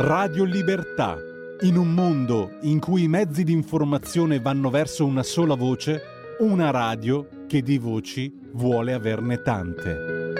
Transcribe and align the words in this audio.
Radio 0.00 0.44
Libertà. 0.44 1.16
In 1.62 1.76
un 1.76 1.92
mondo 1.92 2.58
in 2.60 2.78
cui 2.78 3.02
i 3.02 3.08
mezzi 3.08 3.42
di 3.42 3.50
informazione 3.50 4.38
vanno 4.38 4.70
verso 4.70 5.04
una 5.04 5.24
sola 5.24 5.56
voce, 5.56 6.36
una 6.38 6.70
radio 6.70 7.46
che 7.48 7.62
di 7.62 7.78
voci 7.78 8.32
vuole 8.52 8.92
averne 8.92 9.42
tante. 9.42 10.32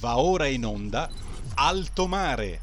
Va 0.00 0.18
ora 0.18 0.46
in 0.46 0.64
onda 0.64 1.08
Alto 1.54 2.08
Mare. 2.08 2.62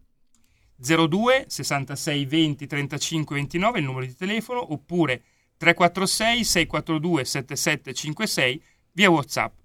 02 0.76 1.46
66 1.48 2.24
20 2.24 2.66
35 2.66 3.36
29 3.36 3.78
il 3.78 3.84
numero 3.84 4.06
di 4.06 4.14
telefono 4.14 4.72
oppure 4.72 5.22
346 5.56 6.44
642 6.44 7.24
7756 7.24 8.62
via 8.92 9.10
WhatsApp. 9.10 9.57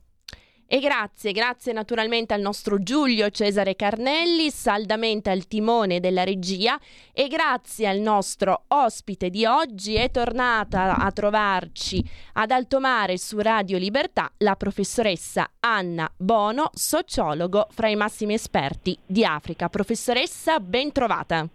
E 0.66 0.80
grazie, 0.80 1.34
grazie 1.34 1.72
naturalmente 1.74 2.34
al 2.34 2.42
nostro 2.42 2.82
Giulio 2.82 3.30
Cesare 3.30 3.76
Carnelli, 3.76 4.50
saldamente 4.50 5.30
al 5.30 5.48
timone 5.48 6.00
della 6.00 6.24
regia 6.24 6.80
e 7.12 7.28
grazie 7.28 7.88
al 7.88 8.00
nostro 8.00 8.64
ospite 8.70 9.30
di 9.30 9.46
oggi 9.46 9.96
è 9.96 10.10
tornata 10.10 10.96
a 10.96 11.12
trovarci 11.12 12.04
ad 12.34 12.50
Alto 12.50 12.80
Mare 12.80 13.18
su 13.18 13.40
Radio 13.40 13.78
Libertà 13.78 14.32
la 14.38 14.56
professoressa 14.56 15.52
Anna 15.60 16.12
Bono, 16.18 16.72
sociologo 16.74 17.68
fra 17.70 17.90
i 17.90 17.96
massimi 17.96 18.34
esperti 18.34 18.98
di 19.06 19.24
Africa. 19.24 19.70
Professoressa, 19.70 20.60
ben 20.60 20.92
trovata. 20.92 21.48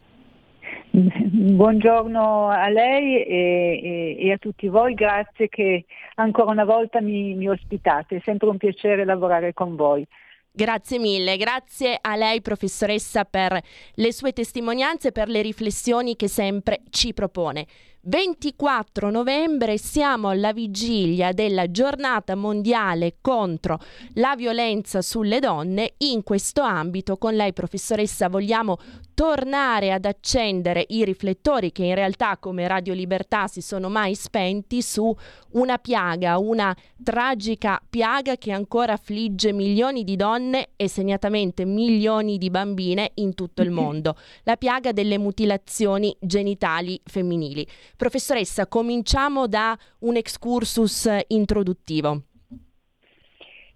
Buongiorno 0.91 2.49
a 2.49 2.69
lei 2.69 3.23
e, 3.23 4.17
e, 4.19 4.27
e, 4.27 4.33
a 4.33 4.39
tutti 4.39 4.69
voi, 4.69 4.95
grazie 4.95 5.49
che 5.49 5.85
ancora 6.15 6.51
una 6.51 6.65
volta 6.65 7.01
mi, 7.01 7.35
mi 7.35 7.49
ospitate, 7.49 8.17
è 8.17 8.21
sempre 8.25 8.49
un 8.49 8.57
piacere 8.57 9.05
lavorare 9.05 9.53
con 9.53 9.77
voi. 9.77 10.07
Grazie 10.51 10.99
mille, 10.99 11.37
grazie 11.37 11.97
a 12.01 12.17
lei 12.17 12.41
professoressa 12.41 13.25
per 13.25 13.61
le 13.95 14.13
sue 14.13 14.33
testimonianze, 14.33 15.13
per 15.13 15.29
le 15.29 15.41
riflessioni 15.43 16.17
che 16.17 16.27
sempre 16.27 16.81
ci 16.91 17.15
propone. 17.15 17.67
24 18.09 19.11
novembre 19.11 19.77
siamo 19.77 20.31
alla 20.31 20.55
vigilia 20.55 21.33
della 21.33 21.71
giornata 21.71 22.35
mondiale 22.35 23.17
contro 23.21 23.79
la 24.15 24.35
violenza 24.35 25.03
sulle 25.03 25.41
donne. 25.41 25.93
In 25.99 26.23
questo 26.23 26.63
ambito 26.63 27.19
con 27.19 27.35
lei 27.35 27.53
professoressa 27.53 28.31
vogliamo 28.31 28.79
tornare 29.13 29.93
ad 29.93 30.07
accendere 30.07 30.87
i 30.89 31.05
riflettori 31.05 31.71
che 31.71 31.85
in 31.85 31.97
realtà 31.97 32.39
come 32.39 32.67
Radio 32.67 32.95
Libertà 32.95 33.47
si 33.47 33.61
sono 33.61 33.91
mai 33.91 34.15
spenti 34.15 34.81
su 34.81 35.15
una 35.51 35.77
piaga, 35.79 36.39
una 36.39 36.75
tragica 37.03 37.83
piaga 37.91 38.37
che 38.37 38.53
ancora 38.53 38.93
affligge 38.93 39.53
milioni 39.53 40.05
di 40.05 40.17
donne 40.17 40.69
e 40.77 40.89
segnatamente 40.89 41.65
milioni 41.65 42.39
di 42.39 42.49
bambine 42.49 43.11
in 43.15 43.35
tutto 43.35 43.61
il 43.61 43.71
mondo, 43.73 44.17
la 44.45 44.57
piaga 44.57 44.93
delle 44.93 45.19
mutilazioni 45.19 46.17
genitali 46.21 47.01
femminili. 47.05 47.67
Professoressa, 47.99 48.69
cominciamo 48.69 49.49
da 49.49 49.77
un 50.03 50.15
excursus 50.15 51.11
introduttivo. 51.27 52.23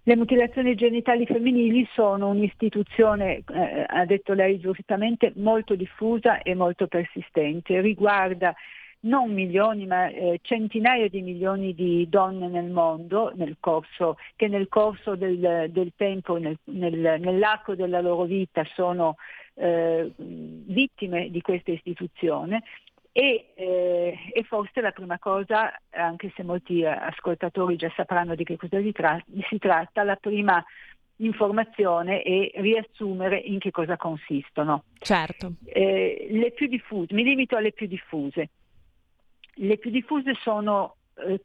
Le 0.03 0.15
mutilazioni 0.15 0.75
genitali 0.75 1.25
femminili 1.25 1.85
sono 1.93 2.29
un'istituzione, 2.29 3.43
eh, 3.53 3.85
ha 3.85 4.05
detto 4.05 4.31
lei 4.31 4.59
giustamente, 4.59 5.33
molto 5.35 5.75
diffusa 5.75 6.41
e 6.41 6.55
molto 6.55 6.87
persistente. 6.87 7.81
Riguarda 7.81 8.55
non 9.01 9.33
milioni 9.33 9.85
ma 9.85 10.07
eh, 10.07 10.39
centinaia 10.41 11.09
di 11.09 11.21
milioni 11.21 11.73
di 11.73 12.07
donne 12.07 12.47
nel 12.47 12.69
mondo 12.69 13.33
nel 13.35 13.57
corso, 13.59 14.15
che 14.37 14.47
nel 14.47 14.69
corso 14.69 15.15
del, 15.15 15.69
del 15.69 15.91
tempo, 15.97 16.37
nel, 16.37 16.57
nel, 16.63 17.19
nell'arco 17.19 17.75
della 17.75 17.99
loro 17.99 18.23
vita 18.23 18.63
sono 18.73 19.17
eh, 19.55 20.11
vittime 20.17 21.29
di 21.29 21.41
questa 21.41 21.71
istituzione 21.71 22.63
e, 23.15 23.51
eh, 23.53 24.17
e, 24.33 24.43
forse 24.43 24.81
la 24.81 24.91
prima 24.91 25.19
cosa, 25.19 25.71
anche 25.91 26.33
se 26.35 26.41
molti 26.41 26.83
ascoltatori 26.83 27.75
già 27.75 27.91
sapranno 27.95 28.33
di 28.33 28.43
che 28.43 28.57
cosa 28.57 28.81
si 28.81 29.59
tratta, 29.59 30.03
la 30.03 30.15
prima 30.15 30.63
informazione 31.17 32.23
è 32.23 32.51
riassumere 32.55 33.37
in 33.37 33.59
che 33.59 33.69
cosa 33.69 33.97
consistono. 33.97 34.85
Certo. 34.97 35.53
Eh, 35.63 36.27
le 36.31 36.51
più 36.51 36.67
diffuse, 36.67 37.13
mi 37.13 37.23
limito 37.23 37.55
alle 37.55 37.71
più 37.71 37.85
diffuse. 37.85 38.49
Le 39.57 39.77
più 39.77 39.91
diffuse 39.91 40.33
sono 40.41 40.95
eh, 40.95 41.02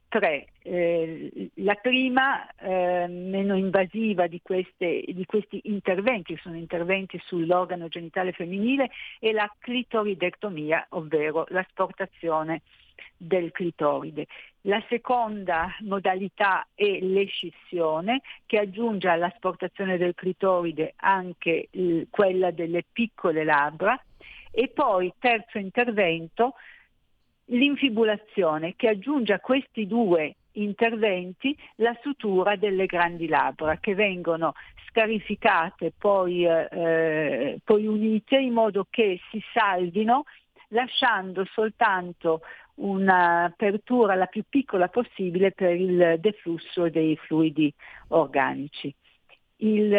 tre. 0.09 0.49
Eh, 0.63 1.51
la 1.55 1.75
prima, 1.75 2.47
eh, 2.57 3.07
meno 3.09 3.57
invasiva 3.57 4.27
di, 4.27 4.41
queste, 4.43 5.03
di, 5.07 5.25
questi 5.27 5.61
interventi, 5.65 6.37
sono 6.37 6.57
interventi 6.57 7.21
sull'organo 7.25 7.89
genitale 7.89 8.33
femminile, 8.33 8.91
è 9.19 9.33
la 9.33 9.51
clitoridectomia, 9.59 10.87
ovvero 10.91 11.47
l'asportazione 11.49 12.63
del 13.17 13.51
clitoride. 13.51 14.27
La 14.63 14.83
seconda 14.89 15.75
modalità 15.81 16.67
è 16.75 16.99
l'escissione 17.01 18.21
che 18.47 18.59
aggiunge 18.59 19.09
all'asportazione 19.09 19.97
del 19.97 20.15
clitoride 20.15 20.95
anche 20.97 21.69
eh, 21.71 22.07
quella 22.11 22.51
delle 22.51 22.85
piccole 22.91 23.45
labbra 23.45 24.01
e 24.51 24.69
poi 24.69 25.13
terzo 25.19 25.59
intervento 25.59 26.55
l'infibulazione 27.49 28.75
che 28.77 28.89
aggiunge 28.89 29.33
a 29.33 29.41
questi 29.41 29.87
due 29.87 30.37
interventi 30.53 31.57
la 31.77 31.97
sutura 32.03 32.57
delle 32.57 32.87
grandi 32.87 33.29
labbra 33.29 33.79
che 33.79 33.95
vengono 33.95 34.55
scarificate 34.89 35.93
poi, 35.97 36.45
eh, 36.45 37.61
poi 37.63 37.87
unite 37.87 38.37
in 38.37 38.53
modo 38.53 38.87
che 38.89 39.21
si 39.31 39.43
salvino 39.53 40.25
lasciando 40.69 41.45
soltanto 41.53 42.41
un'apertura 42.75 44.15
la 44.15 44.27
più 44.27 44.45
piccola 44.49 44.89
possibile 44.89 45.53
per 45.53 45.75
il 45.75 46.17
deflusso 46.21 46.89
dei 46.89 47.17
fluidi 47.17 47.73
organici. 48.09 48.95
Il, 49.57 49.93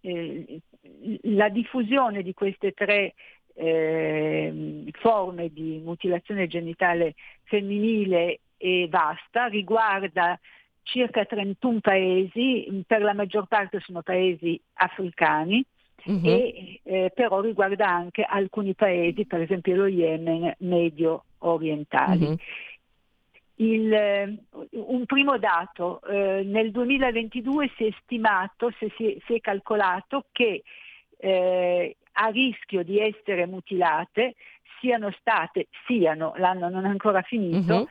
eh, 0.00 0.60
la 1.22 1.48
diffusione 1.48 2.22
di 2.22 2.32
queste 2.34 2.72
tre 2.72 3.14
eh, 3.56 4.84
forme 4.92 5.52
di 5.52 5.80
mutilazione 5.82 6.46
genitale 6.46 7.14
femminile 7.44 8.40
è 8.56 8.86
vasta, 8.88 9.46
riguarda 9.46 10.38
circa 10.82 11.24
31 11.24 11.80
paesi, 11.80 12.84
per 12.86 13.02
la 13.02 13.12
maggior 13.12 13.46
parte 13.46 13.80
sono 13.80 14.02
paesi 14.02 14.60
africani, 14.74 15.64
uh-huh. 16.04 16.20
e 16.22 16.80
eh, 16.82 17.12
però 17.14 17.40
riguarda 17.40 17.88
anche 17.88 18.22
alcuni 18.22 18.74
paesi, 18.74 19.26
per 19.26 19.40
esempio 19.40 19.74
lo 19.74 19.86
Yemen 19.86 20.54
medio 20.58 21.24
orientali. 21.38 22.26
Uh-huh. 22.26 22.36
Il, 23.58 23.92
eh, 23.92 24.36
un 24.70 25.06
primo 25.06 25.38
dato, 25.38 26.02
eh, 26.02 26.42
nel 26.44 26.70
2022 26.70 27.70
si 27.76 27.86
è 27.86 27.94
stimato, 28.02 28.70
si, 28.78 28.92
si, 28.96 29.20
si 29.24 29.34
è 29.34 29.40
calcolato 29.40 30.26
che 30.30 30.62
eh, 31.18 31.96
a 32.18 32.28
rischio 32.28 32.82
di 32.82 32.98
essere 32.98 33.46
mutilate 33.46 34.34
siano 34.80 35.10
state, 35.18 35.68
siano, 35.86 36.34
l'anno 36.36 36.68
non 36.68 36.84
è 36.84 36.88
ancora 36.88 37.22
finito, 37.22 37.74
uh-huh. 37.74 37.88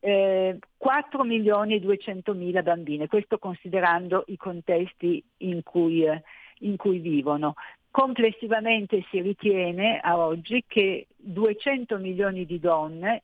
eh, 0.00 0.58
4 0.76 1.24
milioni 1.24 1.74
e 1.74 1.80
200 1.80 2.32
mila 2.34 2.62
bambine, 2.62 3.06
questo 3.06 3.38
considerando 3.38 4.24
i 4.28 4.36
contesti 4.36 5.22
in 5.38 5.62
cui, 5.62 6.04
eh, 6.04 6.22
in 6.60 6.76
cui 6.76 6.98
vivono. 6.98 7.54
Complessivamente 7.90 9.04
si 9.10 9.20
ritiene 9.20 10.00
a 10.00 10.16
oggi 10.16 10.64
che 10.66 11.08
200 11.16 11.98
milioni 11.98 12.46
di 12.46 12.58
donne 12.58 13.22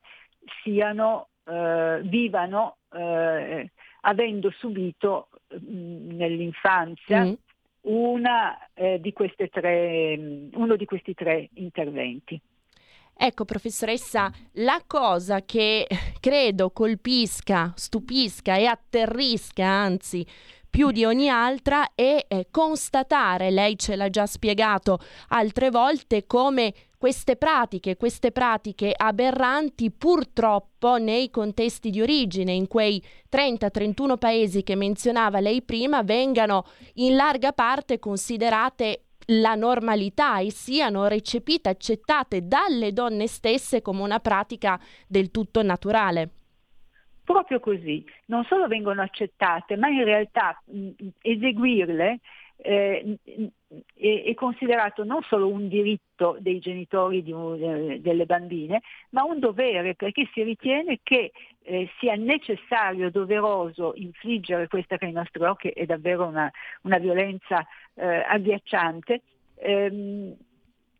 siano, 0.61 1.29
eh, 1.45 2.01
vivano 2.03 2.77
eh, 2.93 3.71
avendo 4.01 4.51
subito 4.51 5.29
mh, 5.49 6.15
nell'infanzia 6.15 7.25
mm 7.25 7.33
eh, 8.73 8.99
di 8.99 9.13
tre, 9.49 10.49
uno 10.53 10.75
di 10.75 10.85
questi 10.85 11.13
tre 11.13 11.49
interventi. 11.53 12.39
Ecco, 13.21 13.43
professoressa, 13.43 14.31
la 14.53 14.81
cosa 14.87 15.43
che 15.43 15.87
credo 16.21 16.71
colpisca, 16.71 17.73
stupisca 17.75 18.55
e 18.55 18.65
atterrisca, 18.65 19.65
anzi, 19.65 20.25
più 20.69 20.91
di 20.91 21.03
ogni 21.03 21.29
altra 21.29 21.93
è 21.95 22.25
eh, 22.27 22.47
constatare, 22.51 23.49
lei 23.49 23.77
ce 23.77 23.95
l'ha 23.95 24.09
già 24.09 24.25
spiegato 24.25 24.99
altre 25.29 25.69
volte, 25.69 26.25
come 26.27 26.73
queste 26.97 27.37
pratiche, 27.37 27.95
queste 27.95 28.31
pratiche 28.31 28.93
aberranti 28.95 29.89
purtroppo 29.89 30.97
nei 30.97 31.29
contesti 31.31 31.89
di 31.89 32.01
origine, 32.01 32.51
in 32.51 32.67
quei 32.67 33.01
30-31 33.31 34.17
paesi 34.17 34.63
che 34.63 34.75
menzionava 34.75 35.39
lei 35.39 35.61
prima, 35.61 36.03
vengano 36.03 36.65
in 36.95 37.15
larga 37.15 37.53
parte 37.53 37.99
considerate 37.99 39.05
la 39.31 39.55
normalità 39.55 40.39
e 40.39 40.51
siano 40.51 41.07
recepite, 41.07 41.69
accettate 41.69 42.47
dalle 42.47 42.93
donne 42.93 43.27
stesse 43.27 43.81
come 43.81 44.01
una 44.01 44.19
pratica 44.19 44.79
del 45.07 45.31
tutto 45.31 45.61
naturale. 45.61 46.31
Proprio 47.29 47.59
così, 47.59 48.03
non 48.25 48.43
solo 48.45 48.65
vengono 48.65 49.03
accettate, 49.03 49.77
ma 49.77 49.87
in 49.87 50.03
realtà 50.03 50.59
mh, 50.65 50.89
eseguirle 51.21 52.19
eh, 52.57 53.19
è, 53.93 54.23
è, 54.23 54.33
considerato 54.33 55.03
non 55.03 55.21
solo 55.21 55.47
un 55.47 55.67
diritto 55.67 56.37
dei 56.39 56.57
genitori 56.57 57.21
di, 57.21 57.31
eh, 57.31 57.99
delle 58.01 58.25
bambine, 58.25 58.81
ma 59.11 59.25
un 59.25 59.37
dovere 59.37 59.93
perché 59.93 60.27
si 60.33 60.41
ritiene 60.41 61.01
che 61.03 61.31
eh, 61.61 61.87
sia 61.99 62.15
necessario, 62.15 63.11
doveroso 63.11 63.91
infliggere 63.97 64.67
questa 64.67 64.97
che 64.97 65.05
ai 65.05 65.11
nostri 65.11 65.43
occhi 65.43 65.69
è 65.69 65.85
davvero 65.85 66.25
una, 66.25 66.51
una 66.81 66.97
violenza 66.97 67.63
eh, 67.93 68.25
agghiacciante. 68.27 69.21
Ehm, 69.57 70.35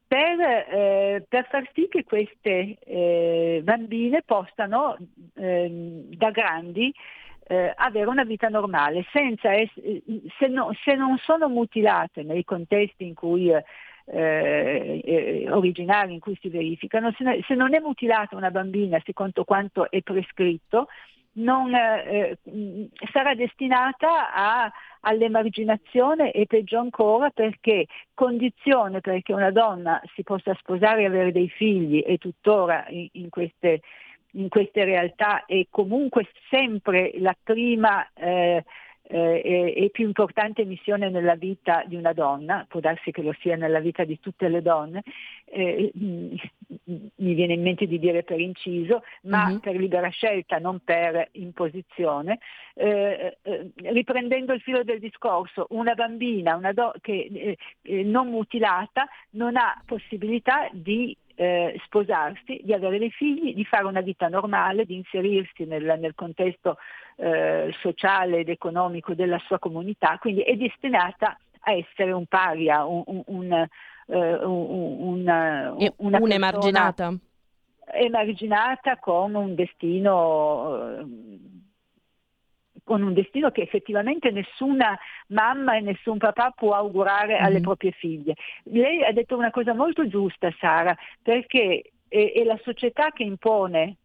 per, 0.10 0.40
eh, 0.40 1.26
per, 1.30 1.48
far 1.52 1.70
sì 1.72 1.88
che 1.88 2.04
queste 2.04 2.80
eh, 2.80 3.62
bambine 3.64 4.24
possano 4.24 4.98
eh, 5.36 6.04
da 6.10 6.32
grandi 6.32 6.92
eh, 7.46 7.72
avere 7.76 8.10
una 8.10 8.24
vita 8.24 8.50
normale, 8.50 9.06
senza 9.12 9.54
es- 9.54 9.72
se, 10.40 10.48
no, 10.48 10.72
se, 10.84 10.96
non 10.96 11.16
sono 11.20 11.48
mutilate 11.48 12.24
nei 12.24 12.44
contesti 12.44 13.06
in 13.06 13.14
cui, 13.14 13.52
eh, 13.52 13.64
eh, 14.06 15.46
originari 15.52 16.14
in 16.14 16.20
cui 16.20 16.36
si 16.42 16.50
verificano, 16.50 17.14
se, 17.16 17.24
ne, 17.24 17.44
se, 17.46 17.54
non 17.54 17.76
è 17.76 17.80
mutilata 17.80 18.36
una 18.36 18.50
bambina 18.50 19.00
secondo 19.06 19.44
quanto 19.44 19.92
è 19.92 20.02
prescritto, 20.02 20.88
non, 21.34 21.72
sarà 23.12 23.36
destinata 23.36 24.34
a 24.34 24.72
all'emarginazione 25.02 26.32
e 26.32 26.46
peggio 26.46 26.80
ancora 26.80 27.30
perché 27.30 27.86
condizione 28.14 29.02
perché 29.02 29.34
una 29.34 29.52
donna 29.52 30.02
si 30.16 30.24
possa 30.24 30.54
sposare 30.56 31.02
e 31.02 31.06
avere 31.06 31.32
dei 31.32 31.50
figli 31.50 32.04
e 32.06 32.18
tuttora 32.18 32.86
in, 32.90 33.30
queste, 33.30 33.82
in 34.32 34.50
queste, 34.50 34.84
realtà 34.84 35.46
è 35.46 35.66
comunque 35.70 36.28
sempre 36.50 37.14
la 37.20 37.36
prima 37.42 38.08
eh, 38.14 38.64
eh, 39.12 39.74
e, 39.76 39.90
più 39.90 40.06
importante 40.06 40.64
missione 40.66 41.10
nella 41.10 41.36
vita 41.36 41.84
di 41.88 41.96
una 41.96 42.14
donna, 42.14 42.66
può 42.70 42.80
darsi 42.80 43.10
che 43.12 43.24
lo 43.24 43.36
sia 43.40 43.56
nella 43.56 43.80
vita 43.80 44.04
di 44.04 44.20
tutte 44.20 44.48
le 44.48 44.62
donne, 44.62 45.02
eh, 45.46 45.92
mm, 45.98 46.36
mi 47.16 47.34
viene 47.34 47.54
in 47.54 47.64
mente 47.64 47.88
di 47.88 47.98
dire 47.98 48.24
per 48.24 48.40
inciso, 48.40 49.02
ma 49.24 49.50
uh-huh. 49.50 49.60
per 49.60 49.76
libera 49.76 50.10
scelta, 50.10 50.60
non 50.60 50.82
per 50.84 51.30
imposizione. 51.34 52.38
Eh, 52.76 53.38
eh, 53.42 53.72
riprendendo 53.76 54.54
il 54.54 54.62
filo 54.62 54.84
del 54.84 55.00
discorso, 55.00 55.66
una 55.72 55.96
bambina 55.96 56.56
una 56.56 56.72
do- 56.72 56.94
che, 57.02 57.30
eh, 57.34 57.58
eh, 57.82 58.04
non 58.04 58.30
mutilata 58.30 59.08
non 59.32 59.56
ha 59.58 59.82
possibilità 59.86 60.70
di 60.72 61.18
eh, 61.40 61.80
sposarsi, 61.86 62.60
di 62.62 62.74
avere 62.74 63.00
dei 63.00 63.12
figli, 63.12 63.56
di 63.56 63.64
fare 63.64 63.86
una 63.86 64.02
vita 64.02 64.28
normale, 64.28 64.84
di 64.84 64.96
inserirsi 64.96 65.64
nel, 65.64 65.98
nel 65.98 66.14
contesto 66.14 66.76
eh, 67.16 67.74
sociale 67.80 68.40
ed 68.40 68.50
economico 68.50 69.14
della 69.14 69.40
sua 69.46 69.58
comunità, 69.58 70.18
quindi 70.20 70.42
è 70.42 70.58
destinata 70.58 71.40
a 71.62 71.72
essere 71.72 72.12
un 72.12 72.26
paria, 72.26 72.84
un, 72.84 73.04
un, 73.06 73.24
un, 73.28 73.54
eh, 73.54 74.44
una, 74.44 75.74
una 75.96 76.18
un'emarginata. 76.20 77.14
Emarginata 77.86 78.98
con 78.98 79.34
un 79.34 79.56
destino 79.56 80.98
eh, 81.00 81.06
con 82.90 83.04
un 83.04 83.14
destino 83.14 83.52
che 83.52 83.62
effettivamente 83.62 84.32
nessuna 84.32 84.98
mamma 85.28 85.78
e 85.78 85.82
nessun 85.82 86.18
papà 86.18 86.50
può 86.56 86.74
augurare 86.74 87.38
alle 87.38 87.60
proprie 87.62 87.92
figlie. 87.92 88.34
Lei 88.64 89.04
ha 89.04 89.12
detto 89.12 89.38
una 89.38 89.52
cosa 89.52 89.76
molto 89.76 90.08
giusta, 90.08 90.52
Sara, 90.58 90.98
perché 91.22 91.92
è, 92.08 92.32
è 92.34 92.44
la 92.44 92.60
società 92.64 93.12
che 93.12 93.22
impone 93.22 93.98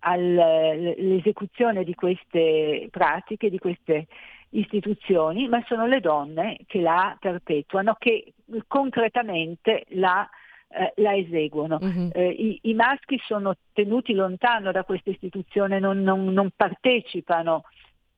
all'esecuzione 0.00 1.82
di 1.82 1.94
queste 1.94 2.88
pratiche, 2.90 3.48
di 3.48 3.58
queste 3.58 4.06
istituzioni, 4.50 5.48
ma 5.48 5.64
sono 5.66 5.86
le 5.86 6.00
donne 6.00 6.58
che 6.66 6.82
la 6.82 7.16
perpetuano, 7.18 7.96
che 7.98 8.34
concretamente 8.66 9.86
la, 9.92 10.28
eh, 10.68 10.92
la 10.96 11.16
eseguono. 11.16 11.78
Uh-huh. 11.80 12.10
Eh, 12.12 12.28
i, 12.28 12.58
i, 12.64 12.74
maschi 12.74 13.18
sono 13.24 13.54
tenuti 13.72 14.12
lontano 14.12 14.72
da 14.72 14.84
questa 14.84 15.08
istituzione, 15.08 15.78
non, 15.78 16.02
non, 16.02 16.26
non 16.26 16.50
partecipano 16.54 17.64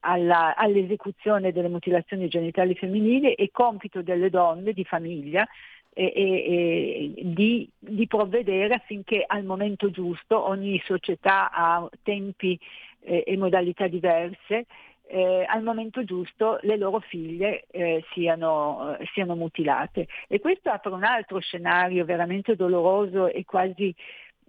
alla, 0.02 0.54
all'esecuzione 0.56 1.52
delle 1.52 1.68
mutilazioni 1.68 2.28
genitali 2.28 2.74
femminili, 2.74 3.34
è 3.34 3.50
compito 3.50 4.02
delle 4.02 4.30
donne 4.30 4.72
di 4.72 4.84
famiglia 4.84 5.46
e, 5.94 6.12
e, 6.14 7.12
e 7.16 7.22
di, 7.24 7.68
di, 7.78 8.06
provvedere 8.06 8.74
affinché 8.74 9.24
al 9.26 9.44
momento 9.44 9.90
giusto 9.90 10.48
ogni 10.48 10.80
società 10.84 11.50
ha 11.50 11.88
tempi 12.02 12.58
eh, 13.00 13.24
e 13.26 13.36
modalità 13.36 13.86
diverse. 13.86 14.66
Eh, 15.06 15.44
al 15.46 15.62
momento 15.62 16.04
giusto 16.04 16.58
le 16.62 16.78
loro 16.78 17.00
figlie 17.00 17.66
eh, 17.70 18.02
siano, 18.12 18.96
siano, 19.12 19.36
mutilate. 19.36 20.06
E 20.26 20.40
questo 20.40 20.70
apre 20.70 20.92
un 20.92 21.04
altro 21.04 21.38
scenario 21.38 22.06
veramente 22.06 22.56
doloroso 22.56 23.26
e 23.26 23.44
quasi, 23.44 23.94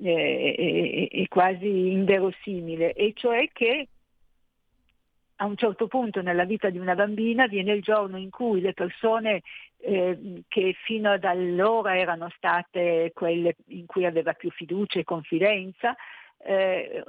eh, 0.01 1.25
quasi 1.27 1.91
inverosimile, 1.91 2.93
e 2.93 3.11
cioè 3.13 3.49
che 3.51 3.89
a 5.43 5.45
un 5.45 5.57
certo 5.57 5.87
punto 5.87 6.21
nella 6.21 6.45
vita 6.45 6.69
di 6.69 6.79
una 6.79 6.95
bambina 6.95 7.47
viene 7.47 7.73
il 7.73 7.81
giorno 7.81 8.17
in 8.17 8.29
cui 8.29 8.61
le 8.61 8.73
persone 8.73 9.41
eh, 9.81 10.43
che 10.47 10.73
fino 10.85 11.11
ad 11.11 11.25
allora 11.25 11.97
erano 11.97 12.29
state 12.37 13.11
quelle 13.13 13.57
in 13.67 13.85
cui 13.85 14.05
aveva 14.05 14.31
più 14.33 14.49
fiducia 14.51 14.99
e 14.99 15.03
confidenza, 15.03 15.95
eh, 16.45 17.03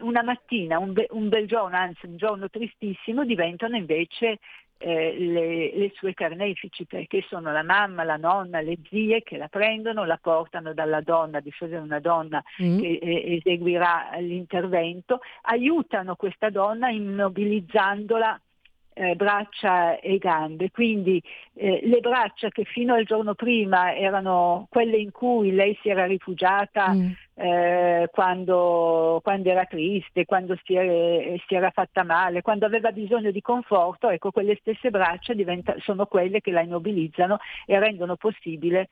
una 0.00 0.22
mattina, 0.22 0.78
un, 0.78 0.92
be- 0.92 1.08
un, 1.10 1.28
bel 1.28 1.46
giorno, 1.46 1.76
anzi 1.76 2.06
un 2.06 2.16
giorno 2.16 2.48
tristissimo, 2.48 3.24
diventano 3.24 3.76
invece 3.76 4.38
eh, 4.78 5.16
le, 5.16 5.76
le, 5.76 5.92
sue 5.94 6.14
carnefici, 6.14 6.84
perché 6.86 7.24
sono 7.28 7.52
la 7.52 7.62
mamma, 7.62 8.02
la 8.02 8.16
nonna, 8.16 8.60
le 8.60 8.78
zie 8.88 9.22
che 9.22 9.36
la 9.36 9.48
prendono, 9.48 10.04
la 10.04 10.18
portano 10.20 10.72
dalla 10.72 11.00
donna, 11.00 11.40
di 11.40 11.52
solito 11.56 11.78
una 11.78 12.00
donna 12.00 12.42
mm. 12.62 12.78
che 12.80 12.98
eh, 13.00 13.36
eseguirà 13.36 14.10
l'intervento, 14.18 15.20
aiutano 15.42 16.16
questa 16.16 16.50
donna 16.50 16.90
immobilizzandola 16.90 18.40
eh, 18.94 19.14
braccia 19.14 19.98
e 19.98 20.18
gambe, 20.18 20.70
quindi 20.70 21.22
eh, 21.54 21.80
le 21.84 22.00
braccia 22.00 22.48
che 22.48 22.64
fino 22.64 22.94
al 22.94 23.04
giorno 23.04 23.34
prima 23.34 23.94
erano 23.94 24.66
quelle 24.70 24.96
in 24.96 25.10
cui 25.10 25.52
lei 25.52 25.76
si 25.80 25.88
era 25.88 26.04
rifugiata 26.06 26.92
mm. 26.92 27.10
eh, 27.34 28.08
quando, 28.12 29.20
quando, 29.22 29.50
era 29.50 29.64
triste, 29.64 30.24
quando 30.24 30.58
si 30.64 30.74
era, 30.74 31.36
si 31.46 31.54
era, 31.54 31.70
fatta 31.70 32.04
male, 32.04 32.42
quando 32.42 32.66
aveva 32.66 32.92
bisogno 32.92 33.30
di 33.30 33.40
conforto, 33.40 34.08
ecco 34.08 34.30
quelle 34.30 34.56
stesse 34.60 34.90
braccia 34.90 35.32
diventa, 35.32 35.74
sono 35.78 36.06
quelle 36.06 36.40
che 36.40 36.50
la 36.50 36.62
immobilizzano 36.62 37.38
e 37.66 37.78
rendono 37.78 38.16
possibile 38.16 38.88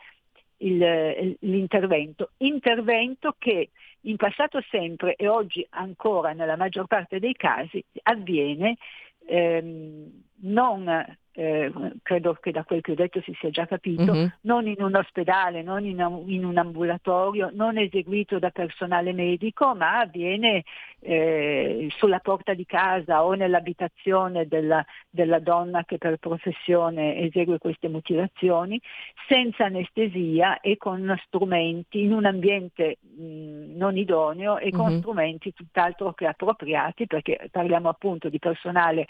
il, 0.58 1.36
l'intervento. 1.40 2.30
Intervento 2.38 3.34
che 3.38 3.70
in 4.04 4.16
passato 4.16 4.62
sempre 4.70 5.14
e 5.14 5.28
oggi 5.28 5.66
ancora 5.70 6.32
nella 6.32 6.56
maggior 6.56 6.86
parte 6.86 7.18
dei 7.18 7.34
casi 7.34 7.84
avviene 8.04 8.76
ehm, 9.26 10.22
non 10.42 10.88
eh, 11.40 11.72
credo 12.02 12.34
che 12.34 12.50
da 12.50 12.64
quel 12.64 12.82
che 12.82 12.92
ho 12.92 12.94
detto 12.94 13.22
si 13.22 13.34
sia 13.40 13.48
già 13.48 13.66
capito, 13.66 14.12
uh-huh. 14.12 14.30
non 14.42 14.66
in 14.66 14.82
un 14.82 14.94
ospedale, 14.94 15.62
non 15.62 15.86
in, 15.86 15.98
in, 16.26 16.44
un 16.44 16.58
ambulatorio, 16.58 17.48
non 17.54 17.78
eseguito 17.78 18.38
da 18.38 18.50
personale 18.50 19.14
medico, 19.14 19.74
ma 19.74 20.00
avviene 20.00 20.64
eh, 21.00 21.88
sulla 21.96 22.18
porta 22.18 22.52
di 22.52 22.66
casa 22.66 23.24
o 23.24 23.32
nell'abitazione 23.32 24.46
della, 24.48 24.84
della, 25.08 25.38
donna 25.38 25.84
che 25.84 25.96
per 25.96 26.18
professione 26.18 27.16
esegue 27.16 27.56
queste 27.56 27.88
mutilazioni, 27.88 28.78
senza 29.26 29.64
anestesia 29.64 30.60
e 30.60 30.76
con 30.76 31.18
strumenti, 31.24 32.02
in 32.02 32.12
un 32.12 32.26
ambiente 32.26 32.98
mh, 33.00 33.78
non 33.78 33.96
idoneo 33.96 34.58
e 34.58 34.70
con 34.70 34.92
uh-huh. 34.92 34.98
strumenti 34.98 35.54
tutt'altro 35.54 36.12
che 36.12 36.26
appropriati, 36.26 37.06
perché 37.06 37.48
parliamo 37.50 37.88
appunto 37.88 38.28
di 38.28 38.38
personale 38.38 39.06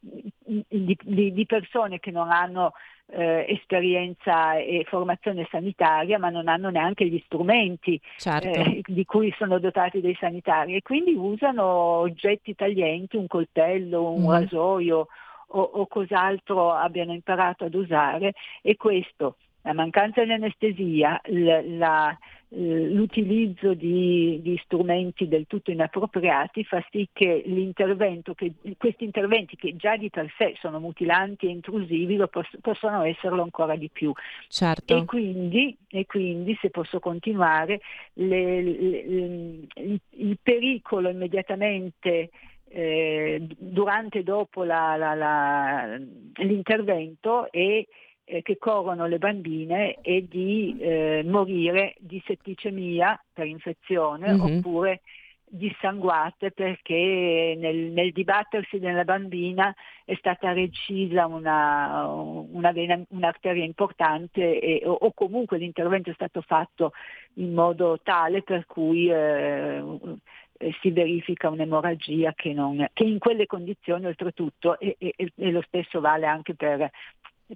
di, 0.00 0.96
di, 1.02 1.32
di 1.32 1.46
persone 1.46 1.98
che 1.98 2.10
non 2.10 2.30
hanno 2.30 2.72
eh, 3.12 3.46
esperienza 3.48 4.56
e 4.56 4.84
formazione 4.88 5.46
sanitaria, 5.50 6.18
ma 6.18 6.30
non 6.30 6.48
hanno 6.48 6.70
neanche 6.70 7.06
gli 7.06 7.20
strumenti 7.26 8.00
certo. 8.16 8.48
eh, 8.48 8.82
di 8.84 9.04
cui 9.04 9.32
sono 9.36 9.58
dotati 9.58 10.00
dei 10.00 10.16
sanitari 10.18 10.74
e 10.74 10.82
quindi 10.82 11.14
usano 11.14 11.64
oggetti 11.64 12.54
taglienti, 12.54 13.16
un 13.16 13.26
coltello, 13.26 14.10
un 14.12 14.24
mm. 14.24 14.30
rasoio 14.30 15.08
o, 15.52 15.60
o 15.60 15.86
cos'altro 15.86 16.72
abbiano 16.72 17.12
imparato 17.12 17.64
ad 17.64 17.74
usare 17.74 18.34
e 18.62 18.76
questo 18.76 19.36
la 19.62 19.74
mancanza 19.74 20.24
di 20.24 20.32
anestesia, 20.32 21.20
la, 21.24 22.16
l'utilizzo 22.52 23.74
di, 23.74 24.40
di, 24.42 24.60
strumenti 24.64 25.28
del 25.28 25.46
tutto 25.46 25.70
inappropriati 25.70 26.64
fa 26.64 26.84
sì 26.90 27.08
che, 27.12 27.44
che, 27.44 28.52
questi 28.76 29.04
interventi 29.04 29.54
che 29.56 29.76
già 29.76 29.96
di 29.96 30.10
per 30.10 30.32
sé 30.36 30.54
sono 30.58 30.80
mutilanti 30.80 31.46
e 31.46 31.50
intrusivi 31.50 32.16
poss- 32.28 32.58
possono 32.60 33.02
esserlo 33.02 33.42
ancora 33.42 33.76
di 33.76 33.88
più. 33.88 34.12
Certo. 34.48 34.96
E, 34.96 35.04
quindi, 35.04 35.76
e, 35.88 36.06
quindi, 36.06 36.58
se 36.60 36.70
posso 36.70 36.98
continuare, 36.98 37.80
le, 38.14 38.62
le, 38.62 39.06
le, 39.06 39.28
il, 39.76 40.00
il 40.10 40.38
pericolo 40.42 41.08
immediatamente 41.08 42.30
eh, 42.68 43.46
durante 43.58 44.18
e 44.18 44.22
dopo 44.24 44.64
la, 44.64 44.96
la, 44.96 45.14
la, 45.14 45.96
l'intervento 46.34 47.50
è 47.52 47.84
eh, 48.30 48.42
che 48.42 48.58
corrono 48.58 49.06
le 49.06 49.18
bambine 49.18 49.96
e 50.00 50.26
di 50.28 50.76
eh, 50.78 51.22
morire 51.26 51.96
di 51.98 52.22
setticemia 52.24 53.20
per 53.32 53.46
infezione 53.46 54.32
mm-hmm. 54.32 54.58
oppure 54.58 55.00
dissanguate 55.52 56.52
perché 56.52 57.56
nel, 57.58 57.90
nel, 57.90 58.12
dibattersi 58.12 58.78
della 58.78 59.02
bambina 59.02 59.74
è 60.04 60.14
stata 60.14 60.52
recisa 60.52 61.26
una, 61.26 62.06
una 62.06 62.70
vena, 62.70 63.02
un'arteria 63.08 63.64
importante 63.64 64.60
e, 64.60 64.82
o, 64.84 64.92
o, 64.92 65.12
comunque 65.12 65.58
l'intervento 65.58 66.10
è 66.10 66.14
stato 66.14 66.40
fatto 66.40 66.92
in 67.34 67.52
modo 67.52 67.98
tale 68.00 68.42
per 68.42 68.64
cui 68.66 69.10
eh, 69.10 69.82
eh 70.56 70.76
si 70.80 70.90
verifica 70.92 71.48
un'emorragia 71.48 72.32
che, 72.34 72.52
non, 72.52 72.86
che, 72.92 73.02
in 73.02 73.18
quelle 73.18 73.46
condizioni 73.46 74.06
oltretutto 74.06 74.78
e, 74.78 74.94
e, 74.98 75.14
e, 75.16 75.50
lo 75.50 75.62
stesso 75.62 76.00
vale 76.00 76.26
anche 76.26 76.54
per 76.54 76.88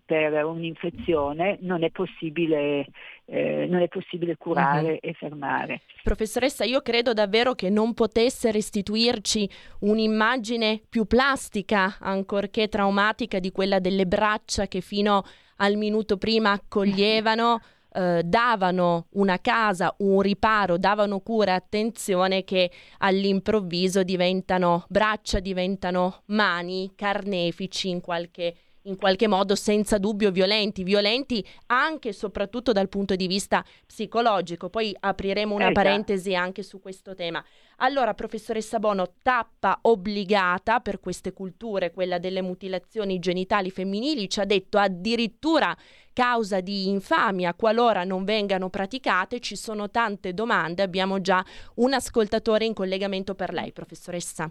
per 0.04 0.44
un'infezione 0.44 1.58
non 1.60 1.82
è 1.82 1.90
possibile, 1.90 2.86
eh, 3.26 3.66
non 3.68 3.82
è 3.82 3.88
possibile 3.88 4.36
curare 4.36 4.92
uh-huh. 4.92 4.98
e 5.00 5.12
fermare. 5.14 5.82
Professoressa, 6.02 6.64
io 6.64 6.80
credo 6.80 7.12
davvero 7.12 7.54
che 7.54 7.70
non 7.70 7.94
potesse 7.94 8.50
restituirci 8.50 9.48
un'immagine 9.80 10.80
più 10.88 11.06
plastica, 11.06 11.96
ancorché 12.00 12.68
traumatica, 12.68 13.38
di 13.38 13.52
quella 13.52 13.78
delle 13.78 14.06
braccia 14.06 14.66
che 14.66 14.80
fino 14.80 15.22
al 15.56 15.76
minuto 15.76 16.16
prima 16.16 16.52
accoglievano. 16.52 17.60
Eh, 17.96 18.22
davano 18.24 19.06
una 19.10 19.40
casa, 19.40 19.94
un 19.98 20.20
riparo, 20.20 20.78
davano 20.78 21.20
cura 21.20 21.54
attenzione 21.54 22.42
che 22.42 22.68
all'improvviso 22.98 24.02
diventano 24.02 24.84
braccia, 24.88 25.38
diventano 25.38 26.22
mani 26.24 26.90
carnefici 26.96 27.90
in 27.90 28.00
qualche 28.00 28.56
in 28.86 28.96
qualche 28.96 29.28
modo 29.28 29.54
senza 29.54 29.98
dubbio 29.98 30.30
violenti, 30.30 30.82
violenti 30.82 31.44
anche 31.66 32.10
e 32.10 32.12
soprattutto 32.12 32.72
dal 32.72 32.88
punto 32.88 33.14
di 33.16 33.26
vista 33.26 33.64
psicologico. 33.86 34.68
Poi 34.68 34.94
apriremo 34.98 35.54
una 35.54 35.68
eh, 35.68 35.72
parentesi 35.72 36.34
anche 36.34 36.62
su 36.62 36.80
questo 36.80 37.14
tema. 37.14 37.42
Allora, 37.78 38.14
professoressa 38.14 38.78
Bono, 38.78 39.14
tappa 39.22 39.78
obbligata 39.82 40.80
per 40.80 41.00
queste 41.00 41.32
culture, 41.32 41.92
quella 41.92 42.18
delle 42.18 42.42
mutilazioni 42.42 43.18
genitali 43.18 43.70
femminili, 43.70 44.28
ci 44.28 44.40
ha 44.40 44.44
detto 44.44 44.78
addirittura 44.78 45.76
causa 46.12 46.60
di 46.60 46.88
infamia 46.88 47.54
qualora 47.54 48.04
non 48.04 48.24
vengano 48.24 48.68
praticate. 48.68 49.40
Ci 49.40 49.56
sono 49.56 49.90
tante 49.90 50.34
domande, 50.34 50.82
abbiamo 50.82 51.20
già 51.20 51.44
un 51.76 51.92
ascoltatore 51.94 52.64
in 52.64 52.74
collegamento 52.74 53.34
per 53.34 53.52
lei, 53.52 53.72
professoressa. 53.72 54.50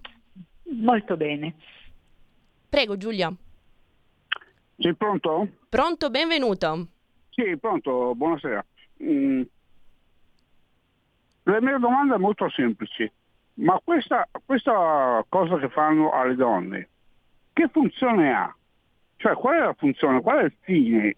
Molto 0.64 1.16
bene. 1.16 1.56
Prego 2.68 2.98
Giulia. 2.98 3.34
Sei 4.78 4.96
pronto? 4.96 5.48
Pronto, 5.70 6.10
benvenuto. 6.10 6.88
Sì, 7.30 7.58
pronto, 7.58 8.14
buonasera. 8.16 8.66
Mm. 9.04 9.42
La 11.44 11.62
mia 11.62 11.78
domanda 11.78 12.16
è 12.16 12.18
molto 12.18 12.50
semplice, 12.50 13.14
ma 13.56 13.80
questa, 13.84 14.28
questa 14.46 15.24
cosa 15.28 15.58
che 15.58 15.70
fanno 15.70 16.12
alle 16.12 16.36
donne, 16.36 16.90
che 17.52 17.68
funzione 17.68 18.34
ha? 18.34 18.56
Cioè, 19.18 19.36
qual 19.36 19.56
è 19.56 19.60
la 19.60 19.74
funzione? 19.74 20.22
Qual 20.22 20.40
è 20.40 20.44
il 20.44 20.54
fine? 20.62 21.14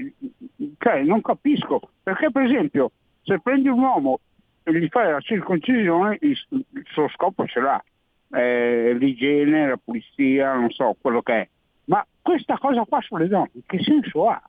Cioè, 0.78 1.02
non 1.04 1.22
capisco. 1.22 1.90
Perché, 2.04 2.30
per 2.30 2.44
esempio, 2.44 2.92
se 3.24 3.40
prendi 3.40 3.68
un 3.68 3.80
uomo 3.80 4.20
e 4.64 4.78
gli 4.78 4.88
fai 4.90 5.12
la 5.12 5.22
circoncisione, 5.22 6.18
il, 6.22 6.38
il 6.50 6.86
suo 6.92 7.08
scopo 7.10 7.48
ce 7.48 7.60
l'ha. 7.60 7.84
Eh, 8.32 8.94
l'igiene, 8.94 9.70
la 9.70 9.80
pulizia, 9.84 10.54
non 10.54 10.70
so, 10.70 10.96
quello 11.00 11.22
che 11.22 11.34
è. 11.34 11.50
Ma 11.86 12.06
questa 12.22 12.58
cosa 12.58 12.84
qua 12.86 13.00
sulle 13.02 13.28
donne, 13.28 13.52
che 13.66 13.82
senso 13.84 14.30
ha? 14.30 14.42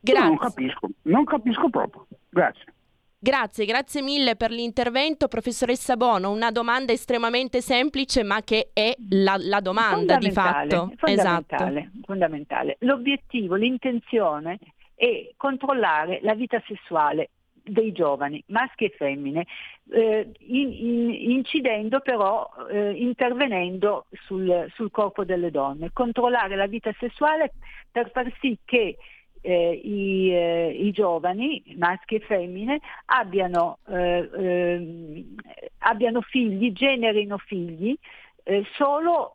Grazie. 0.00 0.22
Io 0.22 0.28
non 0.28 0.38
capisco, 0.38 0.88
non 1.02 1.24
capisco 1.24 1.70
proprio. 1.70 2.06
Grazie. 2.28 2.72
Grazie, 3.20 3.64
grazie 3.64 4.00
mille 4.00 4.36
per 4.36 4.52
l'intervento, 4.52 5.26
professoressa 5.26 5.96
Bono. 5.96 6.30
Una 6.30 6.52
domanda 6.52 6.92
estremamente 6.92 7.60
semplice, 7.60 8.22
ma 8.22 8.42
che 8.42 8.70
è 8.72 8.94
la, 9.10 9.34
la 9.38 9.60
domanda 9.60 10.18
di 10.18 10.30
fatto. 10.30 10.92
Fondamentale, 10.96 11.80
esatto. 11.80 12.00
fondamentale. 12.04 12.76
L'obiettivo, 12.80 13.56
l'intenzione 13.56 14.60
è 14.94 15.32
controllare 15.36 16.20
la 16.22 16.34
vita 16.34 16.62
sessuale 16.68 17.30
dei 17.68 17.92
giovani, 17.92 18.42
maschi 18.48 18.84
e 18.84 18.94
femmine, 18.96 19.46
eh, 19.90 20.30
in, 20.38 20.72
in, 20.72 21.30
incidendo 21.30 22.00
però, 22.00 22.48
eh, 22.70 22.90
intervenendo 22.90 24.06
sul, 24.26 24.66
sul, 24.74 24.90
corpo 24.90 25.24
delle 25.24 25.50
donne, 25.50 25.90
controllare 25.92 26.56
la 26.56 26.66
vita 26.66 26.92
sessuale 26.98 27.52
per 27.90 28.10
far 28.10 28.32
sì 28.40 28.58
che 28.64 28.96
eh, 29.40 29.80
i, 29.82 30.30
eh, 30.32 30.70
i, 30.70 30.90
giovani, 30.90 31.62
maschi 31.76 32.16
e 32.16 32.20
femmine, 32.20 32.80
abbiano, 33.06 33.78
eh, 33.88 34.28
ehm, 34.36 35.34
abbiano 35.78 36.20
figli, 36.20 36.72
generino 36.72 37.38
figli 37.38 37.96
eh, 38.44 38.64
solo 38.74 39.34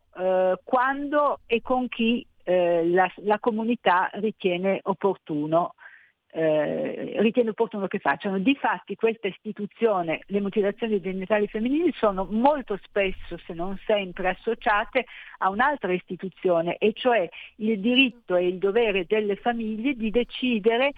quando 0.62 1.40
e 1.46 1.60
con 1.60 1.88
chi 1.88 2.24
la, 2.44 3.12
la 3.22 3.38
comunità 3.40 4.08
ritiene 4.12 4.78
opportuno 4.84 5.74
eh, 6.36 7.14
ritiene 7.18 7.50
opportuno 7.50 7.86
che 7.86 8.00
facciano. 8.00 8.38
Difatti 8.38 8.96
questa 8.96 9.28
istituzione, 9.28 10.22
le 10.26 10.40
mutilazioni 10.40 11.00
genitali 11.00 11.46
femminili, 11.46 11.92
sono 11.96 12.26
molto 12.28 12.76
spesso, 12.82 13.38
se 13.46 13.52
non 13.52 13.78
sempre, 13.86 14.30
associate 14.30 15.06
a 15.38 15.48
un'altra 15.50 15.92
istituzione, 15.92 16.76
e 16.78 16.92
cioè 16.92 17.28
il 17.56 17.78
diritto 17.78 18.34
e 18.34 18.48
il 18.48 18.58
dovere 18.58 19.06
delle 19.06 19.36
famiglie 19.36 19.94
di 19.94 20.10
decidere 20.10 20.92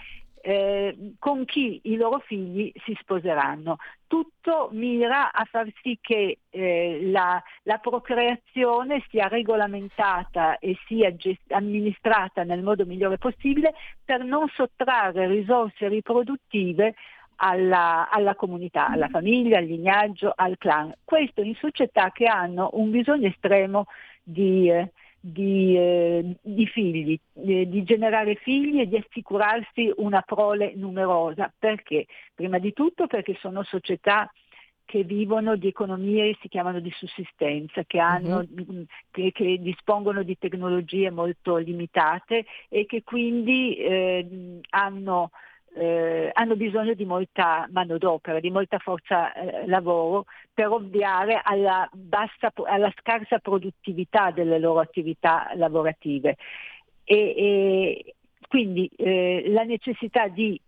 eh, 0.46 1.14
con 1.18 1.44
chi 1.44 1.80
i 1.84 1.96
loro 1.96 2.20
figli 2.20 2.70
si 2.84 2.96
sposeranno. 3.00 3.78
Tutto 4.06 4.68
mira 4.70 5.32
a 5.32 5.44
far 5.44 5.66
sì 5.82 5.98
che 6.00 6.38
eh, 6.50 7.00
la, 7.10 7.42
la, 7.64 7.78
procreazione 7.78 9.04
sia 9.08 9.26
regolamentata 9.26 10.58
e 10.60 10.76
sia 10.86 11.12
gest- 11.16 11.50
amministrata 11.50 12.44
nel 12.44 12.62
modo 12.62 12.86
migliore 12.86 13.18
possibile 13.18 13.74
per 14.04 14.22
non 14.22 14.46
sottrarre 14.54 15.26
risorse 15.26 15.88
riproduttive 15.88 16.94
alla, 17.38 18.08
alla, 18.08 18.36
comunità, 18.36 18.86
alla 18.86 19.08
famiglia, 19.08 19.58
al 19.58 19.64
lignaggio, 19.64 20.32
al 20.32 20.56
clan. 20.58 20.92
Questo 21.02 21.42
in 21.42 21.56
società 21.56 22.12
che 22.12 22.26
hanno 22.26 22.70
un 22.74 22.90
bisogno 22.92 23.26
estremo 23.26 23.86
di, 24.22 24.70
eh, 24.70 24.92
di, 25.18 25.76
eh, 25.76 26.36
di 26.40 26.66
figli, 26.66 27.18
eh, 27.34 27.68
di 27.68 27.82
generare 27.82 28.36
figli 28.36 28.80
e 28.80 28.88
di 28.88 28.96
assicurarsi 28.96 29.92
una 29.96 30.22
prole 30.22 30.72
numerosa. 30.74 31.52
Perché? 31.58 32.06
Prima 32.34 32.58
di 32.58 32.72
tutto 32.72 33.06
perché 33.06 33.36
sono 33.40 33.62
società 33.62 34.30
che 34.86 35.02
vivono 35.02 35.56
di 35.56 35.66
economie 35.66 36.36
si 36.40 36.48
chiamano 36.48 36.78
di 36.78 36.92
sussistenza, 36.92 37.82
che, 37.84 37.98
hanno, 37.98 38.46
uh-huh. 38.48 38.84
che, 39.10 39.32
che 39.32 39.58
dispongono 39.60 40.22
di 40.22 40.38
tecnologie 40.38 41.10
molto 41.10 41.56
limitate 41.56 42.46
e 42.68 42.86
che 42.86 43.02
quindi 43.02 43.76
eh, 43.76 44.60
hanno 44.70 45.30
eh, 45.76 46.30
hanno 46.32 46.56
bisogno 46.56 46.94
di 46.94 47.04
molta 47.04 47.68
manodopera, 47.70 48.40
di 48.40 48.50
molta 48.50 48.78
forza 48.78 49.32
eh, 49.32 49.66
lavoro 49.66 50.24
per 50.54 50.68
ovviare 50.68 51.40
alla, 51.42 51.88
bassa, 51.92 52.50
alla, 52.64 52.92
scarsa 52.98 53.38
produttività 53.38 54.30
delle 54.30 54.58
loro 54.58 54.80
attività 54.80 55.50
lavorative. 55.54 56.36
E, 57.04 57.16
e 57.36 58.14
quindi 58.48 58.90
eh, 58.96 59.44
la 59.48 59.64
necessità 59.64 60.28
di 60.28 60.58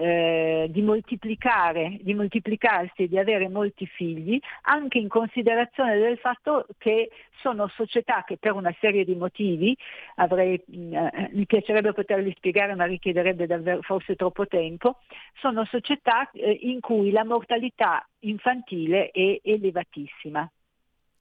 eh, 0.00 0.68
di 0.70 0.80
moltiplicare, 0.82 1.98
di 2.00 2.14
moltiplicarsi 2.14 3.02
e 3.02 3.08
di 3.08 3.18
avere 3.18 3.48
molti 3.48 3.84
figli, 3.84 4.38
anche 4.62 4.98
in 4.98 5.08
considerazione 5.08 5.98
del 5.98 6.18
fatto 6.18 6.66
che 6.78 7.10
sono 7.40 7.66
società 7.68 8.22
che 8.24 8.36
per 8.36 8.52
una 8.52 8.74
serie 8.78 9.04
di 9.04 9.16
motivi, 9.16 9.76
avrei, 10.16 10.54
eh, 10.54 11.30
mi 11.32 11.46
piacerebbe 11.46 11.92
poterli 11.92 12.32
spiegare 12.36 12.76
ma 12.76 12.84
richiederebbe 12.84 13.46
davvero 13.46 13.82
forse 13.82 14.14
troppo 14.14 14.46
tempo, 14.46 14.98
sono 15.34 15.64
società 15.64 16.30
eh, 16.30 16.58
in 16.62 16.78
cui 16.78 17.10
la 17.10 17.24
mortalità 17.24 18.06
infantile 18.20 19.10
è 19.10 19.40
elevatissima. 19.42 20.48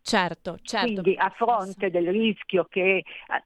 Certo, 0.07 0.57
certo. 0.61 1.01
Quindi 1.01 1.15
a 1.17 1.29
fronte 1.35 1.89
del 1.89 2.07
rischio 2.07 2.65
che 2.69 3.03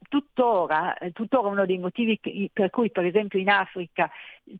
tuttora, 0.08 0.96
tuttora 1.12 1.48
uno 1.48 1.66
dei 1.66 1.80
motivi 1.80 2.20
per 2.54 2.70
cui 2.70 2.92
per 2.92 3.04
esempio 3.04 3.40
in 3.40 3.50
Africa 3.50 4.12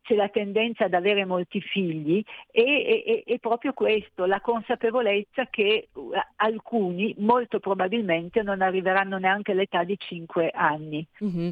c'è 0.02 0.16
la 0.16 0.30
tendenza 0.30 0.86
ad 0.86 0.96
avere 0.96 1.26
molti 1.26 1.62
figli 1.62 2.24
è, 2.50 2.64
è, 3.06 3.24
è 3.24 3.38
proprio 3.38 3.74
questo, 3.74 4.26
la 4.26 4.42
consapevolezza 4.42 5.46
che 5.52 5.90
alcuni 6.38 7.14
molto 7.20 7.60
probabilmente 7.60 8.42
non 8.42 8.64
arriveranno 8.64 9.20
neanche 9.20 9.52
all'età 9.52 9.84
di 9.84 9.96
5 9.96 10.50
anni. 10.50 11.06
Mm-hmm. 11.24 11.50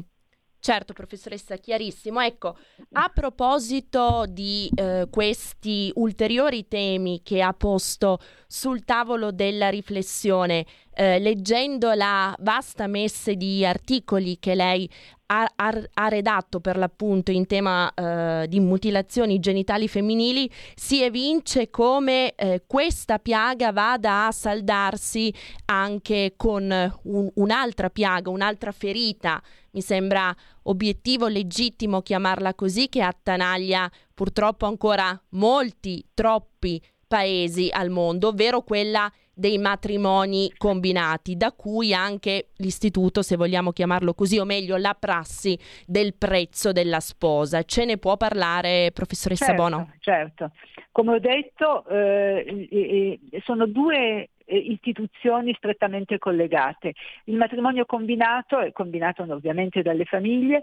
Certo, 0.60 0.92
professoressa, 0.92 1.56
chiarissimo. 1.56 2.20
Ecco, 2.20 2.54
a 2.92 3.08
proposito 3.08 4.26
di 4.28 4.70
eh, 4.74 5.08
questi 5.10 5.90
ulteriori 5.94 6.68
temi 6.68 7.22
che 7.22 7.40
ha 7.40 7.54
posto 7.54 8.18
sul 8.46 8.84
tavolo 8.84 9.32
della 9.32 9.70
riflessione, 9.70 10.66
eh, 11.00 11.18
leggendo 11.18 11.94
la 11.94 12.36
vasta 12.40 12.86
messe 12.86 13.34
di 13.34 13.64
articoli 13.64 14.38
che 14.38 14.54
lei 14.54 14.86
ha, 15.28 15.50
ha, 15.56 15.82
ha 15.94 16.08
redatto 16.08 16.60
per 16.60 16.76
l'appunto 16.76 17.30
in 17.30 17.46
tema 17.46 17.90
eh, 17.94 18.46
di 18.46 18.60
mutilazioni 18.60 19.38
genitali 19.38 19.88
femminili, 19.88 20.50
si 20.74 21.02
evince 21.02 21.70
come 21.70 22.34
eh, 22.34 22.64
questa 22.66 23.18
piaga 23.18 23.72
vada 23.72 24.26
a 24.26 24.30
saldarsi 24.30 25.32
anche 25.66 26.34
con 26.36 26.70
un, 27.04 27.30
un'altra 27.34 27.88
piaga, 27.88 28.28
un'altra 28.28 28.70
ferita. 28.70 29.42
Mi 29.70 29.80
sembra 29.80 30.36
obiettivo 30.64 31.28
legittimo 31.28 32.02
chiamarla 32.02 32.52
così, 32.54 32.90
che 32.90 33.00
attanaglia 33.00 33.90
purtroppo 34.12 34.66
ancora 34.66 35.18
molti, 35.30 36.04
troppi 36.12 36.82
paesi 37.10 37.68
al 37.72 37.90
mondo, 37.90 38.28
ovvero 38.28 38.60
quella 38.60 39.10
dei 39.34 39.58
matrimoni 39.58 40.52
combinati, 40.56 41.36
da 41.36 41.50
cui 41.50 41.92
anche 41.92 42.50
l'istituto, 42.58 43.20
se 43.22 43.34
vogliamo 43.34 43.72
chiamarlo 43.72 44.14
così, 44.14 44.38
o 44.38 44.44
meglio 44.44 44.76
la 44.76 44.96
prassi 44.96 45.58
del 45.86 46.14
prezzo 46.14 46.70
della 46.70 47.00
sposa. 47.00 47.64
Ce 47.64 47.84
ne 47.84 47.98
può 47.98 48.16
parlare, 48.16 48.92
professoressa 48.92 49.46
certo, 49.46 49.62
Bono? 49.62 49.92
Certo, 49.98 50.52
come 50.92 51.14
ho 51.14 51.18
detto, 51.18 51.84
eh, 51.88 53.18
sono 53.42 53.66
due 53.66 54.28
eh, 54.44 54.56
istituzioni 54.56 55.52
strettamente 55.54 56.18
collegate. 56.18 56.92
Il 57.24 57.36
matrimonio 57.36 57.86
combinato, 57.86 58.60
è 58.60 58.70
combinato 58.70 59.22
ovviamente 59.22 59.82
dalle 59.82 60.04
famiglie, 60.04 60.62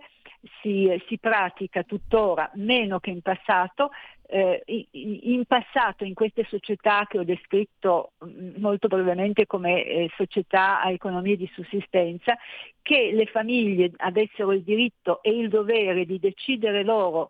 si, 0.61 0.87
si 1.07 1.17
pratica 1.17 1.83
tuttora 1.83 2.49
meno 2.55 2.99
che 2.99 3.09
in 3.09 3.21
passato 3.21 3.89
eh, 4.27 4.63
in 4.91 5.45
passato 5.45 6.03
in 6.03 6.13
queste 6.13 6.45
società 6.49 7.05
che 7.07 7.19
ho 7.19 7.23
descritto 7.23 8.11
mm, 8.25 8.55
molto 8.57 8.87
brevemente 8.87 9.45
come 9.45 9.83
eh, 9.83 10.11
società 10.15 10.81
a 10.81 10.91
economie 10.91 11.37
di 11.37 11.49
sussistenza, 11.53 12.37
che 12.81 13.11
le 13.13 13.25
famiglie 13.25 13.91
avessero 13.97 14.51
il 14.51 14.63
diritto 14.63 15.21
e 15.23 15.31
il 15.31 15.49
dovere 15.49 16.05
di 16.05 16.19
decidere 16.19 16.83
loro 16.83 17.29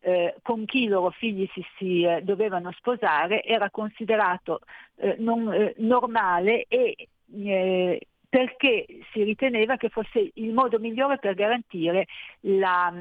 eh, 0.00 0.34
con 0.42 0.66
chi 0.66 0.82
i 0.82 0.88
loro 0.88 1.10
figli 1.10 1.48
si, 1.54 1.64
si 1.78 2.02
eh, 2.02 2.20
dovevano 2.22 2.70
sposare 2.72 3.42
era 3.42 3.70
considerato 3.70 4.60
eh, 4.96 5.16
non, 5.18 5.50
eh, 5.50 5.74
normale 5.78 6.66
e 6.68 7.08
perché 8.28 8.86
si 9.12 9.22
riteneva 9.22 9.76
che 9.76 9.88
fosse 9.88 10.30
il 10.34 10.52
modo 10.52 10.78
migliore 10.78 11.18
per 11.18 11.34
garantire 11.34 12.06
la, 12.40 12.92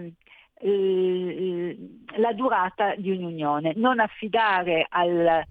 la 0.63 2.33
durata 2.33 2.95
di 2.95 3.11
un'unione, 3.11 3.73
non 3.75 3.99
affidare 3.99 4.85
al, 4.89 5.43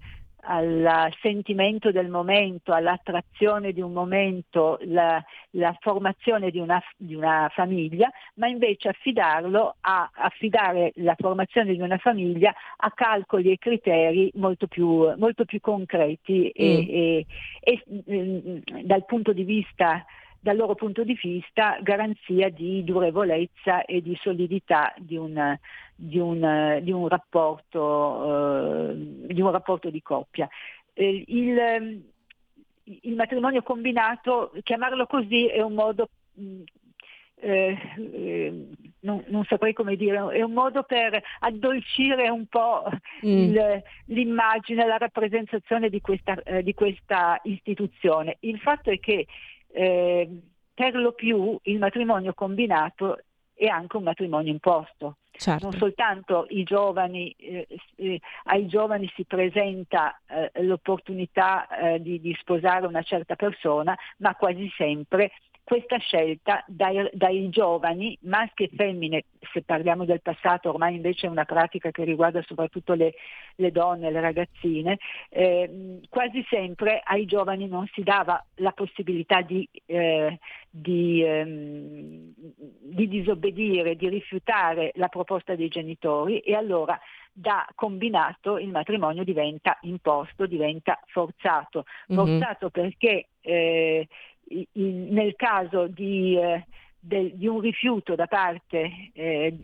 al 0.45 1.13
sentimento 1.21 1.91
del 1.91 2.09
momento, 2.09 2.73
all'attrazione 2.73 3.73
di 3.73 3.81
un 3.81 3.93
momento, 3.93 4.79
la, 4.85 5.23
la 5.51 5.77
formazione 5.79 6.49
di 6.49 6.57
una, 6.57 6.81
di 6.97 7.13
una, 7.13 7.47
famiglia, 7.53 8.09
ma 8.35 8.47
invece 8.47 8.89
affidarlo 8.89 9.75
a 9.81 10.09
affidare 10.11 10.93
la 10.95 11.15
formazione 11.17 11.73
di 11.73 11.81
una 11.81 11.97
famiglia 11.97 12.53
a 12.77 12.91
calcoli 12.91 13.51
e 13.51 13.57
criteri 13.59 14.31
molto 14.35 14.65
più, 14.67 15.13
molto 15.17 15.45
più 15.45 15.59
concreti 15.59 16.45
mm. 16.45 16.65
e, 16.65 17.25
e, 17.59 17.83
e, 18.05 18.61
dal 18.83 19.05
punto 19.05 19.31
di 19.31 19.43
vista 19.43 20.03
dal 20.43 20.57
loro 20.57 20.75
punto 20.75 21.05
di 21.05 21.17
vista 21.21 21.79
garanzia 21.81 22.49
di 22.49 22.83
durevolezza 22.83 23.85
e 23.85 24.01
di 24.01 24.13
solidità 24.21 24.93
di 24.97 25.15
un, 25.15 25.57
di 25.95 26.19
un, 26.19 26.79
di 26.81 26.91
un, 26.91 27.07
rapporto, 27.07 28.89
eh, 28.89 28.93
di, 29.33 29.39
un 29.39 29.51
rapporto, 29.51 29.89
di 29.89 30.01
coppia. 30.01 30.49
Eh, 30.91 31.23
il, 31.27 32.03
il, 32.83 33.15
matrimonio 33.15 33.63
combinato, 33.63 34.51
chiamarlo 34.63 35.05
così, 35.05 35.47
è 35.47 35.61
un 35.61 35.75
modo 35.75 36.09
mm, 36.37 36.63
eh, 37.43 37.77
eh, 37.95 38.67
non, 38.99 39.23
non, 39.27 39.45
saprei 39.45 39.71
come 39.71 39.95
dire, 39.95 40.17
è 40.31 40.41
un 40.41 40.51
modo 40.51 40.83
per 40.83 41.21
addolcire 41.39 42.29
un 42.29 42.47
po' 42.47 42.83
mm. 43.25 43.29
il, 43.29 43.83
l'immagine, 44.07 44.85
la 44.85 44.97
rappresentazione 44.97 45.89
di 45.89 46.01
questa, 46.01 46.35
eh, 46.43 46.63
di 46.63 46.73
questa, 46.73 47.39
istituzione. 47.43 48.37
Il 48.41 48.59
fatto 48.59 48.91
è 48.91 48.99
che 48.99 49.25
eh, 49.73 50.29
per 50.73 50.95
lo 50.95 51.11
più 51.13 51.57
il 51.63 51.79
matrimonio 51.79 52.33
combinato 52.33 53.19
è 53.53 53.67
anche 53.67 53.97
un 53.97 54.03
matrimonio 54.03 54.51
imposto. 54.51 55.17
Certo. 55.31 55.65
Non 55.65 55.77
soltanto 55.77 56.45
giovani, 56.63 57.33
eh, 57.39 57.67
eh, 57.95 58.19
ai 58.45 58.67
giovani 58.67 59.11
si 59.15 59.25
presenta 59.25 60.19
eh, 60.27 60.51
l'opportunità 60.61 61.67
eh, 61.67 62.01
di, 62.01 62.19
di, 62.21 62.35
sposare 62.39 62.85
una 62.85 63.01
certa 63.01 63.35
persona, 63.35 63.97
ma 64.17 64.35
quasi 64.35 64.71
sempre 64.77 65.31
questa 65.63 65.97
scelta 65.97 66.63
dai, 66.67 67.09
dai, 67.13 67.49
giovani, 67.49 68.17
maschi 68.23 68.63
e 68.63 68.69
femmine, 68.75 69.25
se 69.53 69.61
parliamo 69.61 70.03
del 70.03 70.21
passato, 70.21 70.69
ormai 70.69 70.95
invece 70.95 71.27
è 71.27 71.29
una 71.29 71.45
pratica 71.45 71.89
che 71.89 72.03
riguarda 72.03 72.41
soprattutto 72.43 72.93
le, 72.93 73.13
le 73.55 73.71
donne, 73.71 74.11
le 74.11 74.19
ragazzine, 74.19 74.97
eh, 75.29 75.99
quasi 76.09 76.45
sempre 76.49 77.01
ai 77.03 77.25
giovani 77.25 77.67
non 77.67 77.87
si 77.93 78.03
dava 78.03 78.43
la 78.55 78.71
possibilità 78.71 79.41
di, 79.41 79.67
eh, 79.85 80.37
di, 80.69 81.23
ehm, 81.23 82.33
di 82.35 83.07
disobbedire, 83.07 83.95
di 83.95 84.09
rifiutare 84.09 84.91
la 84.95 85.07
proposta 85.07 85.55
dei 85.55 85.69
genitori 85.69 86.39
e 86.39 86.55
allora 86.55 86.99
da 87.33 87.67
combinato 87.73 88.59
il 88.59 88.69
matrimonio 88.69 89.23
diventa 89.23 89.77
imposto, 89.81 90.45
diventa 90.45 90.99
forzato. 91.07 91.85
Mm-hmm. 92.11 92.25
Forzato 92.25 92.69
perché 92.69 93.29
eh, 93.41 94.02
nel 95.13 95.35
caso 95.35 95.87
di, 95.87 96.37
eh, 96.37 96.65
del, 96.99 97.31
di, 97.35 97.47
un 97.47 97.59
rifiuto 97.59 98.15
da 98.15 98.27
parte, 98.27 99.11
eh, 99.13 99.57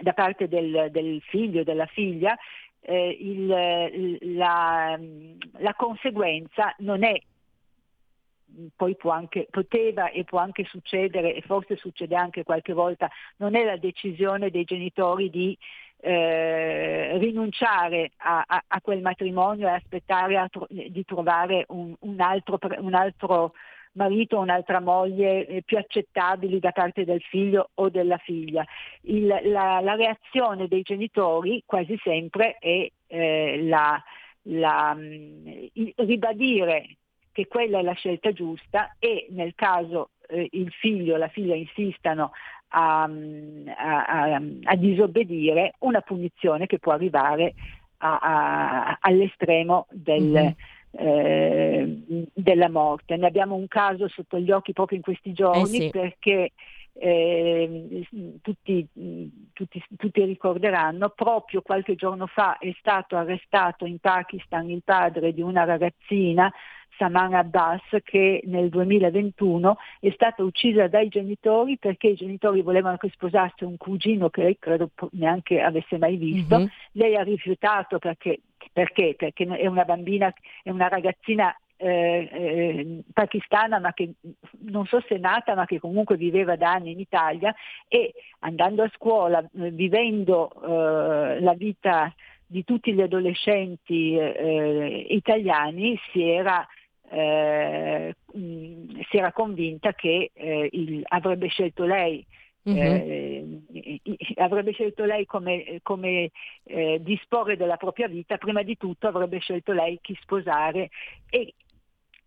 da 0.00 0.12
parte 0.12 0.48
del, 0.48 0.88
del, 0.90 1.20
figlio 1.22 1.60
o 1.60 1.64
della 1.64 1.86
figlia, 1.86 2.36
eh, 2.80 3.16
il, 3.20 4.36
la, 4.36 4.98
la 5.58 5.74
conseguenza 5.74 6.74
non 6.78 7.02
è 7.02 7.18
poi 8.76 8.96
anche, 9.10 9.48
poteva 9.50 10.10
e 10.10 10.22
può 10.24 10.38
anche 10.38 10.64
succedere, 10.64 11.34
e 11.34 11.40
forse 11.40 11.76
succede 11.76 12.14
anche 12.14 12.44
qualche 12.44 12.72
volta, 12.72 13.10
non 13.38 13.56
è 13.56 13.64
la 13.64 13.76
decisione 13.76 14.50
dei 14.50 14.62
genitori 14.62 15.28
di 15.28 15.58
eh, 16.04 17.16
rinunciare 17.18 18.12
a, 18.18 18.44
a, 18.46 18.62
a, 18.66 18.80
quel 18.80 19.00
matrimonio 19.00 19.66
e 19.66 19.72
aspettare 19.72 20.48
tro- 20.50 20.66
di 20.68 21.04
trovare 21.04 21.64
un, 21.68 21.94
un, 22.00 22.20
altro, 22.20 22.58
un, 22.78 22.94
altro, 22.94 23.54
marito 23.94 24.36
o 24.36 24.40
un'altra 24.40 24.80
moglie 24.80 25.46
eh, 25.46 25.62
più 25.62 25.76
accettabili 25.76 26.58
da 26.58 26.72
parte 26.72 27.04
del 27.04 27.20
figlio 27.22 27.70
o 27.74 27.88
della 27.88 28.18
figlia. 28.18 28.64
Il, 29.02 29.26
la, 29.26 29.80
la, 29.80 29.94
reazione 29.94 30.68
dei 30.68 30.82
genitori 30.82 31.62
quasi 31.66 31.98
sempre 32.02 32.56
è 32.58 32.88
eh, 33.06 33.62
la, 33.64 34.02
la, 34.42 34.96
ribadire 35.96 36.96
che 37.32 37.46
quella 37.48 37.78
è 37.78 37.82
la 37.82 37.94
scelta 37.94 38.32
giusta 38.32 38.94
e 38.98 39.26
nel 39.30 39.54
caso 39.54 40.10
eh, 40.28 40.48
il 40.52 40.70
figlio 40.70 41.14
o 41.14 41.18
la 41.18 41.28
figlia 41.28 41.54
insistano 41.54 42.30
a, 42.68 43.02
a, 43.04 44.40
a, 44.64 44.76
disobbedire 44.76 45.74
una 45.80 46.00
punizione 46.00 46.66
che 46.66 46.78
può 46.78 46.92
arrivare 46.92 47.54
all'estremo 47.98 49.86
del, 49.90 50.24
mm-hmm. 50.24 50.48
Eh, 50.96 52.02
della 52.32 52.68
morte. 52.68 53.16
Ne 53.16 53.26
abbiamo 53.26 53.54
un 53.54 53.68
caso 53.68 54.08
sotto 54.08 54.38
gli 54.38 54.50
occhi 54.50 54.72
proprio 54.72 54.98
in 54.98 55.04
questi 55.04 55.32
giorni 55.32 55.76
eh 55.76 55.80
sì. 55.82 55.90
perché 55.90 56.52
eh, 56.96 58.06
tutti 58.40 58.88
tutti, 59.52 59.84
tutti, 59.96 60.24
ricorderanno, 60.24 61.10
proprio 61.10 61.62
qualche 61.62 61.96
giorno 61.96 62.26
fa 62.26 62.58
è 62.58 62.72
stato 62.78 63.16
arrestato 63.16 63.84
in 63.84 63.98
Pakistan 63.98 64.70
il 64.70 64.82
padre 64.84 65.32
di 65.32 65.42
una 65.42 65.64
ragazzina, 65.64 66.52
Saman 66.96 67.34
Abbas, 67.34 67.82
che 68.02 68.42
nel 68.44 68.68
2021 68.68 69.76
è 70.00 70.10
stata 70.10 70.42
uccisa 70.42 70.86
dai 70.88 71.08
genitori 71.08 71.78
perché 71.78 72.08
i 72.08 72.14
genitori 72.14 72.62
volevano 72.62 72.96
che 72.96 73.10
sposasse 73.12 73.64
un 73.64 73.76
cugino 73.76 74.30
che 74.30 74.42
lei 74.42 74.58
credo 74.58 74.90
neanche 75.12 75.60
avesse 75.60 75.98
mai 75.98 76.16
visto. 76.16 76.58
Mm-hmm. 76.58 76.66
Lei 76.92 77.16
ha 77.16 77.22
rifiutato 77.22 77.98
perché, 77.98 78.40
perché? 78.72 79.14
perché 79.16 79.44
è 79.44 79.66
una 79.66 79.84
bambina, 79.84 80.32
è 80.62 80.70
una 80.70 80.88
ragazzina 80.88 81.54
eh, 81.76 82.28
eh, 82.32 83.02
pakistana, 83.12 83.78
ma 83.78 83.92
che 83.92 84.14
non 84.60 84.86
so 84.86 85.02
se 85.06 85.16
è 85.16 85.18
nata, 85.18 85.54
ma 85.54 85.66
che 85.66 85.78
comunque 85.78 86.16
viveva 86.16 86.56
da 86.56 86.72
anni 86.72 86.92
in 86.92 87.00
Italia 87.00 87.54
e 87.88 88.14
andando 88.40 88.82
a 88.82 88.90
scuola, 88.94 89.40
eh, 89.40 89.70
vivendo 89.70 90.50
eh, 90.62 91.40
la 91.40 91.54
vita 91.54 92.14
di 92.46 92.64
tutti 92.64 92.92
gli 92.92 93.00
adolescenti 93.00 94.16
eh, 94.16 95.06
italiani, 95.10 95.98
si 96.12 96.22
era, 96.22 96.66
eh, 97.14 98.14
mh, 98.32 99.00
si 99.08 99.16
era 99.16 99.32
convinta 99.32 99.92
che 99.94 100.30
il, 100.34 101.02
avrebbe 101.08 101.48
scelto 101.48 101.84
lei 101.84 102.24
Uh-huh. 102.64 102.78
Eh, 102.78 103.60
avrebbe 104.36 104.72
scelto 104.72 105.04
lei 105.04 105.26
come, 105.26 105.80
come 105.82 106.30
eh, 106.62 106.98
disporre 107.02 107.58
della 107.58 107.76
propria 107.76 108.08
vita, 108.08 108.38
prima 108.38 108.62
di 108.62 108.78
tutto 108.78 109.06
avrebbe 109.06 109.38
scelto 109.38 109.72
lei 109.72 109.98
chi 110.00 110.16
sposare 110.18 110.88
e 111.28 111.52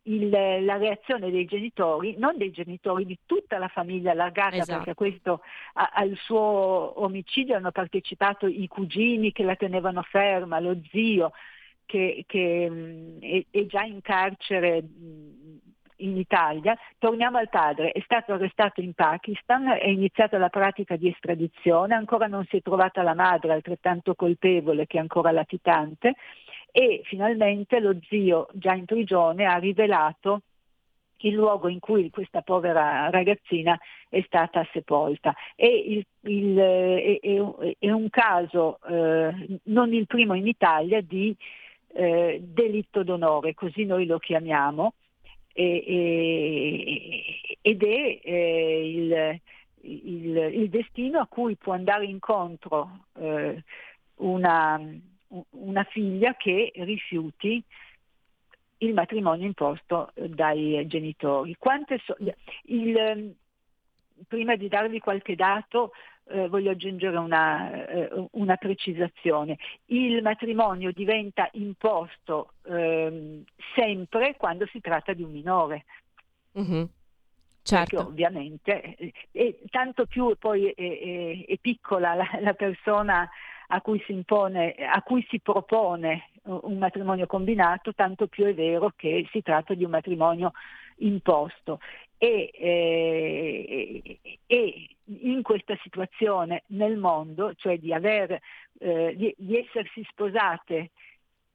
il, 0.07 0.29
la 0.29 0.77
reazione 0.77 1.31
dei 1.31 1.45
genitori, 1.45 2.15
non 2.17 2.37
dei 2.37 2.51
genitori, 2.51 3.05
di 3.05 3.17
tutta 3.25 3.57
la 3.57 3.67
famiglia 3.67 4.11
allargata, 4.11 4.57
esatto. 4.57 4.77
perché 4.77 4.93
questo, 4.93 5.41
a, 5.73 5.91
al 5.93 6.15
suo 6.15 7.01
omicidio 7.01 7.55
hanno 7.55 7.71
partecipato 7.71 8.47
i 8.47 8.67
cugini 8.67 9.31
che 9.31 9.43
la 9.43 9.55
tenevano 9.55 10.01
ferma, 10.03 10.59
lo 10.59 10.77
zio 10.91 11.31
che, 11.87 12.23
che 12.27 12.69
mh, 12.69 13.19
è, 13.19 13.45
è, 13.49 13.65
già 13.65 13.81
in 13.81 14.01
carcere 14.01 14.83
mh, 14.83 15.59
in 15.97 16.17
Italia. 16.17 16.77
Torniamo 16.99 17.39
al 17.39 17.49
padre, 17.49 17.91
è 17.91 18.01
stato 18.01 18.33
arrestato 18.33 18.81
in 18.81 18.93
Pakistan, 18.93 19.69
è 19.69 19.87
iniziata 19.87 20.37
la 20.37 20.49
pratica 20.49 20.95
di 20.95 21.09
estradizione, 21.09 21.95
ancora 21.95 22.27
non 22.27 22.45
si 22.45 22.57
è 22.57 22.61
trovata 22.61 23.01
la 23.01 23.15
madre 23.15 23.53
altrettanto 23.53 24.13
colpevole 24.13 24.85
che 24.85 24.99
ancora 24.99 25.31
latitante 25.31 26.13
e 26.71 27.01
finalmente 27.05 27.79
lo 27.79 27.97
zio 28.07 28.49
già 28.53 28.73
in 28.73 28.85
prigione 28.85 29.45
ha 29.45 29.57
rivelato 29.57 30.41
il 31.21 31.33
luogo 31.33 31.67
in 31.67 31.79
cui 31.79 32.09
questa 32.11 32.41
povera 32.41 33.09
ragazzina 33.09 33.79
è 34.09 34.21
stata 34.25 34.67
sepolta. 34.71 35.33
E 35.55 35.67
il, 35.67 36.05
il, 36.31 36.55
è, 36.55 37.19
è, 37.79 37.89
un 37.89 38.09
caso, 38.09 38.79
eh, 38.87 39.59
non 39.63 39.93
il 39.93 40.05
primo 40.05 40.35
in 40.35 40.45
Italia, 40.45 41.01
di 41.01 41.35
eh, 41.97 42.39
delitto 42.41 43.03
d'onore, 43.03 43.53
così 43.53 43.85
noi 43.85 44.05
lo 44.05 44.19
chiamiamo, 44.19 44.93
e, 45.51 45.83
e, 45.87 47.57
ed 47.61 47.83
è 47.83 48.19
eh, 48.23 48.89
il, 48.89 49.41
il, 49.81 50.37
il, 50.37 50.69
destino 50.69 51.19
a 51.19 51.25
cui 51.25 51.55
può 51.55 51.73
andare 51.73 52.05
incontro 52.05 53.05
eh, 53.19 53.63
una 54.17 54.79
una 55.49 55.83
figlia 55.83 56.35
che 56.35 56.71
rifiuti 56.75 57.61
il 58.79 58.93
matrimonio 58.93 59.45
imposto 59.45 60.11
dai 60.15 60.85
genitori. 60.87 61.57
So- 62.05 62.15
il, 62.65 63.35
prima 64.27 64.55
di 64.55 64.67
darvi 64.67 64.99
qualche 64.99 65.35
dato 65.35 65.91
eh, 66.29 66.47
voglio 66.47 66.71
aggiungere 66.71 67.17
una, 67.17 67.85
eh, 67.87 68.27
una, 68.31 68.55
precisazione. 68.57 69.57
Il 69.85 70.21
matrimonio 70.21 70.91
diventa 70.91 71.49
imposto 71.53 72.53
eh, 72.63 73.43
sempre 73.75 74.35
quando 74.37 74.65
si 74.67 74.79
tratta 74.79 75.13
di 75.13 75.23
un 75.23 75.31
minore. 75.31 75.85
Mm-hmm. 76.59 76.83
Certo. 77.63 77.95
Perché 77.95 78.09
ovviamente, 78.09 78.95
eh, 78.95 79.13
e 79.31 79.59
tanto 79.69 80.05
più 80.05 80.35
poi 80.39 80.67
è, 80.67 80.73
è, 80.73 81.45
è 81.45 81.57
piccola 81.59 82.13
la, 82.13 82.29
la 82.39 82.53
persona 82.53 83.29
a 83.69 83.81
cui 83.81 84.01
si, 84.05 84.13
impone, 84.13 84.75
a 84.75 85.01
cui 85.01 85.25
si 85.29 85.39
propone 85.39 86.29
un 86.43 86.77
matrimonio 86.77 87.25
combinato, 87.25 87.93
tanto 87.93 88.27
più 88.27 88.45
è 88.45 88.53
vero 88.53 88.93
che 88.95 89.27
si 89.31 89.41
tratta 89.41 89.73
di 89.73 89.83
un 89.83 89.91
matrimonio 89.91 90.53
imposto. 90.99 91.79
E, 92.19 92.49
eh, 92.53 94.19
e 94.47 94.89
in 95.21 95.41
questa 95.43 95.77
situazione 95.83 96.63
nel 96.67 96.97
mondo, 96.97 97.53
cioè 97.55 97.77
di, 97.77 97.93
aver, 97.93 98.39
eh, 98.79 99.13
di, 99.15 99.33
di 99.37 99.57
essersi 99.57 100.03
sposate 100.09 100.91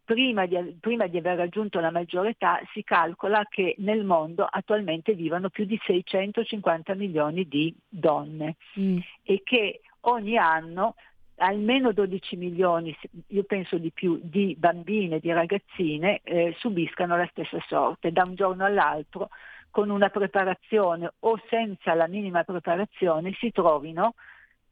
prima 0.05 0.47
di, 0.47 0.77
prima 0.81 1.07
di, 1.07 1.19
aver 1.19 1.37
raggiunto 1.37 1.81
la 1.81 1.91
maggiore 1.91 2.31
età, 2.31 2.61
si 2.73 2.83
calcola 2.85 3.47
che 3.49 3.75
nel 3.79 4.05
mondo 4.05 4.45
attualmente 4.45 5.15
vivono 5.15 5.49
più 5.49 5.65
di 5.65 5.81
650 5.85 6.95
milioni 6.95 7.47
di 7.49 7.75
donne 7.89 8.57
mm. 8.79 8.99
e 9.23 9.43
che 9.45 9.81
ogni 10.03 10.37
anno 10.37 10.95
almeno 11.37 11.93
12 11.93 12.37
milioni, 12.37 12.97
io 13.29 13.43
penso 13.45 13.79
di 13.79 13.91
più, 13.91 14.21
di 14.23 14.55
bambine, 14.57 15.19
di 15.19 15.33
ragazzine 15.33 16.21
eh, 16.23 16.55
subiscano 16.59 17.17
la 17.17 17.27
stessa 17.31 17.59
sorte 17.67 18.13
da 18.13 18.25
un 18.25 18.35
giorno 18.35 18.65
all'altro 18.65 19.31
con 19.73 19.91
una 19.91 20.11
preparazione 20.11 21.13
o 21.21 21.41
senza 21.49 21.95
la 21.95 22.07
minima 22.07 22.45
preparazione 22.45 23.33
si 23.41 23.51
trovino 23.51 24.15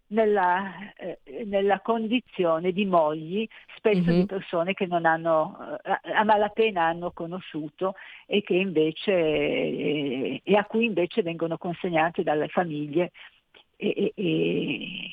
nella, 0.08 0.92
eh, 0.96 1.18
nella 1.46 1.80
condizione 1.80 2.70
di 2.72 2.84
mogli, 2.84 3.48
spesso 3.76 4.10
mm-hmm. 4.10 4.20
di 4.20 4.26
persone 4.26 4.74
che 4.74 4.86
non 4.86 5.06
hanno, 5.06 5.78
eh, 5.82 6.12
a 6.12 6.22
malapena 6.22 6.84
hanno 6.84 7.10
conosciuto 7.12 7.94
e, 8.26 8.44
invece, 8.48 9.12
eh, 9.12 10.40
e 10.44 10.56
a 10.56 10.64
cui 10.64 10.84
invece 10.84 11.22
vengono 11.22 11.58
consegnate 11.58 12.22
dalle 12.22 12.48
famiglie 12.48 13.10
e, 13.76 14.12
e, 14.14 15.10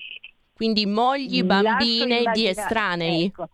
quindi 0.54 0.86
mogli, 0.86 1.44
bambine 1.44 2.32
di 2.34 2.48
estranei. 2.48 3.26
Ecco. 3.26 3.48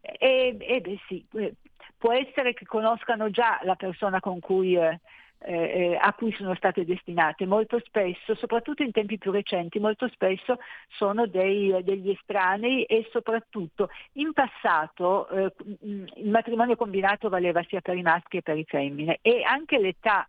E, 0.00 0.56
e 0.60 0.80
beh, 0.80 0.98
sì, 1.08 1.24
eh, 1.36 1.54
può 1.96 2.12
essere 2.12 2.52
che 2.52 2.66
conoscano 2.66 3.30
già 3.30 3.60
la 3.62 3.76
persona 3.76 4.20
con 4.20 4.40
cui, 4.40 4.76
eh, 4.76 5.00
eh, 5.38 5.98
a 6.00 6.12
cui 6.14 6.32
sono 6.32 6.54
state 6.54 6.84
destinate. 6.84 7.46
Molto 7.46 7.80
spesso, 7.84 8.34
soprattutto 8.34 8.82
in 8.82 8.92
tempi 8.92 9.18
più 9.18 9.30
recenti, 9.30 9.78
molto 9.78 10.08
spesso 10.08 10.58
sono 10.88 11.26
dei, 11.26 11.82
degli 11.82 12.10
estranei 12.10 12.84
e 12.84 13.08
soprattutto 13.10 13.88
in 14.12 14.32
passato 14.32 15.28
eh, 15.28 15.52
il 15.82 16.30
matrimonio 16.30 16.76
combinato 16.76 17.28
valeva 17.28 17.62
sia 17.68 17.80
per 17.80 17.96
i 17.96 18.02
maschi 18.02 18.34
che 18.34 18.42
per 18.42 18.58
i 18.58 18.64
femmine 18.64 19.18
e 19.22 19.42
anche 19.44 19.78
l'età 19.78 20.26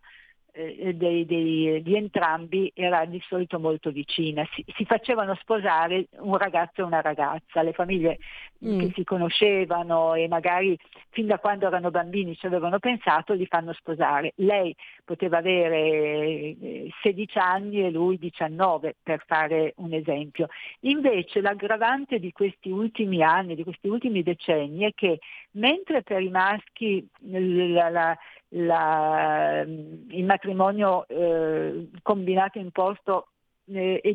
eh, 0.56 0.94
dei, 0.94 1.26
dei, 1.26 1.82
di 1.82 1.96
entrambi 1.96 2.72
era 2.74 3.04
di 3.04 3.22
solito 3.28 3.58
molto 3.58 3.90
vicina. 3.90 4.42
Si, 4.54 4.64
si, 4.74 4.86
facevano 4.86 5.34
sposare 5.34 6.06
un 6.18 6.38
ragazzo 6.38 6.80
e 6.80 6.84
una 6.84 7.02
ragazza, 7.02 7.62
le 7.62 7.72
famiglie 7.72 8.18
mm. 8.64 8.78
che 8.78 8.92
si 8.94 9.04
conoscevano 9.04 10.14
e 10.14 10.28
magari 10.28 10.78
fin 11.10 11.26
da 11.26 11.38
quando 11.38 11.66
erano 11.66 11.90
bambini 11.90 12.34
ci 12.36 12.46
avevano 12.46 12.78
pensato 12.78 13.34
li 13.34 13.46
fanno 13.46 13.74
sposare. 13.74 14.32
Lei 14.36 14.74
poteva 15.04 15.38
avere 15.38 16.56
16 17.02 17.36
eh, 17.36 17.40
anni 17.40 17.84
e 17.84 17.90
lui 17.90 18.16
19 18.16 18.96
per 19.02 19.22
fare 19.26 19.74
un 19.76 19.92
esempio. 19.92 20.48
Invece 20.80 21.42
l'aggravante 21.42 22.18
di 22.18 22.32
questi 22.32 22.70
ultimi 22.70 23.22
anni, 23.22 23.54
di 23.54 23.62
questi 23.62 23.88
ultimi 23.88 24.22
decenni 24.22 24.84
è 24.84 24.92
che 24.94 25.18
mentre 25.52 26.02
per 26.02 26.22
i 26.22 26.30
maschi 26.30 27.06
la, 27.20 27.90
la, 27.90 28.18
la, 28.50 29.62
il 29.62 30.24
matrimonio 30.24 31.06
eh, 31.08 31.88
combinato 32.02 32.58
imposto 32.58 33.28
eh, 33.72 34.00
è, 34.00 34.14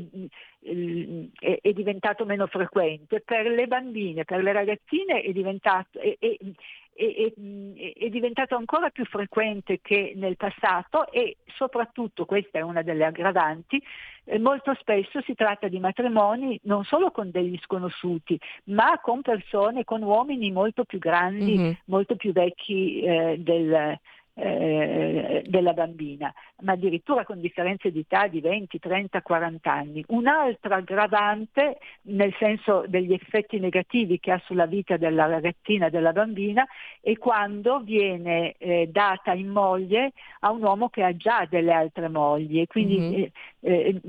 è, 1.39 1.59
è, 1.61 1.73
diventato 1.73 2.25
meno 2.25 2.47
frequente, 2.47 3.21
per 3.21 3.47
le 3.47 3.67
bambine, 3.67 4.23
per 4.23 4.41
le 4.41 4.53
ragazzine 4.53 5.21
è 5.21 5.31
diventato, 5.31 5.99
è, 5.99 6.15
è, 6.19 8.09
diventato 8.09 8.55
ancora 8.55 8.89
più 8.89 9.05
frequente 9.05 9.79
che 9.81 10.13
nel 10.15 10.37
passato 10.37 11.11
e 11.11 11.37
soprattutto, 11.55 12.25
questa 12.25 12.59
è 12.59 12.61
una 12.61 12.81
delle 12.81 13.05
aggravanti, 13.05 13.81
eh, 14.25 14.39
molto 14.39 14.73
spesso 14.79 15.21
si 15.21 15.33
tratta 15.33 15.67
di 15.67 15.79
matrimoni 15.79 16.59
non 16.63 16.83
solo 16.83 17.11
con 17.11 17.31
degli 17.31 17.57
sconosciuti, 17.63 18.39
ma 18.65 18.99
con 19.01 19.21
persone, 19.21 19.83
con 19.83 20.01
uomini 20.01 20.51
molto 20.51 20.85
più 20.85 20.99
grandi, 20.99 21.57
mm-hmm. 21.57 21.71
molto 21.85 22.15
più 22.15 22.31
vecchi 22.31 23.01
eh, 23.01 23.35
del, 23.39 23.99
eh, 24.41 25.43
della 25.45 25.73
bambina, 25.73 26.33
ma 26.61 26.73
addirittura 26.73 27.23
con 27.23 27.39
differenze 27.39 27.91
di 27.91 27.99
età 27.99 28.27
di 28.27 28.41
20, 28.41 28.79
30, 28.79 29.21
40 29.21 29.71
anni. 29.71 30.03
Un'altra 30.07 30.77
aggravante, 30.77 31.77
nel 32.03 32.33
senso 32.39 32.85
degli 32.87 33.13
effetti 33.13 33.59
negativi 33.59 34.19
che 34.19 34.31
ha 34.31 34.41
sulla 34.45 34.65
vita 34.65 34.97
della 34.97 35.25
ragazzina, 35.25 35.89
della 35.89 36.11
bambina, 36.11 36.65
è 36.99 37.15
quando 37.17 37.79
viene 37.79 38.55
eh, 38.57 38.87
data 38.91 39.33
in 39.33 39.49
moglie 39.49 40.13
a 40.39 40.51
un 40.51 40.63
uomo 40.63 40.89
che 40.89 41.03
ha 41.03 41.15
già 41.15 41.45
delle 41.49 41.73
altre 41.73 42.09
mogli 42.09 42.59
e 42.59 42.67
quindi 42.67 42.97
mm-hmm. 42.99 43.13
eh, 43.13 43.31
eh, 43.61 43.99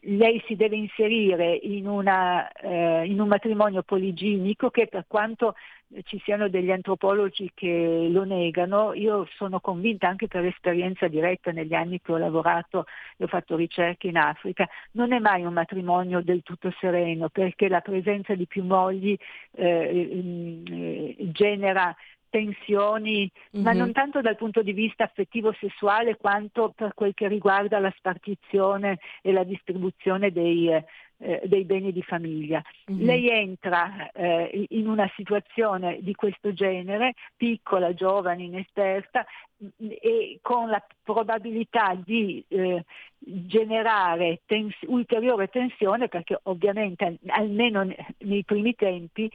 lei 0.00 0.42
si 0.46 0.56
deve 0.56 0.76
inserire 0.76 1.54
in, 1.54 1.86
una, 1.86 2.50
eh, 2.50 3.04
in, 3.06 3.20
un 3.20 3.28
matrimonio 3.28 3.82
poliginico 3.82 4.70
che 4.70 4.86
per 4.86 5.04
quanto 5.06 5.54
ci 6.04 6.20
siano 6.24 6.48
degli 6.48 6.70
antropologi 6.70 7.50
che 7.52 8.08
lo 8.10 8.24
negano, 8.24 8.94
io 8.94 9.26
sono 9.34 9.60
convinta 9.60 10.08
anche 10.08 10.28
per 10.28 10.44
esperienza 10.44 11.08
diretta 11.08 11.50
negli 11.50 11.74
anni 11.74 12.00
che 12.00 12.12
ho 12.12 12.16
lavorato 12.16 12.86
e 13.16 13.24
ho 13.24 13.26
fatto 13.26 13.56
ricerche 13.56 14.06
in 14.06 14.16
Africa, 14.16 14.68
non 14.92 15.12
è 15.12 15.18
mai 15.18 15.44
un 15.44 15.52
matrimonio 15.52 16.22
del 16.22 16.42
tutto 16.42 16.72
sereno 16.78 17.28
perché 17.28 17.68
la 17.68 17.80
presenza 17.80 18.34
di 18.34 18.46
più 18.46 18.62
mogli 18.62 19.16
eh, 19.52 21.16
eh, 21.16 21.16
genera 21.32 21.94
tensioni, 22.30 23.30
mm-hmm. 23.54 23.64
ma 23.64 23.72
non 23.72 23.92
tanto 23.92 24.20
dal 24.20 24.36
punto 24.36 24.62
di 24.62 24.72
vista 24.72 25.04
affettivo-sessuale 25.04 26.16
quanto 26.16 26.72
per 26.74 26.94
quel 26.94 27.12
che 27.12 27.28
riguarda 27.28 27.78
la 27.78 27.92
spartizione 27.96 28.98
e 29.20 29.32
la 29.32 29.44
distribuzione 29.44 30.30
dei, 30.30 30.68
eh, 30.68 31.42
dei 31.44 31.64
beni 31.64 31.92
di 31.92 32.02
famiglia. 32.02 32.62
Mm-hmm. 32.90 33.04
Lei 33.04 33.28
entra 33.28 34.10
eh, 34.12 34.66
in 34.70 34.88
una 34.88 35.10
situazione 35.16 35.98
di 36.00 36.14
questo 36.14 36.52
genere, 36.52 37.14
piccola, 37.36 37.92
giovane, 37.92 38.44
inesperta, 38.44 39.26
e 39.78 40.38
con 40.40 40.68
la 40.68 40.82
probabilità 41.02 41.94
di 41.94 42.42
eh, 42.48 42.84
generare 43.46 44.40
tens- 44.46 44.84
ulteriore 44.86 45.48
tensione 45.48 46.08
perché 46.08 46.38
ovviamente 46.44 47.18
almeno 47.28 47.86
nei 48.18 48.44
primi 48.44 48.74
tempi 48.74 49.30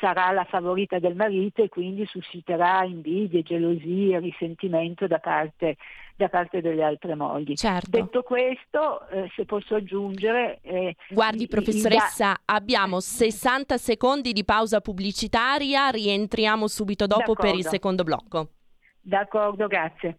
sarà 0.00 0.30
la 0.30 0.44
favorita 0.44 0.98
del 0.98 1.14
marito 1.14 1.62
e 1.62 1.68
quindi 1.68 2.06
susciterà 2.06 2.84
invidie, 2.84 3.42
gelosie, 3.42 4.18
risentimento 4.20 5.06
da 5.06 5.18
parte, 5.18 5.76
da 6.16 6.28
parte 6.28 6.60
delle 6.60 6.82
altre 6.82 7.14
mogli. 7.14 7.54
Certo. 7.54 7.90
Detto 7.90 8.22
questo, 8.22 9.06
eh, 9.08 9.30
se 9.34 9.44
posso 9.44 9.74
aggiungere... 9.74 10.60
Eh, 10.62 10.96
Guardi 11.10 11.46
professoressa, 11.48 12.28
da... 12.28 12.54
abbiamo 12.54 13.00
60 13.00 13.76
secondi 13.76 14.32
di 14.32 14.44
pausa 14.44 14.80
pubblicitaria, 14.80 15.88
rientriamo 15.88 16.66
subito 16.66 17.06
dopo 17.06 17.32
D'accordo. 17.32 17.42
per 17.42 17.54
il 17.54 17.66
secondo 17.66 18.04
blocco. 18.04 18.48
D'accordo, 19.02 19.66
grazie. 19.66 20.18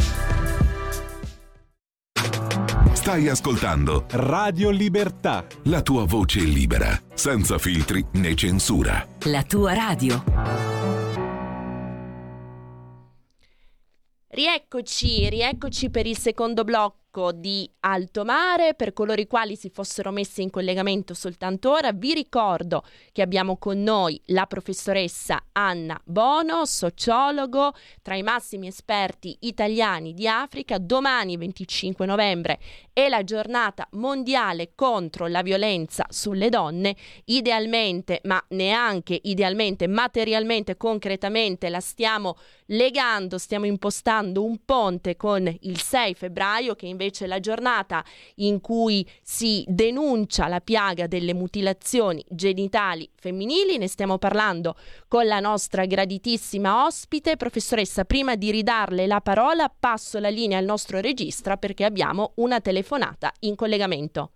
Stai 2.93 3.29
ascoltando 3.29 4.05
Radio 4.09 4.69
Libertà. 4.69 5.45
La 5.63 5.81
tua 5.81 6.05
voce 6.05 6.41
libera, 6.41 6.89
senza 7.13 7.57
filtri 7.57 8.05
né 8.13 8.35
censura. 8.35 9.07
La 9.25 9.43
tua 9.43 9.73
radio. 9.73 10.23
Rieccoci, 14.27 15.29
rieccoci 15.29 15.89
per 15.89 16.05
il 16.05 16.17
secondo 16.17 16.63
blocco 16.63 17.00
blocco 17.11 17.31
di 17.33 17.69
alto 17.81 18.23
mare 18.23 18.73
per 18.73 18.93
coloro 18.93 19.19
i 19.19 19.27
quali 19.27 19.55
si 19.55 19.69
fossero 19.69 20.11
messi 20.11 20.41
in 20.41 20.49
collegamento 20.49 21.13
soltanto 21.13 21.71
ora. 21.71 21.91
Vi 21.91 22.13
ricordo 22.13 22.83
che 23.11 23.21
abbiamo 23.21 23.57
con 23.57 23.83
noi 23.83 24.19
la 24.27 24.45
professoressa 24.45 25.43
Anna 25.51 25.99
Bono, 26.03 26.65
sociologo, 26.65 27.73
tra 28.01 28.15
i 28.15 28.23
massimi 28.23 28.67
esperti 28.67 29.37
italiani 29.41 30.13
di 30.13 30.27
Africa. 30.27 30.77
Domani 30.77 31.37
25 31.37 32.05
novembre 32.05 32.59
è 32.93 33.09
la 33.09 33.23
giornata 33.23 33.87
mondiale 33.91 34.71
contro 34.73 35.27
la 35.27 35.41
violenza 35.41 36.05
sulle 36.09 36.49
donne. 36.49 36.95
Idealmente, 37.25 38.21
ma 38.23 38.41
neanche 38.49 39.19
idealmente, 39.23 39.87
materialmente, 39.87 40.77
concretamente 40.77 41.69
la 41.69 41.79
stiamo 41.79 42.37
legando, 42.67 43.37
stiamo 43.37 43.65
impostando 43.65 44.43
un 44.43 44.63
ponte 44.63 45.17
con 45.17 45.53
il 45.61 45.81
6 45.81 46.13
febbraio 46.13 46.75
che 46.75 46.85
invece 46.85 46.99
è 47.05 47.27
la 47.27 47.39
giornata 47.39 48.03
in 48.35 48.61
cui 48.61 49.07
si 49.21 49.63
denuncia 49.67 50.47
la 50.47 50.59
piaga 50.59 51.07
delle 51.07 51.33
mutilazioni 51.33 52.23
genitali 52.29 53.09
femminili. 53.15 53.77
Ne 53.77 53.87
stiamo 53.87 54.17
parlando 54.17 54.75
con 55.07 55.25
la 55.25 55.39
nostra 55.39 55.85
graditissima 55.85 56.85
ospite. 56.85 57.37
Professoressa, 57.37 58.05
prima 58.05 58.35
di 58.35 58.51
ridarle 58.51 59.07
la 59.07 59.21
parola 59.21 59.69
passo 59.69 60.19
la 60.19 60.29
linea 60.29 60.57
al 60.57 60.65
nostro 60.65 60.99
regista 60.99 61.57
perché 61.57 61.85
abbiamo 61.85 62.33
una 62.35 62.61
telefonata 62.61 63.31
in 63.39 63.55
collegamento. 63.55 64.31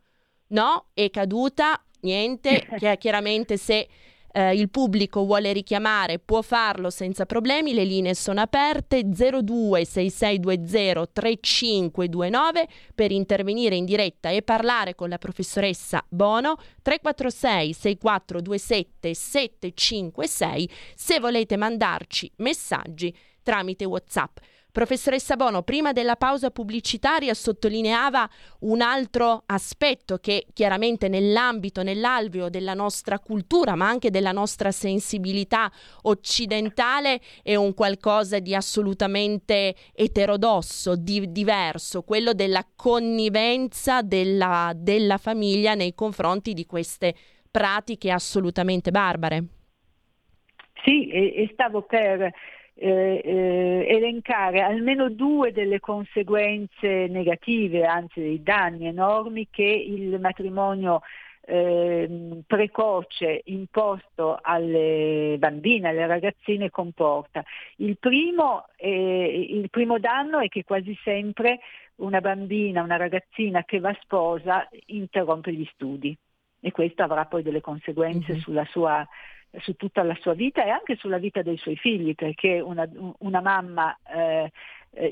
No, 0.48 0.88
è 0.94 1.10
caduta, 1.10 1.84
niente, 2.02 2.68
chiaramente 3.00 3.58
se 3.58 3.88
eh, 4.36 4.54
il 4.54 4.70
pubblico 4.70 5.24
vuole 5.24 5.54
richiamare 5.54 6.20
può 6.20 6.42
farlo 6.42 6.90
senza 6.90 7.26
problemi, 7.26 7.74
le 7.74 7.86
linee 7.86 8.14
sono 8.14 8.42
aperte 8.42 9.04
02 9.06 9.86
6620 9.86 11.10
3529 11.14 12.68
per 12.94 13.12
intervenire 13.12 13.76
in 13.76 13.86
diretta 13.86 14.30
e 14.30 14.42
parlare 14.42 14.94
con 14.94 15.08
la 15.08 15.18
professoressa 15.18 16.04
Bono 16.10 16.58
346 16.82 17.74
6427 17.74 19.14
756 19.14 20.70
se 20.96 21.20
volete 21.22 21.56
mandarci 21.56 22.30
messaggi 22.38 23.16
tramite 23.42 23.86
WhatsApp. 23.86 24.38
Professoressa 24.76 25.38
Bono, 25.38 25.62
prima 25.64 25.94
della 25.94 26.18
pausa 26.18 26.52
pubblicitaria 26.52 27.34
sottolineava 27.34 28.30
un 28.60 28.82
altro 28.82 29.44
aspetto 29.46 30.18
che 30.18 30.48
chiaramente 30.52 31.08
nell'ambito, 31.08 31.82
nell'alveo 31.82 32.50
della 32.50 32.74
nostra 32.74 33.20
cultura, 33.20 33.76
ma 33.76 33.88
anche 33.88 34.10
della 34.10 34.34
nostra 34.34 34.72
sensibilità 34.72 35.72
occidentale, 36.02 37.22
è 37.42 37.56
un 37.56 37.74
qualcosa 37.74 38.40
di 38.40 38.54
assolutamente 38.54 39.76
eterodosso, 39.94 40.98
di, 40.98 41.32
diverso, 41.32 42.02
quello 42.02 42.34
della 42.34 42.68
connivenza 42.76 44.02
della, 44.02 44.74
della 44.76 45.18
famiglia 45.18 45.74
nei 45.74 45.96
confronti 45.96 46.52
di 46.52 46.66
queste 46.66 47.16
pratiche 47.50 48.12
assolutamente 48.12 48.92
barbare. 48.92 49.46
Sì, 50.84 51.08
e, 51.08 51.44
e 51.44 51.50
stavo 51.54 51.84
per 51.84 52.30
eh, 52.78 53.22
eh, 53.24 53.86
elencare 53.88 54.62
almeno 54.62 55.10
due 55.10 55.52
delle 55.52 55.80
conseguenze 55.80 57.08
negative, 57.08 57.86
anzi 57.86 58.20
dei 58.20 58.44
danni 58.44 58.88
enormi 58.88 59.48
che 59.50 59.64
il 59.64 60.20
matrimonio 60.20 61.02
eh, 61.48 62.42
precoce 62.46 63.42
imposto 63.46 64.38
alle 64.42 65.36
bambine, 65.40 65.90
alle 65.90 66.08
ragazzine 66.08 66.70
comporta. 66.70 67.44
Il 67.78 67.98
primo, 67.98 68.66
eh, 68.76 69.48
il 69.50 69.70
primo 69.70 70.00
danno 70.00 70.40
è 70.40 70.50
che 70.50 70.64
quasi 70.64 70.98
sempre 71.04 71.60
una 71.98 72.20
bambina, 72.20 72.82
una 72.82 72.98
ragazzina 72.98 73.64
che 73.64 73.80
va 73.80 73.96
sposa 74.02 74.68
interrompe 74.88 75.54
gli 75.54 75.68
studi 75.74 76.18
e 76.60 76.72
questo 76.72 77.04
avrà 77.04 77.26
poi 77.26 77.44
delle 77.44 77.62
conseguenze 77.62 78.34
mm-hmm. 78.34 78.42
sulla 78.42 78.66
sua 78.66 79.08
su 79.60 79.76
tutta 79.76 80.04
la 80.04 80.18
sua 80.20 80.34
vita 80.34 80.64
e 80.64 80.70
anche 80.70 80.96
sulla 80.96 81.18
vita 81.18 81.42
dei 81.42 81.58
suoi 81.58 81.76
figli, 81.76 82.16
perché 82.16 82.60
una, 82.60 82.88
una 83.20 83.42
mamma 83.42 83.98
eh, 84.08 84.52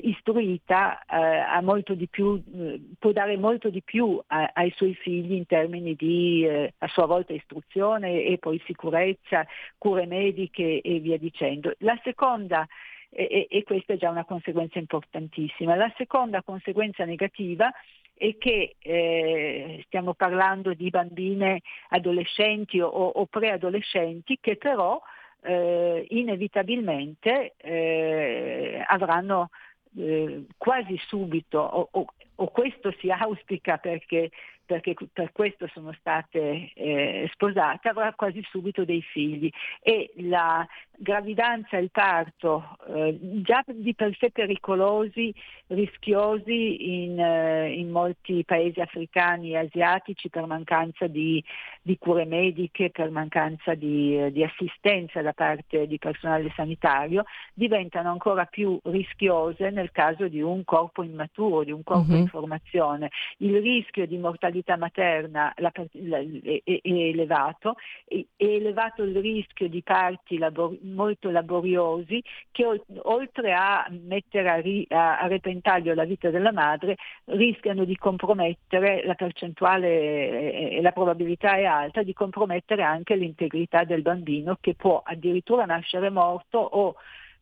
istruita 0.02 1.04
eh, 1.04 2.08
più, 2.10 2.42
eh, 2.54 2.80
può 2.98 3.12
dare 3.12 3.36
molto 3.36 3.68
di 3.68 3.82
più 3.82 4.20
a, 4.26 4.50
ai 4.54 4.72
suoi 4.76 4.94
figli 4.94 5.34
in 5.34 5.46
termini 5.46 5.94
di 5.94 6.46
eh, 6.46 6.72
a 6.78 6.88
sua 6.88 7.06
volta 7.06 7.32
istruzione 7.32 8.22
e 8.22 8.38
poi 8.38 8.60
sicurezza, 8.64 9.46
cure 9.78 10.06
mediche 10.06 10.80
e 10.80 10.98
via 11.00 11.18
dicendo. 11.18 11.74
La 11.78 11.98
seconda 12.02 12.66
e, 13.10 13.46
e, 13.48 13.62
questa 13.62 13.92
è 13.92 13.96
già 13.96 14.10
una 14.10 14.24
conseguenza 14.24 14.78
importantissima. 14.78 15.76
La 15.76 15.92
seconda 15.96 16.42
conseguenza 16.42 17.04
negativa 17.04 17.70
e 18.16 18.36
che 18.38 18.76
eh, 18.78 19.82
stiamo 19.86 20.14
parlando 20.14 20.72
di 20.72 20.88
bambine 20.90 21.60
adolescenti 21.88 22.80
o, 22.80 22.88
o 22.88 23.26
preadolescenti 23.26 24.38
che 24.40 24.56
però 24.56 25.00
eh, 25.42 26.06
inevitabilmente 26.10 27.54
eh, 27.56 28.82
avranno 28.86 29.50
eh, 29.96 30.44
quasi 30.56 30.96
subito, 31.06 31.58
o, 31.58 31.88
o, 31.90 32.06
o, 32.36 32.48
questo 32.48 32.92
si 32.98 33.10
auspica 33.12 33.76
perché 33.78 34.30
perché 34.64 34.94
per 35.12 35.32
questo 35.32 35.68
sono 35.72 35.92
state 35.98 36.72
eh, 36.74 37.28
sposate, 37.32 37.88
avrà 37.88 38.12
quasi 38.14 38.42
subito 38.48 38.84
dei 38.84 39.02
figli 39.02 39.50
e 39.80 40.12
la 40.16 40.66
gravidanza 40.96 41.76
e 41.76 41.82
il 41.82 41.90
parto, 41.90 42.76
eh, 42.88 43.18
già 43.42 43.62
di 43.66 43.94
per 43.94 44.16
sé 44.18 44.30
pericolosi, 44.30 45.34
rischiosi 45.68 47.02
in, 47.04 47.18
eh, 47.18 47.72
in, 47.72 47.90
molti 47.90 48.44
paesi 48.44 48.80
africani 48.80 49.52
e 49.52 49.58
asiatici 49.58 50.28
per 50.28 50.46
mancanza 50.46 51.06
di, 51.06 51.42
di 51.82 51.98
cure 51.98 52.24
mediche, 52.24 52.90
per 52.90 53.10
mancanza 53.10 53.74
di, 53.74 54.30
di, 54.32 54.44
assistenza 54.44 55.20
da 55.20 55.32
parte 55.32 55.86
di 55.86 55.98
personale 55.98 56.52
sanitario, 56.54 57.24
diventano 57.52 58.10
ancora 58.10 58.44
più 58.44 58.78
rischiose 58.84 59.70
nel 59.70 59.90
caso 59.90 60.28
di 60.28 60.40
un 60.40 60.64
corpo 60.64 61.02
immaturo, 61.02 61.64
di 61.64 61.72
un 61.72 61.82
corpo 61.82 62.12
uh-huh. 62.12 62.18
in 62.18 62.26
formazione. 62.28 63.10
Il 63.38 63.60
rischio 63.60 64.06
di 64.06 64.16
mortalità 64.18 64.53
materna 64.76 65.52
la, 65.56 65.72
la, 65.92 66.18
è, 66.18 66.62
è, 66.64 66.80
elevato, 66.82 67.76
è, 68.06 68.24
è 68.36 68.44
elevato 68.44 69.02
il 69.02 69.16
rischio 69.16 69.68
di 69.68 69.82
parti 69.82 70.38
labor- 70.38 70.78
molto 70.82 71.30
laboriosi 71.30 72.22
che 72.50 72.64
oltre 73.02 73.52
a 73.52 73.86
mettere 73.90 74.50
a, 74.50 74.56
ri- 74.56 74.86
a, 74.90 75.18
a, 75.18 75.26
repentaglio 75.26 75.94
la 75.94 76.04
vita 76.04 76.30
della 76.30 76.52
madre 76.52 76.96
rischiano 77.26 77.84
di 77.84 77.96
compromettere 77.96 79.04
la 79.04 79.14
percentuale 79.14 80.70
e 80.70 80.80
la 80.80 80.92
probabilità 80.92 81.56
è 81.56 81.64
alta 81.64 82.02
di 82.02 82.12
compromettere 82.12 82.82
anche 82.82 83.16
l'integrità 83.16 83.84
del 83.84 84.02
bambino 84.02 84.56
che 84.60 84.74
può 84.74 85.00
addirittura 85.04 85.64
nascere 85.64 86.10
morto 86.10 86.58
o 86.58 86.94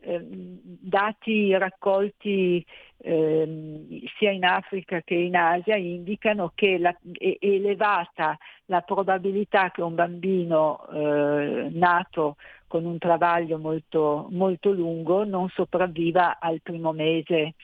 Ehm, 0.05 0.59
dati 0.65 1.57
raccolti 1.57 2.65
eh, 2.97 4.11
sia 4.19 4.31
in 4.33 4.45
Africa 4.45 5.01
che 5.03 5.15
in 5.15 5.37
Asia 5.37 5.77
indicano 5.77 6.51
che 6.55 6.77
la, 6.79 6.97
è 7.13 7.37
elevata 7.39 8.37
la 8.67 8.81
probabilità 8.81 9.71
che 9.71 9.81
un 9.81 9.95
bambino 9.95 10.89
eh, 10.89 11.69
nato 11.71 12.37
con 12.67 12.85
un 12.85 12.99
travaglio 12.99 13.59
molto, 13.59 14.27
molto, 14.31 14.73
lungo 14.73 15.25
non 15.25 15.49
sopravviva 15.51 16.39
al 16.41 16.61
primo 16.63 16.93
mese, 16.93 17.55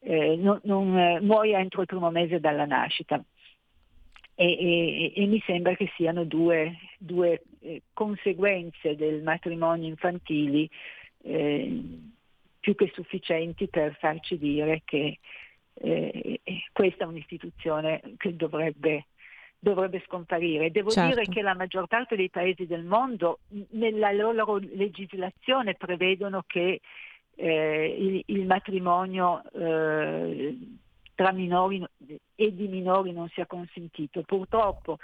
eh, 0.00 0.36
non, 0.36 0.58
non 0.64 0.98
eh, 0.98 1.20
muoia 1.20 1.60
entro 1.60 1.82
il 1.82 1.86
primo 1.86 2.10
mese 2.10 2.40
dalla 2.40 2.64
nascita. 2.64 3.22
E, 4.34 4.46
e, 4.46 5.12
e, 5.14 5.26
mi 5.26 5.42
sembra 5.44 5.74
che 5.74 5.90
siano 5.96 6.24
due, 6.24 6.76
due 6.96 7.42
eh, 7.60 7.82
conseguenze 7.92 8.94
del 8.94 9.22
matrimonio 9.22 9.88
infantili 9.88 10.70
eh, 11.28 11.82
più 12.60 12.74
che 12.74 12.90
sufficienti 12.94 13.68
per 13.68 13.96
farci 13.98 14.38
dire 14.38 14.82
che 14.84 15.18
eh, 15.74 16.40
questa 16.72 17.04
è 17.04 17.06
un'istituzione 17.06 18.00
che 18.16 18.34
dovrebbe, 18.34 19.06
dovrebbe 19.58 20.02
scomparire. 20.06 20.70
Devo 20.70 20.90
certo. 20.90 21.14
dire 21.14 21.26
che 21.30 21.42
la 21.42 21.54
maggior 21.54 21.86
parte 21.86 22.16
dei 22.16 22.30
paesi 22.30 22.66
del 22.66 22.84
mondo 22.84 23.40
nella 23.70 24.10
loro 24.12 24.56
legislazione 24.56 25.74
prevedono 25.74 26.42
che 26.46 26.80
eh, 27.36 27.96
il, 27.98 28.22
il, 28.26 28.46
matrimonio 28.46 29.42
eh, 29.52 30.58
tra 31.14 31.32
minori 31.32 31.84
e 32.34 32.54
di 32.54 32.68
minori 32.68 33.12
non 33.12 33.28
sia 33.28 33.46
consentito. 33.46 34.22
Purtroppo 34.22 34.98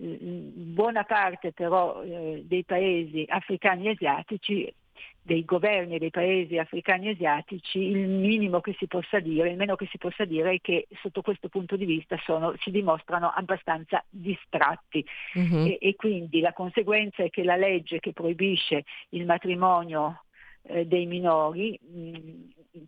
buona 0.00 1.02
parte 1.02 1.52
però 1.52 2.02
eh, 2.02 2.42
dei 2.44 2.62
paesi 2.64 3.24
africani 3.26 3.88
e 3.88 3.90
asiatici 3.90 4.72
dei 5.20 5.44
governi 5.44 5.98
dei 5.98 6.10
paesi 6.10 6.56
africani 6.56 7.08
e 7.08 7.10
asiatici, 7.10 7.78
il 7.78 8.08
minimo 8.08 8.60
che 8.60 8.74
si 8.78 8.86
possa 8.86 9.20
dire, 9.20 9.50
il 9.50 9.56
meno 9.56 9.76
che 9.76 9.86
si 9.90 9.98
possa 9.98 10.24
dire 10.24 10.52
è 10.52 10.60
che 10.60 10.86
sotto 11.02 11.20
questo 11.20 11.48
punto 11.48 11.76
di 11.76 11.84
vista 11.84 12.16
sono, 12.24 12.54
si 12.60 12.70
dimostrano 12.70 13.30
abbastanza 13.34 14.02
distratti 14.08 15.04
uh-huh. 15.34 15.66
e, 15.66 15.78
e, 15.80 15.96
quindi 15.96 16.40
la 16.40 16.52
conseguenza 16.52 17.22
è 17.22 17.30
che 17.30 17.44
la 17.44 17.56
legge 17.56 18.00
che 18.00 18.12
proibisce 18.12 18.84
il 19.10 19.26
matrimonio 19.26 20.24
eh, 20.62 20.86
dei 20.86 21.04
minori, 21.06 21.78
mm, 21.84 22.14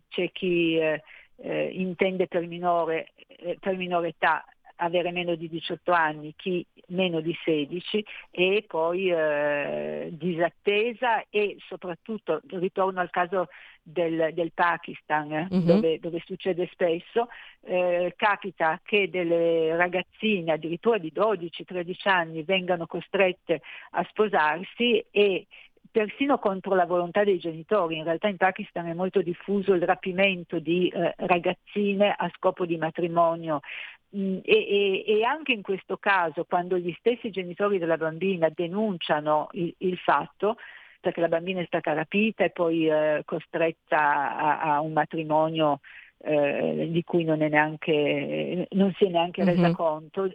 c'è 0.09 0.31
chi 0.31 0.77
eh, 0.77 1.03
eh, 1.37 1.69
intende 1.73 2.27
per 2.27 2.47
minore, 2.47 3.13
eh, 3.27 3.57
per 3.59 3.75
minore 3.75 4.09
età 4.09 4.43
avere 4.81 5.11
meno 5.11 5.35
di 5.35 5.47
18 5.47 5.91
anni, 5.91 6.33
chi 6.35 6.65
meno 6.87 7.21
di 7.21 7.35
16 7.43 8.05
e 8.31 8.65
poi 8.67 9.09
eh, 9.09 10.09
disattesa 10.11 11.23
e 11.29 11.57
soprattutto, 11.67 12.41
ritorno 12.49 12.99
al 12.99 13.09
caso 13.09 13.47
del, 13.81 14.31
del 14.33 14.51
Pakistan 14.53 15.31
eh, 15.31 15.47
uh-huh. 15.49 15.63
dove, 15.63 15.99
dove, 15.99 16.21
succede 16.25 16.67
spesso, 16.71 17.29
eh, 17.61 18.13
capita 18.15 18.79
che 18.83 19.09
delle 19.09 19.75
ragazzine 19.75 20.53
addirittura 20.53 20.97
di 20.97 21.11
12-13 21.15 22.09
anni 22.09 22.43
vengano 22.43 22.85
costrette 22.87 23.61
a 23.91 24.05
sposarsi 24.09 25.03
e 25.11 25.47
persino 25.91 26.39
contro 26.39 26.73
la 26.73 26.85
volontà 26.85 27.23
dei 27.23 27.37
genitori. 27.37 27.97
In 27.97 28.05
realtà 28.05 28.27
in 28.27 28.37
Pakistan 28.37 28.87
è 28.87 28.93
molto 28.93 29.21
diffuso 29.21 29.73
il 29.73 29.83
rapimento 29.83 30.59
di 30.59 30.87
eh, 30.87 31.13
ragazzine 31.17 32.13
a 32.17 32.31
scopo 32.35 32.65
di 32.65 32.77
matrimonio 32.77 33.59
e, 34.11 34.41
e, 34.43 35.03
e, 35.07 35.23
anche 35.23 35.53
in 35.53 35.61
questo 35.61 35.97
caso, 35.97 36.43
quando 36.43 36.77
gli 36.77 36.93
stessi 36.99 37.29
genitori 37.29 37.77
della 37.77 37.97
bambina 37.97 38.49
denunciano 38.53 39.47
il, 39.53 39.73
il 39.79 39.97
fatto, 39.97 40.57
perché 40.99 41.21
la 41.21 41.29
bambina 41.29 41.61
è 41.61 41.65
stata 41.65 41.93
rapita 41.93 42.43
e 42.43 42.49
poi 42.51 42.87
eh, 42.87 43.23
costretta 43.25 44.37
a, 44.37 44.59
a, 44.59 44.81
un 44.81 44.93
matrimonio 44.93 45.79
eh, 46.23 46.87
di 46.91 47.03
cui 47.03 47.23
non, 47.23 47.39
neanche, 47.39 48.67
non, 48.71 48.93
si 48.97 49.05
è 49.05 49.09
neanche 49.09 49.43
resa 49.43 49.61
mm-hmm. 49.61 49.73
conto, 49.73 50.31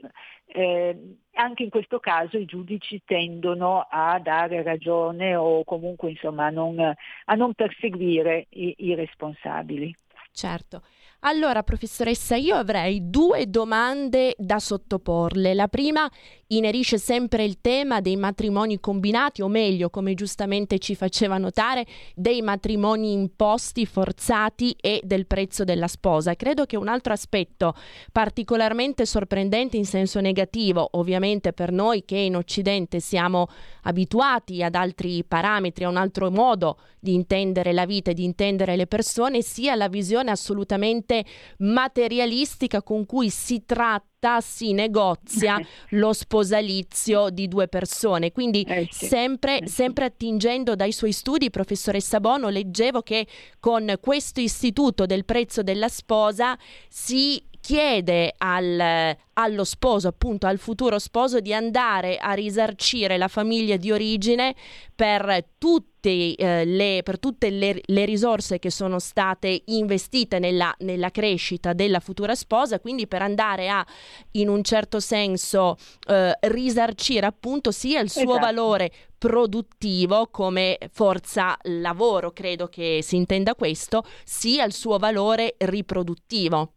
eh, 0.47 1.17
anche 1.35 1.63
in 1.63 1.71
questo 1.71 2.01
caso 2.01 2.39
i 2.39 2.45
giudici 2.45 3.03
tendono 3.05 3.87
a 3.89 4.19
dare 4.19 4.63
ragione 4.63 5.37
o 5.37 5.63
comunque 5.65 6.11
insomma, 6.11 6.47
a, 6.47 6.51
non, 6.51 6.81
a 6.81 7.35
non 7.35 7.55
perseguire 7.55 8.47
i, 8.51 8.75
i 8.79 8.95
responsabili. 8.95 9.95
Certo. 10.33 10.83
Allora, 11.29 11.65
professoressa, 11.65 12.37
io 12.37 12.55
avrei 12.55 13.11
due 13.11 13.51
domande 13.51 14.37
da 14.39 14.61
sottoporle. 14.61 15.55
La 15.55 15.67
prima 15.67 16.09
inerisce 16.49 16.99
sempre 16.99 17.43
il 17.43 17.61
tema 17.61 18.01
dei 18.01 18.15
matrimoni 18.15 18.79
combinati, 18.79 19.43
o 19.43 19.49
meglio, 19.49 19.91
come 19.91 20.15
giustamente 20.15 20.79
ci 20.79 20.95
faceva 20.95 21.37
notare, 21.37 21.85
dei 22.15 22.43
matrimoni 22.43 23.11
imposti, 23.11 23.87
forzati 23.87 24.77
e 24.81 25.01
del 25.03 25.27
prezzo 25.27 25.65
della 25.65 25.89
sposa. 25.89 26.37
Credo 26.37 26.65
che 26.65 26.77
un 26.77 26.87
altro 26.87 27.13
aspetto 27.13 27.75
particolarmente 28.13 29.05
sorprendente 29.05 29.77
in 29.77 29.85
senso 29.85 30.21
negativo, 30.21 30.89
ovviamente 30.93 31.53
per 31.53 31.73
noi 31.73 32.05
che 32.05 32.19
in 32.19 32.37
Occidente 32.37 33.01
siamo 33.01 33.49
abituati 33.87 34.63
ad 34.63 34.75
altri 34.75 35.25
parametri, 35.25 35.85
a 35.85 35.89
un 35.89 35.97
altro 35.97 36.31
modo 36.31 36.79
di 36.99 37.15
intendere 37.15 37.73
la 37.73 37.87
vita 37.87 38.11
e 38.11 38.15
di 38.15 38.25
intendere 38.25 38.77
le 38.77 38.87
persone, 38.87 39.43
sia 39.43 39.75
la 39.75 39.89
visione 39.89 40.31
assolutamente 40.31 41.25
materialistica 41.59 42.83
con 42.83 43.07
cui 43.07 43.31
si 43.31 43.65
tratta 43.65 44.41
si 44.41 44.73
negozia 44.73 45.61
lo 45.91 46.13
sposalizio 46.13 47.31
di 47.31 47.47
due 47.47 47.69
persone. 47.69 48.33
Quindi 48.33 48.63
eh 48.63 48.89
sì, 48.91 49.07
sempre, 49.07 49.61
eh 49.61 49.69
sì. 49.69 49.75
sempre, 49.75 50.07
attingendo 50.07 50.75
dai 50.75 50.91
suoi 50.91 51.13
studi, 51.13 51.51
professoressa 51.51 52.19
Bono, 52.19 52.49
leggevo 52.49 53.03
che 53.03 53.27
con 53.61 53.95
questo 54.01 54.41
istituto 54.41 55.07
del 55.07 55.25
prezzo 55.25 55.63
della 55.63 55.89
sposa 55.89 56.59
si 56.89 57.41
chiede 57.67 58.33
al, 58.39 59.17
allo 59.33 59.65
sposo, 59.65 60.07
appunto 60.07 60.47
al 60.47 60.57
futuro 60.57 61.01
sposo, 61.01 61.41
di 61.41 61.53
andare 61.53 62.17
a 62.17 62.31
risarcire 62.31 63.17
la 63.17 63.27
famiglia 63.27 63.75
di 63.75 63.91
origine 63.91 64.55
per 64.95 65.45
tutte, 65.59 66.37
eh, 66.37 66.65
le, 66.65 67.01
per 67.03 67.19
tutte 67.19 67.51
le, 67.51 67.81
le, 67.85 68.05
risorse 68.05 68.61
che 68.61 68.71
sono 68.71 69.01
state 69.01 69.63
investite 69.65 70.39
nella, 70.39 70.73
nella, 70.79 71.11
crescita 71.11 71.73
della 71.73 71.99
futura 71.99 72.37
sposa, 72.37 72.79
quindi 72.79 73.09
per 73.09 73.23
andare 73.23 73.69
a, 73.69 73.85
in 74.33 74.49
un 74.49 74.63
certo 74.63 75.01
senso, 75.01 75.77
eh, 76.09 76.39
risarcire 76.43 77.27
appunto 77.27 77.73
sia 77.73 77.99
il 77.99 78.11
suo 78.11 78.21
esatto. 78.23 78.39
valore 78.39 78.93
produttivo 79.19 80.29
come 80.31 80.79
forza 80.93 81.59
lavoro, 81.63 82.31
credo 82.31 82.69
che 82.69 83.01
si 83.03 83.17
intenda 83.17 83.57
questo, 83.57 84.05
sia 84.23 84.65
il 84.65 84.73
suo 84.73 84.99
valore 84.99 85.57
riproduttivo. 85.59 86.76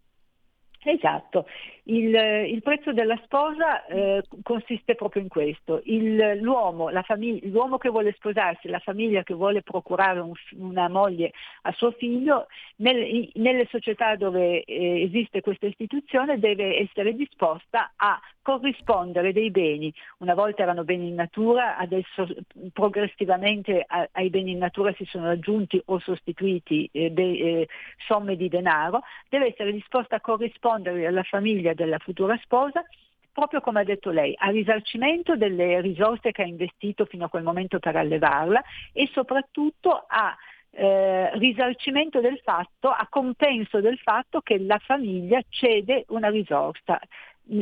Esatto, 0.81 1.45
il, 1.83 2.15
il, 2.15 2.61
prezzo 2.61 2.93
della 2.93 3.19
sposa 3.25 3.85
eh, 3.87 4.23
consiste 4.43 4.95
proprio 4.95 5.21
in 5.21 5.27
questo. 5.27 5.81
Il, 5.83 6.39
l'uomo, 6.39 6.89
famig- 7.03 7.43
l'uomo, 7.47 7.77
che 7.77 7.89
vuole 7.89 8.13
sposarsi, 8.13 8.69
la 8.69 8.79
famiglia 8.79 9.23
che 9.23 9.33
vuole 9.33 9.61
procurare 9.61 10.21
un, 10.21 10.31
una 10.57 10.87
moglie 10.87 11.33
a 11.63 11.73
suo 11.73 11.91
figlio, 11.91 12.47
nel, 12.77 13.29
nelle 13.33 13.67
società 13.69 14.15
dove 14.15 14.63
eh, 14.63 15.01
esiste 15.01 15.41
questa 15.41 15.65
istituzione 15.65 16.39
deve 16.39 16.77
essere 16.77 17.13
disposta 17.13 17.91
a 17.97 18.17
corrispondere 18.41 19.33
dei 19.33 19.51
beni. 19.51 19.93
Una 20.19 20.33
volta 20.33 20.63
erano 20.63 20.83
beni 20.83 21.09
in 21.09 21.15
natura, 21.15 21.77
adesso 21.77 22.27
progressivamente 22.73 23.85
ai 24.11 24.29
beni 24.29 24.51
in 24.51 24.57
natura 24.57 24.93
si 24.93 25.05
sono 25.05 25.29
aggiunti 25.29 25.81
o 25.85 25.99
sostituiti 25.99 26.89
eh, 26.91 27.11
de, 27.11 27.23
eh, 27.23 27.67
somme 28.07 28.35
di 28.35 28.49
denaro, 28.49 29.01
deve 29.29 29.47
essere 29.47 29.71
disposta 29.71 30.15
a 30.15 30.21
corrispondere 30.21 31.05
alla 31.05 31.23
famiglia 31.23 31.73
della 31.73 31.99
futura 31.99 32.37
sposa 32.43 32.83
proprio 33.31 33.61
come 33.61 33.79
ha 33.79 33.83
detto 33.85 34.09
lei, 34.09 34.35
a 34.37 34.49
risarcimento 34.49 35.37
delle 35.37 35.79
risorse 35.79 36.31
che 36.31 36.41
ha 36.41 36.45
investito 36.45 37.05
fino 37.05 37.25
a 37.25 37.29
quel 37.29 37.43
momento 37.43 37.79
per 37.79 37.95
allevarla 37.95 38.61
e 38.91 39.09
soprattutto 39.13 40.03
a 40.07 40.35
eh, 40.71 41.37
risarcimento 41.37 42.19
del 42.19 42.39
fatto, 42.43 42.89
a 42.89 43.07
compenso 43.09 43.79
del 43.79 43.97
fatto 43.97 44.41
che 44.41 44.59
la 44.59 44.77
famiglia 44.79 45.41
cede 45.49 46.05
una 46.09 46.29
risorsa. 46.29 46.99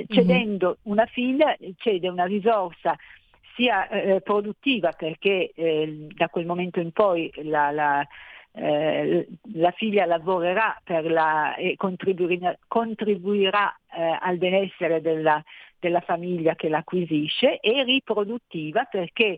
Cedendo 0.07 0.67
mm-hmm. 0.67 0.91
una 0.91 1.05
figlia 1.05 1.55
cede 1.77 2.09
una 2.09 2.25
risorsa 2.25 2.95
sia 3.55 3.87
eh, 3.87 4.21
produttiva 4.21 4.91
perché 4.91 5.51
eh, 5.55 6.07
da 6.13 6.27
quel 6.27 6.45
momento 6.45 6.79
in 6.79 6.91
poi 6.91 7.31
la, 7.43 7.71
la, 7.71 8.07
eh, 8.53 9.27
la 9.53 9.71
figlia 9.71 10.05
lavorerà 10.05 10.79
la, 10.85 11.55
e 11.55 11.75
contribuirà, 11.75 12.57
contribuirà 12.67 13.75
eh, 13.95 14.17
al 14.19 14.37
benessere 14.37 15.01
della, 15.01 15.43
della 15.79 16.01
famiglia 16.01 16.55
che 16.55 16.69
l'acquisisce 16.69 17.59
e 17.59 17.83
riproduttiva 17.83 18.83
perché 18.83 19.37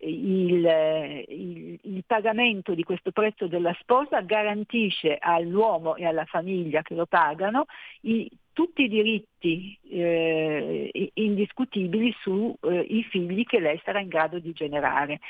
il, 0.00 1.24
il, 1.28 1.78
il, 1.82 2.04
pagamento 2.06 2.74
di 2.74 2.84
questo 2.84 3.10
prezzo 3.10 3.46
della 3.46 3.76
sposa 3.80 4.20
garantisce 4.20 5.16
all'uomo 5.18 5.96
e 5.96 6.06
alla 6.06 6.24
famiglia 6.24 6.82
che 6.82 6.94
lo 6.94 7.06
pagano 7.06 7.66
i, 8.02 8.30
tutti 8.52 8.82
i 8.82 8.88
diritti 8.88 9.78
eh, 9.90 11.10
indiscutibili 11.14 12.14
sui 12.20 12.54
eh, 12.62 13.06
figli 13.10 13.44
che 13.44 13.60
lei 13.60 13.80
sarà 13.84 14.00
in 14.00 14.08
grado 14.08 14.38
di 14.38 14.52
generare. 14.52 15.20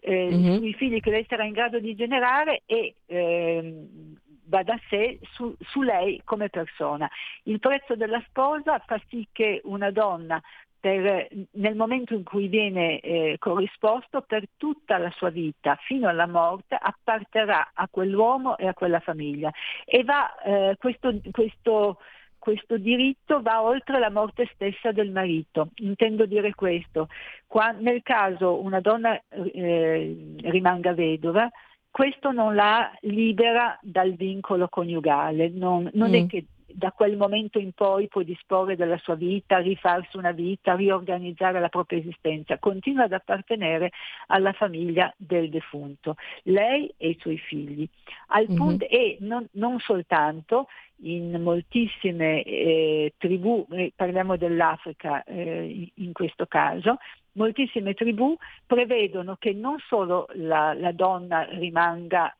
Eh, 0.00 0.28
mm-hmm. 0.30 0.56
Sui 0.56 0.74
figli 0.74 1.00
che 1.00 1.10
lei 1.10 1.24
sarà 1.28 1.44
in 1.44 1.52
grado 1.52 1.80
di 1.80 1.94
generare 1.94 2.62
e 2.66 2.94
ehm, 3.06 4.16
va 4.46 4.62
da 4.62 4.78
sé 4.88 5.18
su, 5.32 5.54
su, 5.60 5.82
lei 5.82 6.20
come 6.24 6.50
persona. 6.50 7.08
Il 7.44 7.58
prezzo 7.58 7.96
della 7.96 8.22
sposa 8.28 8.78
fa 8.80 9.00
sì 9.08 9.26
che 9.32 9.60
una 9.64 9.90
donna 9.90 10.40
per, 10.84 11.28
nel 11.52 11.76
momento 11.76 12.12
in 12.12 12.24
cui 12.24 12.46
viene 12.46 13.00
eh, 13.00 13.36
corrisposto 13.38 14.20
per 14.20 14.44
tutta 14.58 14.98
la 14.98 15.10
sua 15.12 15.30
vita, 15.30 15.78
fino 15.86 16.08
alla 16.08 16.26
morte, 16.26 16.76
apparterrà 16.78 17.70
a 17.72 17.88
quell'uomo 17.90 18.58
e 18.58 18.66
a 18.66 18.74
quella 18.74 19.00
famiglia. 19.00 19.50
E 19.86 20.04
va, 20.04 20.38
eh, 20.42 20.76
questo, 20.78 21.22
questo, 21.30 22.00
questo, 22.38 22.76
diritto 22.76 23.40
va 23.40 23.62
oltre 23.62 23.98
la 23.98 24.10
morte 24.10 24.46
stessa 24.52 24.92
del 24.92 25.10
marito. 25.10 25.70
Intendo 25.76 26.26
dire 26.26 26.54
questo, 26.54 27.08
Qua, 27.46 27.70
nel 27.70 28.02
caso 28.02 28.60
una 28.60 28.80
donna 28.80 29.18
eh, 29.30 30.34
rimanga 30.42 30.92
vedova, 30.92 31.48
questo 31.90 32.30
non 32.30 32.54
la 32.54 32.92
libera 33.02 33.78
dal 33.80 34.12
vincolo 34.12 34.68
coniugale, 34.68 35.48
non, 35.48 35.88
non 35.94 36.10
mm. 36.10 36.14
è 36.14 36.26
che 36.26 36.44
da 36.76 36.90
quel 36.90 37.16
momento 37.16 37.60
in 37.60 37.72
poi 37.72 38.08
può 38.08 38.22
disporre 38.22 38.74
della 38.74 38.98
sua 38.98 39.14
vita, 39.14 39.58
rifarsi 39.58 40.16
una 40.16 40.32
vita, 40.32 40.74
riorganizzare 40.74 41.60
la 41.60 41.68
propria 41.68 42.00
esistenza, 42.00 42.58
continua 42.58 43.04
ad 43.04 43.12
appartenere 43.12 43.92
alla 44.26 44.52
famiglia 44.52 45.12
del 45.16 45.50
defunto, 45.50 46.16
lei 46.42 46.92
e 46.96 47.10
i 47.10 47.18
suoi 47.20 47.38
figli. 47.38 47.88
Al 48.28 48.46
mm-hmm. 48.48 48.56
punto, 48.56 48.88
e 48.88 49.16
non, 49.20 49.46
non, 49.52 49.78
soltanto 49.78 50.66
in 51.02 51.40
moltissime 51.40 52.42
eh, 52.42 53.14
tribù, 53.18 53.64
eh, 53.70 53.92
parliamo 53.94 54.36
dell'Africa 54.36 55.22
eh, 55.22 55.92
in 55.94 56.12
questo 56.12 56.46
caso, 56.46 56.96
moltissime 57.34 57.94
tribù 57.94 58.36
prevedono 58.66 59.36
che 59.38 59.52
non 59.52 59.78
solo 59.86 60.26
la, 60.34 60.74
la 60.74 60.90
donna 60.90 61.44
rimanga 61.50 62.34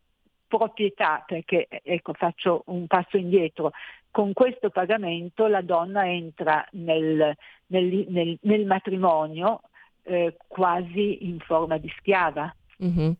proprietà, 0.56 1.24
perché 1.26 1.66
ecco 1.68 2.12
faccio 2.12 2.62
un 2.66 2.86
passo 2.86 3.16
indietro, 3.16 3.72
con 4.10 4.32
questo 4.32 4.70
pagamento 4.70 5.48
la 5.48 5.62
donna 5.62 6.08
entra 6.08 6.64
nel, 6.72 7.36
nel, 7.66 8.06
nel, 8.08 8.38
nel 8.42 8.64
matrimonio 8.64 9.62
eh, 10.04 10.36
quasi 10.46 11.26
in 11.26 11.40
forma 11.40 11.78
di 11.78 11.92
schiava, 11.98 12.54
mm-hmm. 12.82 13.10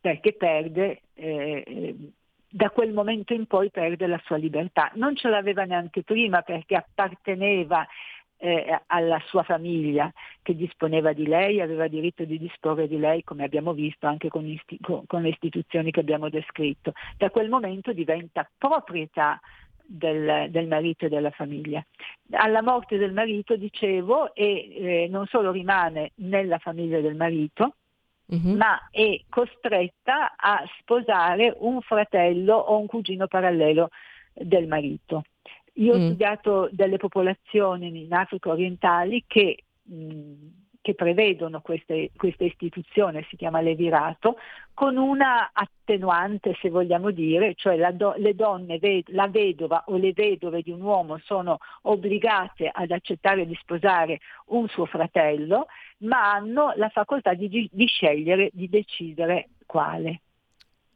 perché 0.00 0.32
perde, 0.32 1.02
eh, 1.14 1.94
da 2.48 2.70
quel 2.70 2.92
momento 2.92 3.34
in 3.34 3.46
poi 3.46 3.70
perde 3.70 4.08
la 4.08 4.20
sua 4.24 4.36
libertà. 4.36 4.90
Non 4.94 5.14
ce 5.14 5.28
l'aveva 5.28 5.64
neanche 5.64 6.02
prima 6.02 6.42
perché 6.42 6.74
apparteneva 6.74 7.86
eh, 8.38 8.82
alla 8.86 9.20
sua 9.26 9.42
famiglia 9.42 10.12
che 10.42 10.54
disponeva 10.54 11.12
di 11.12 11.26
lei, 11.26 11.60
aveva 11.60 11.88
diritto 11.88 12.24
di 12.24 12.38
disporre 12.38 12.88
di 12.88 12.98
lei, 12.98 13.24
come 13.24 13.44
abbiamo 13.44 13.72
visto 13.72 14.06
anche 14.06 14.28
con, 14.28 14.46
isti- 14.46 14.78
con 14.80 15.22
le 15.22 15.28
istituzioni 15.28 15.90
che 15.90 16.00
abbiamo 16.00 16.28
descritto. 16.28 16.92
Da 17.16 17.30
quel 17.30 17.48
momento 17.48 17.92
diventa 17.92 18.48
proprietà 18.56 19.40
del, 19.86 20.50
del, 20.50 20.66
marito 20.66 21.06
e 21.06 21.08
della 21.08 21.30
famiglia. 21.30 21.84
Alla 22.32 22.62
morte 22.62 22.98
del 22.98 23.12
marito, 23.12 23.56
dicevo, 23.56 24.34
e 24.34 25.04
eh, 25.04 25.08
non 25.08 25.26
solo 25.26 25.50
rimane 25.50 26.12
nella 26.16 26.58
famiglia 26.58 27.00
del 27.00 27.14
marito, 27.14 27.76
uh-huh. 28.26 28.56
ma 28.56 28.88
è 28.90 29.20
costretta 29.28 30.34
a 30.36 30.62
sposare 30.80 31.54
un 31.58 31.80
fratello 31.80 32.56
o 32.56 32.78
un 32.78 32.86
cugino 32.86 33.26
parallelo 33.26 33.90
del 34.32 34.66
marito. 34.66 35.22
Io 35.76 35.96
mm. 35.96 36.00
ho 36.00 36.04
studiato 36.06 36.68
delle 36.72 36.96
popolazioni 36.98 38.04
in 38.04 38.12
Africa 38.12 38.50
orientali 38.50 39.24
che 39.26 39.64
mh, 39.82 40.34
che 40.86 40.94
prevedono 40.94 41.62
queste, 41.62 42.12
questa 42.16 42.44
istituzione, 42.44 43.26
si 43.28 43.34
chiama 43.34 43.60
levirato, 43.60 44.36
con 44.72 44.96
una 44.96 45.50
attenuante, 45.52 46.56
se 46.62 46.70
vogliamo 46.70 47.10
dire, 47.10 47.54
cioè 47.56 47.76
do, 47.92 48.14
le 48.18 48.36
donne, 48.36 48.78
la 49.06 49.26
vedova 49.26 49.82
o 49.88 49.96
le 49.96 50.12
vedove 50.12 50.62
di 50.62 50.70
un 50.70 50.82
uomo 50.82 51.18
sono 51.24 51.58
obbligate 51.82 52.70
ad 52.72 52.92
accettare 52.92 53.48
di 53.48 53.58
sposare 53.60 54.20
un 54.50 54.68
suo 54.68 54.86
fratello, 54.86 55.66
ma 56.02 56.30
hanno 56.30 56.72
la 56.76 56.88
facoltà 56.88 57.34
di, 57.34 57.68
di 57.68 57.86
scegliere, 57.86 58.50
di 58.52 58.68
decidere 58.68 59.48
quale. 59.66 60.20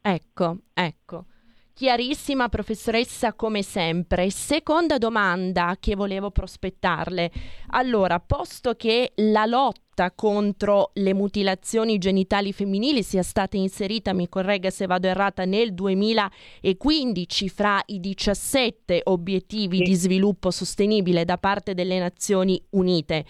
Ecco, 0.02 0.58
ecco. 0.72 1.24
Chiarissima 1.72 2.48
professoressa 2.48 3.32
come 3.32 3.62
sempre. 3.62 4.30
Seconda 4.30 4.98
domanda 4.98 5.76
che 5.80 5.96
volevo 5.96 6.30
prospettarle. 6.30 7.30
Allora, 7.68 8.20
posto 8.20 8.74
che 8.74 9.12
la 9.16 9.46
lotta 9.46 10.12
contro 10.12 10.90
le 10.94 11.14
mutilazioni 11.14 11.98
genitali 11.98 12.52
femminili 12.52 13.02
sia 13.02 13.22
stata 13.22 13.56
inserita, 13.56 14.12
mi 14.12 14.28
corregga 14.28 14.70
se 14.70 14.86
vado 14.86 15.06
errata, 15.06 15.44
nel 15.44 15.72
2015 15.72 17.48
fra 17.48 17.80
i 17.86 17.98
17 17.98 19.02
obiettivi 19.04 19.78
sì. 19.78 19.82
di 19.84 19.94
sviluppo 19.94 20.50
sostenibile 20.50 21.24
da 21.24 21.38
parte 21.38 21.74
delle 21.74 21.98
Nazioni 21.98 22.62
Unite, 22.70 23.24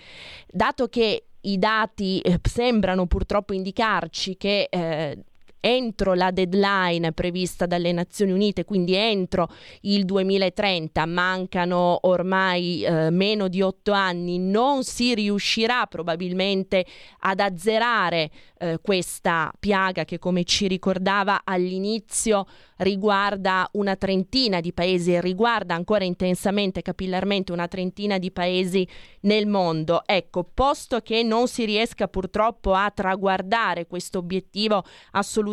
dato 0.49 0.89
che 0.89 1.25
i 1.43 1.59
dati 1.59 2.21
eh, 2.21 2.39
sembrano 2.43 3.07
purtroppo 3.07 3.55
indicarci 3.55 4.37
che 4.37 4.67
eh, 4.71 5.25
entro 5.61 6.15
la 6.15 6.31
deadline 6.31 7.13
prevista 7.13 7.67
dalle 7.67 7.93
Nazioni 7.93 8.33
Unite, 8.33 8.65
quindi 8.65 8.95
entro 8.95 9.49
il 9.83 10.05
2030, 10.05 11.05
mancano 11.07 11.99
ormai 12.03 12.83
eh, 12.83 13.11
meno 13.11 13.49
di 13.49 13.61
otto 13.61 13.93
anni, 13.93 14.39
non 14.39 14.83
si 14.83 15.15
riuscirà 15.15 15.87
probabilmente 15.87 16.87
ad 17.21 17.41
azzerare 17.41 18.31
eh, 18.59 18.79
questa 18.83 19.53
piaga 19.59 20.05
che 20.05 20.19
come 20.19 20.45
ci 20.45 20.67
ricordava 20.67 21.43
all'inizio 21.45 22.47
riguarda 22.79 23.69
una 23.73 23.97
trentina 23.97 24.61
di 24.61 24.73
paesi 24.73 25.13
e 25.13 25.21
riguarda 25.21 25.75
ancora 25.75 26.05
intensamente, 26.05 26.81
capillarmente 26.81 27.53
una 27.53 27.69
trentina 27.69 28.19
di 28.19 28.31
paesi 28.31 28.89
nel 29.21 29.47
mondo. 29.47 30.03
Ecco, 30.07 30.45
posto 30.45 31.01
che 31.01 31.23
non 31.23 31.47
si 31.47 31.67
riesca 31.67 32.09
purtroppo 32.09 32.73
a 32.73 32.91
traguardare 32.91 33.87
questo 33.87 34.19
obiettivo 34.19 34.83
assolutamente 35.13 35.49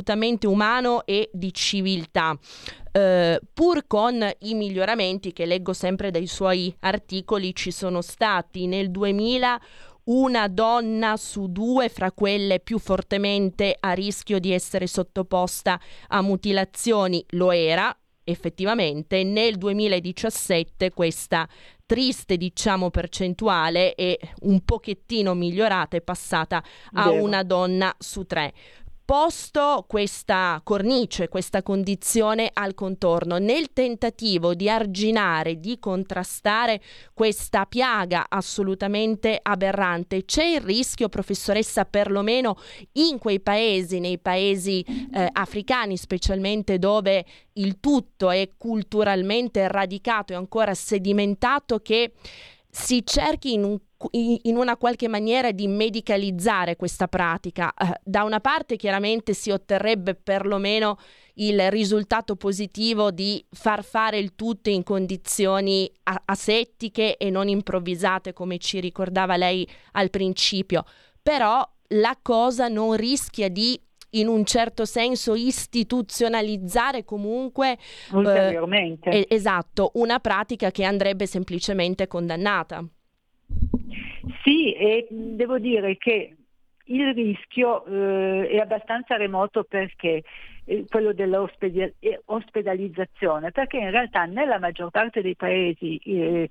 umano 0.45 1.05
e 1.05 1.29
di 1.31 1.53
civiltà, 1.53 2.37
Uh, 2.97 3.37
pur 3.53 3.85
con 3.85 4.27
i 4.39 4.55
miglioramenti 4.55 5.31
che 5.31 5.45
leggo 5.45 5.71
sempre 5.71 6.09
dai 6.09 6.25
suoi 6.25 6.75
articoli, 6.79 7.53
ci 7.53 7.69
sono 7.69 8.01
stati 8.01 8.65
nel 8.65 8.89
2000 8.89 9.61
una 10.07 10.47
donna 10.47 11.17
su 11.17 11.47
due 11.51 11.89
fra 11.89 12.11
quelle 12.11 12.59
più 12.59 12.79
fortemente 12.79 13.75
a 13.79 13.91
rischio 13.93 14.39
di 14.39 14.51
essere 14.51 14.87
sottoposta 14.87 15.79
a 16.07 16.21
mutilazioni 16.21 17.23
lo 17.31 17.51
era. 17.51 17.95
Effettivamente 18.23 19.23
nel 19.23 19.57
2017 19.57 20.91
questa 20.91 21.47
triste 21.85 22.35
diciamo 22.35 22.89
percentuale 22.89 23.95
è 23.95 24.17
un 24.41 24.65
pochettino 24.65 25.33
migliorata 25.33 25.95
è 25.95 26.01
passata 26.01 26.61
a 26.93 27.09
Vero. 27.09 27.23
una 27.23 27.43
donna 27.43 27.95
su 27.97 28.25
tre 28.25 28.53
posto 29.07 29.85
questa 29.87 30.59
cornice, 30.65 31.29
questa 31.29 31.63
condizione 31.63 32.49
al 32.51 32.73
contorno, 32.73 33.37
nel 33.37 33.71
tentativo 33.71 34.53
di 34.53 34.69
arginare, 34.69 35.61
di 35.61 35.79
contrastare 35.79 36.81
questa 37.13 37.65
piaga 37.67 38.25
assolutamente 38.27 39.39
aberrante, 39.41 40.25
c'è 40.25 40.43
il 40.43 40.59
rischio, 40.59 41.07
professoressa, 41.07 41.85
perlomeno 41.85 42.57
in 42.95 43.17
quei 43.17 43.39
paesi, 43.39 44.01
nei 44.01 44.19
paesi 44.19 44.81
eh, 44.81 45.29
africani 45.31 45.95
specialmente 45.95 46.77
dove 46.77 47.23
il 47.53 47.79
tutto 47.79 48.29
è 48.29 48.49
culturalmente 48.57 49.69
radicato 49.69 50.33
e 50.33 50.35
ancora 50.35 50.73
sedimentato, 50.73 51.79
che 51.79 52.11
si 52.77 53.03
cerchi 53.03 53.53
in, 53.53 53.63
un, 53.63 53.77
in, 54.11 54.55
una 54.55 54.77
qualche 54.77 55.07
maniera 55.07 55.51
di 55.51 55.67
medicalizzare 55.67 56.75
questa 56.75 57.07
pratica. 57.07 57.73
Eh, 57.73 57.99
da 58.03 58.23
una 58.23 58.39
parte 58.39 58.75
chiaramente 58.75 59.33
si 59.33 59.49
otterrebbe 59.49 60.13
perlomeno 60.13 60.97
il 61.35 61.71
risultato 61.71 62.35
positivo 62.35 63.09
di 63.09 63.43
far 63.49 63.83
fare 63.83 64.19
il 64.19 64.35
tutto 64.35 64.69
in 64.69 64.83
condizioni 64.83 65.91
asettiche 66.25 67.17
e 67.17 67.29
non 67.31 67.47
improvvisate 67.47 68.33
come 68.33 68.59
ci 68.59 68.79
ricordava 68.79 69.37
lei 69.37 69.67
al 69.93 70.11
principio, 70.11 70.85
però 71.21 71.67
la 71.91 72.17
cosa 72.21 72.67
non 72.67 72.95
rischia 72.95 73.49
di 73.49 73.79
in 74.11 74.27
un 74.27 74.45
certo 74.45 74.85
senso 74.85 75.35
istituzionalizzare 75.35 77.03
comunque 77.03 77.73
eh, 77.73 77.77
ulteriormente 78.11 79.09
eh, 79.09 79.25
esatto 79.29 79.91
una 79.95 80.19
pratica 80.19 80.71
che 80.71 80.83
andrebbe 80.83 81.25
semplicemente 81.25 82.07
condannata 82.07 82.85
sì 84.43 84.73
e 84.73 85.07
devo 85.09 85.59
dire 85.59 85.97
che 85.97 86.35
il 86.89 87.13
rischio 87.13 87.85
eh, 87.85 88.47
è 88.49 88.59
abbastanza 88.59 89.17
remoto 89.17 89.65
perché 89.65 90.23
eh, 90.63 90.85
quello 90.87 91.11
dell'ospedalizzazione 91.11 93.51
perché 93.51 93.75
in 93.77 93.91
realtà 93.91 94.23
nella 94.23 94.57
maggior 94.57 94.89
parte 94.89 95.21
dei 95.21 95.35
paesi 95.35 95.97
eh, 95.97 96.47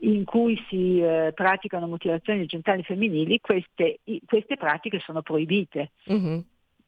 in 0.00 0.24
cui 0.24 0.60
si 0.68 1.00
eh, 1.00 1.30
praticano 1.34 1.86
mutilazioni 1.86 2.46
genitali 2.46 2.82
femminili, 2.82 3.40
queste, 3.40 4.00
queste 4.26 4.56
pratiche 4.56 4.98
sono 4.98 5.22
proibite. 5.22 5.92
Mm-hmm. 6.10 6.38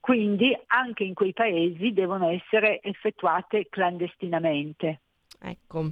Quindi 0.06 0.56
anche 0.68 1.02
in 1.02 1.14
quei 1.14 1.32
paesi 1.32 1.92
devono 1.92 2.28
essere 2.28 2.80
effettuate 2.80 3.66
clandestinamente. 3.68 5.00
Ecco. 5.40 5.90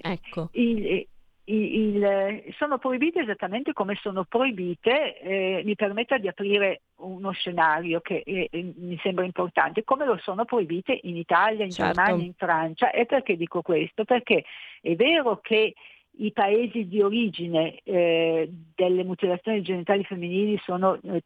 ecco. 0.00 0.50
Il, 0.52 0.86
il, 0.86 1.04
il, 1.46 2.54
sono 2.56 2.78
proibite 2.78 3.22
esattamente 3.22 3.72
come 3.72 3.96
sono 4.00 4.22
proibite, 4.22 5.18
eh, 5.18 5.62
mi 5.64 5.74
permetta 5.74 6.16
di 6.16 6.28
aprire 6.28 6.82
uno 6.98 7.32
scenario 7.32 8.00
che 8.00 8.22
eh, 8.24 8.48
mi 8.52 8.96
sembra 9.02 9.24
importante, 9.24 9.82
come 9.82 10.04
lo 10.04 10.16
sono 10.18 10.44
proibite 10.44 10.96
in 11.02 11.16
Italia, 11.16 11.64
in 11.64 11.72
certo. 11.72 12.00
Germania, 12.00 12.24
in 12.24 12.34
Francia. 12.34 12.92
E 12.92 13.04
perché 13.04 13.36
dico 13.36 13.62
questo? 13.62 14.04
Perché 14.04 14.44
è 14.80 14.94
vero 14.94 15.40
che 15.40 15.74
i 16.18 16.30
paesi 16.30 16.86
di 16.86 17.02
origine 17.02 17.80
eh, 17.82 18.48
delle 18.76 19.02
mutilazioni 19.02 19.60
genitali 19.60 20.04
femminili 20.04 20.56
sono 20.62 21.00
eh, 21.02 21.24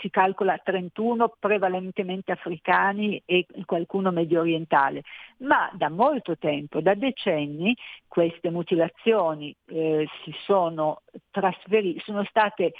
si 0.00 0.10
calcola 0.10 0.58
31 0.58 1.36
prevalentemente 1.38 2.32
africani 2.32 3.22
e 3.24 3.46
qualcuno 3.64 4.10
medio 4.10 4.40
orientale, 4.40 5.02
ma 5.38 5.70
da 5.72 5.88
molto 5.88 6.36
tempo, 6.36 6.80
da 6.80 6.94
decenni, 6.94 7.76
queste 8.06 8.50
mutilazioni 8.50 9.54
eh, 9.66 10.06
sono 10.44 11.02
trasferite, 11.30 12.00
sono 12.04 12.24
state 12.24 12.72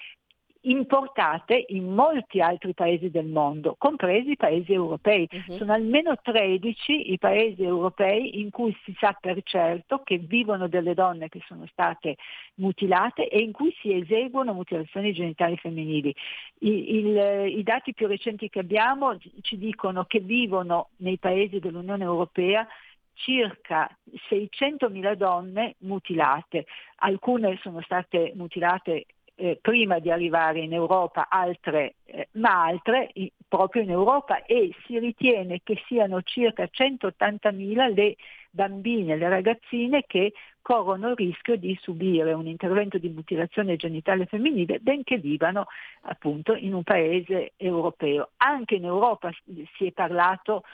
importate 0.63 1.65
in 1.69 1.93
molti 1.93 2.41
altri 2.41 2.75
paesi 2.75 3.11
del 3.11 3.27
mondo, 3.27 3.77
compresi 3.79 4.33
i 4.33 4.37
paesi 4.37 4.73
europei. 4.73 5.29
Uh-huh. 5.31 5.57
Sono 5.57 5.73
almeno 5.73 6.17
13 6.21 7.13
i 7.13 7.19
paesi 7.19 7.63
europei 7.63 8.41
in 8.41 8.51
cui 8.51 8.77
si 8.85 8.95
sa 8.99 9.17
per 9.19 9.41
certo 9.45 10.03
che 10.03 10.19
vivono 10.19 10.67
delle 10.67 10.95
donne 10.95 11.29
che 11.29 11.41
sono 11.47 11.67
state 11.67 12.17
mutilate 12.55 13.29
e 13.29 13.41
in 13.41 13.53
cui 13.53 13.73
si 13.81 13.95
eseguono 13.95 14.53
mutilazioni 14.53 15.13
genitali 15.13 15.57
femminili. 15.57 16.15
I, 16.61 16.97
il, 16.97 17.57
I 17.59 17.63
dati 17.63 17.95
più 17.95 18.09
recenti 18.09 18.49
che 18.49 18.59
abbiamo 18.59 19.17
ci 19.43 19.57
dicono 19.57 20.05
che 20.05 20.19
vivono 20.19 20.89
nei 20.97 21.19
paesi 21.19 21.61
dell'Unione 21.61 22.03
Europea 22.03 22.67
circa 23.15 23.91
600.000 24.31 25.15
donne 25.15 25.75
mutilate. 25.79 26.67
Alcune 26.97 27.59
sono 27.61 27.81
state 27.83 28.33
mutilate 28.35 29.07
eh, 29.39 29.59
prima 29.63 30.01
di 30.01 30.11
arrivare 30.11 30.59
in 30.59 30.73
Europa, 30.73 31.29
altre, 31.31 31.95
eh, 32.05 32.29
ma 32.33 32.65
altre 32.65 33.11
i, 33.15 33.33
proprio 33.47 33.83
in 33.83 33.91
Europa 33.91 34.45
e 34.45 34.75
si 34.85 34.99
ritiene 34.99 35.61
che 35.63 35.81
siano 35.87 36.23
circa 36.23 36.65
180.000 36.65 37.95
le 37.95 38.17
bambine, 38.51 39.17
le 39.17 39.29
ragazzine 39.29 40.05
che 40.07 40.33
corrono 40.61 41.11
il 41.11 41.17
rischio 41.17 41.57
di 41.57 41.79
subire 41.81 42.33
un 42.33 42.47
intervento 42.47 42.99
di 42.99 43.09
mutilazione 43.09 43.77
genitale 43.77 44.27
femminile 44.27 44.81
benché 44.81 45.19
vivano 45.19 45.67
appunto 46.03 46.55
in 46.55 46.75
un 46.75 46.83
paese 46.83 47.53
europeo. 47.57 48.31
Anche 48.39 48.75
in 48.75 48.85
Europa 48.85 49.31
si 49.77 49.87
è 49.87 49.93
parlato 49.93 50.65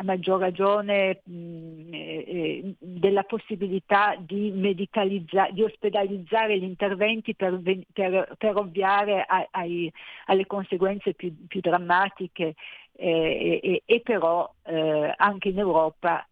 a 0.00 0.04
maggior 0.04 0.38
ragione 0.38 1.20
mh, 1.24 1.92
eh, 1.92 2.24
eh, 2.26 2.74
della 2.78 3.24
possibilità 3.24 4.14
di, 4.18 4.52
di 4.52 5.62
ospedalizzare 5.62 6.58
gli 6.58 6.64
interventi 6.64 7.34
per, 7.34 7.60
per, 7.92 8.34
per 8.38 8.56
ovviare 8.56 9.24
a, 9.26 9.48
ai, 9.50 9.92
alle 10.26 10.46
conseguenze 10.46 11.14
più, 11.14 11.34
più 11.48 11.60
drammatiche 11.60 12.54
eh, 12.92 13.60
e, 13.62 13.82
e, 13.84 14.00
però 14.00 14.48
eh, 14.64 15.12
anche 15.16 15.48
in 15.48 15.58
Europa 15.58 16.26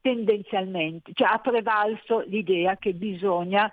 tendenzialmente, 0.00 1.12
cioè 1.14 1.28
ha 1.32 1.38
prevalso 1.38 2.20
l'idea 2.26 2.76
che 2.76 2.92
bisogna 2.92 3.70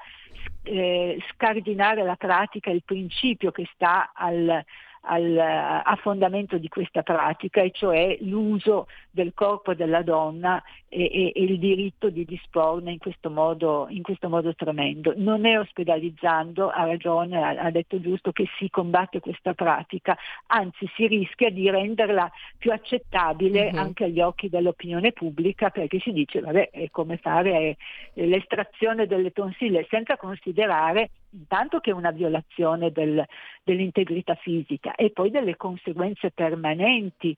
eh, 0.63 1.19
scardinare 1.31 2.03
la 2.03 2.15
pratica, 2.15 2.69
il 2.69 2.83
principio 2.83 3.51
che 3.51 3.67
sta 3.73 4.11
al, 4.13 4.63
al, 5.05 5.37
a 5.37 5.97
fondamento 6.01 6.57
di 6.57 6.67
questa 6.67 7.01
pratica, 7.01 7.61
e 7.61 7.71
cioè 7.71 8.17
l'uso 8.21 8.87
del 9.09 9.33
corpo 9.33 9.73
della 9.73 10.01
donna 10.01 10.61
e, 10.87 11.03
e, 11.03 11.31
e 11.35 11.43
il 11.43 11.59
diritto 11.59 12.09
di 12.09 12.25
disporne 12.25 12.91
in 12.91 12.97
questo, 12.99 13.29
modo, 13.29 13.87
in 13.89 14.01
questo, 14.01 14.29
modo, 14.29 14.53
tremendo. 14.55 15.13
Non 15.15 15.45
è 15.45 15.59
ospedalizzando, 15.59 16.69
ha 16.69 16.85
ragione, 16.85 17.41
ha, 17.41 17.49
ha, 17.61 17.71
detto 17.71 17.99
giusto 17.99 18.31
che 18.31 18.47
si 18.57 18.69
combatte 18.69 19.19
questa 19.19 19.53
pratica, 19.53 20.17
anzi 20.47 20.89
si 20.95 21.07
rischia 21.07 21.49
di 21.49 21.69
renderla 21.69 22.31
più 22.57 22.71
accettabile 22.71 23.69
uh-huh. 23.71 23.77
anche 23.77 24.05
agli 24.05 24.21
occhi 24.21 24.49
dell'opinione 24.49 25.11
pubblica 25.11 25.69
perché 25.69 25.99
si 25.99 26.11
dice 26.11 26.39
vabbè 26.39 26.69
è 26.69 26.89
come 26.89 27.17
fare 27.17 27.77
l'estrazione 28.13 29.07
delle 29.07 29.31
tonsille 29.31 29.85
senza 29.89 30.17
considerare 30.17 31.09
intanto 31.33 31.79
che 31.79 31.91
è 31.91 31.93
una 31.93 32.11
violazione 32.11 32.91
del, 32.91 33.23
dell'integrità 33.63 34.35
fisica 34.35 34.95
e 34.95 35.09
poi 35.09 35.29
delle 35.29 35.57
conseguenze 35.57 36.31
permanenti 36.31 37.35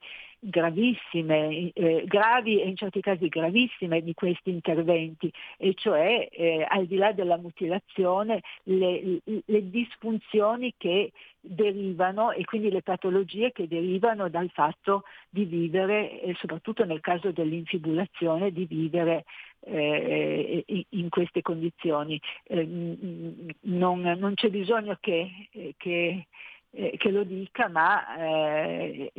gravissime, 0.47 1.71
eh, 1.73 2.03
gravi 2.05 2.61
e 2.61 2.67
in 2.67 2.75
certi 2.75 3.01
casi 3.01 3.27
gravissime 3.29 4.01
di 4.01 4.13
questi 4.13 4.51
interventi, 4.51 5.31
e 5.57 5.73
cioè 5.73 6.27
eh, 6.31 6.65
al 6.67 6.85
di 6.85 6.97
là 6.97 7.11
della 7.13 7.37
mutilazione 7.37 8.41
le, 8.63 9.21
le 9.23 9.69
disfunzioni 9.69 10.75
che 10.77 11.11
derivano 11.39 12.31
e 12.31 12.43
quindi 12.43 12.69
le 12.69 12.81
patologie 12.81 13.51
che 13.51 13.67
derivano 13.67 14.29
dal 14.29 14.49
fatto 14.51 15.03
di 15.29 15.45
vivere, 15.45 16.21
soprattutto 16.37 16.85
nel 16.85 17.01
caso 17.01 17.31
dell'infibulazione, 17.31 18.51
di 18.51 18.65
vivere 18.65 19.25
eh, 19.66 20.63
in 20.89 21.09
queste 21.09 21.41
condizioni. 21.41 22.20
Eh, 22.43 22.66
non, 22.66 24.01
non, 24.01 24.34
c'è 24.36 24.49
bisogno 24.49 24.97
che, 24.99 25.30
che, 25.78 26.28
eh, 26.72 26.95
che 26.97 27.11
lo 27.11 27.24
dica, 27.24 27.68
ma 27.68 28.16
eh, 28.18 29.11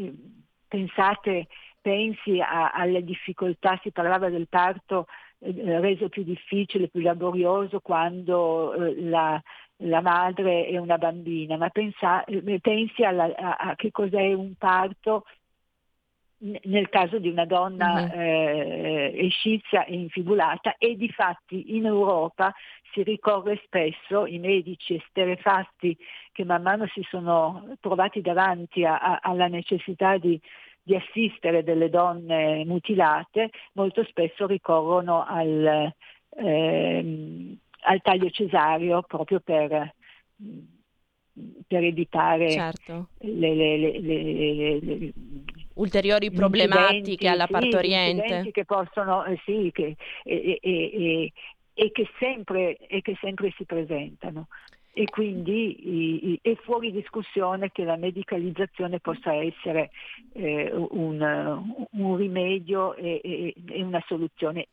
pensate, 0.68 1.48
pensi 1.80 2.40
a, 2.40 2.70
alle 2.70 3.04
difficoltà, 3.04 3.78
si 3.82 3.90
parlava 3.90 4.28
del 4.28 4.48
parto 4.48 5.06
eh, 5.38 5.80
reso 5.80 6.08
più 6.08 6.22
difficile, 6.22 6.88
più 6.88 7.00
laborioso 7.00 7.80
quando 7.80 8.72
eh, 8.74 9.02
la, 9.02 9.40
la, 9.78 10.00
madre 10.00 10.66
è 10.66 10.78
una 10.78 10.98
bambina, 10.98 11.56
ma 11.56 11.68
pensa, 11.70 12.24
pensi 12.60 13.02
alla, 13.02 13.32
a, 13.36 13.56
a 13.56 13.74
che 13.76 13.90
cos'è 13.90 14.32
un 14.32 14.54
parto 14.56 15.24
nel 16.38 16.88
caso 16.90 17.18
di 17.18 17.28
una 17.28 17.46
donna 17.46 18.02
uh-huh. 18.02 18.20
eh, 18.20 19.12
escizia 19.26 19.84
e 19.84 19.94
infibulata 19.94 20.76
e 20.76 20.96
di 20.96 21.08
fatti 21.08 21.76
in 21.76 21.86
Europa 21.86 22.52
si 22.92 23.02
ricorre 23.02 23.60
spesso, 23.64 24.26
i 24.26 24.38
medici 24.38 24.94
esterefatti 24.94 25.96
che 26.32 26.44
man 26.44 26.62
mano 26.62 26.86
si 26.88 27.02
sono 27.08 27.76
trovati 27.80 28.20
davanti 28.20 28.84
a, 28.84 28.98
a, 28.98 29.18
alla 29.22 29.48
necessità 29.48 30.18
di, 30.18 30.40
di, 30.82 30.94
assistere 30.94 31.62
delle 31.62 31.90
donne 31.90 32.64
mutilate, 32.64 33.50
molto 33.72 34.04
spesso 34.04 34.46
ricorrono 34.46 35.24
al, 35.26 35.92
eh, 36.36 37.56
al 37.80 38.00
taglio 38.02 38.30
cesareo 38.30 39.02
proprio 39.02 39.40
per 39.40 39.94
per 41.66 41.84
evitare 41.84 42.50
certo. 42.50 43.08
le, 43.18 43.54
le, 43.54 44.00
le, 44.00 45.12
ulteriori 45.76 46.30
problematiche 46.30 47.28
alla 47.28 47.46
partoriente. 47.46 48.42
Sì, 48.42 48.50
che 48.50 48.64
possono, 48.64 49.24
eh, 49.24 49.40
sì, 49.44 49.70
che, 49.72 49.96
e, 50.24 50.58
e, 50.60 51.32
e, 51.74 51.92
che 51.92 52.08
sempre, 52.18 52.76
e 52.76 53.00
che 53.02 53.16
sempre 53.20 53.52
si 53.56 53.64
presentano. 53.64 54.48
e 54.98 55.04
quindi 55.10 56.38
è 56.40 56.54
fuori 56.64 56.90
discussione 56.90 57.70
che 57.70 57.84
la 57.84 57.96
medicalizzazione 57.96 58.98
possa 58.98 59.34
essere 59.34 59.90
eh, 60.32 60.72
un, 60.72 61.76
un, 61.90 62.16
rimedio 62.16 62.94
e, 62.94 63.20
e, 63.22 63.54
e, 63.72 63.82
una 63.82 64.02
soluzione. 64.06 64.68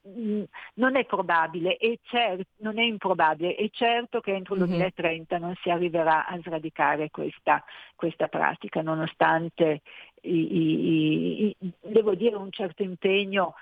Non 0.76 0.96
è 0.96 1.04
probabile, 1.04 1.76
è 1.76 2.00
cer- 2.04 2.48
non 2.60 2.80
è 2.80 2.84
improbabile, 2.84 3.56
è 3.56 3.70
certo 3.70 4.22
che 4.22 4.34
entro 4.34 4.54
il 4.54 4.62
2030 4.62 5.36
mhm. 5.36 5.44
non 5.44 5.56
si 5.62 5.70
arriverà 5.70 6.26
a 6.26 6.40
sradicare 6.40 7.10
questa, 7.10 7.62
questa 7.94 8.30
pratica, 8.30 8.82
nonostante 8.82 9.82
i, 10.24 11.56
i, 11.60 11.72
devo 11.82 12.16
dire 12.16 12.36
un 12.36 12.52
certo 12.52 12.84
impegno 12.84 13.56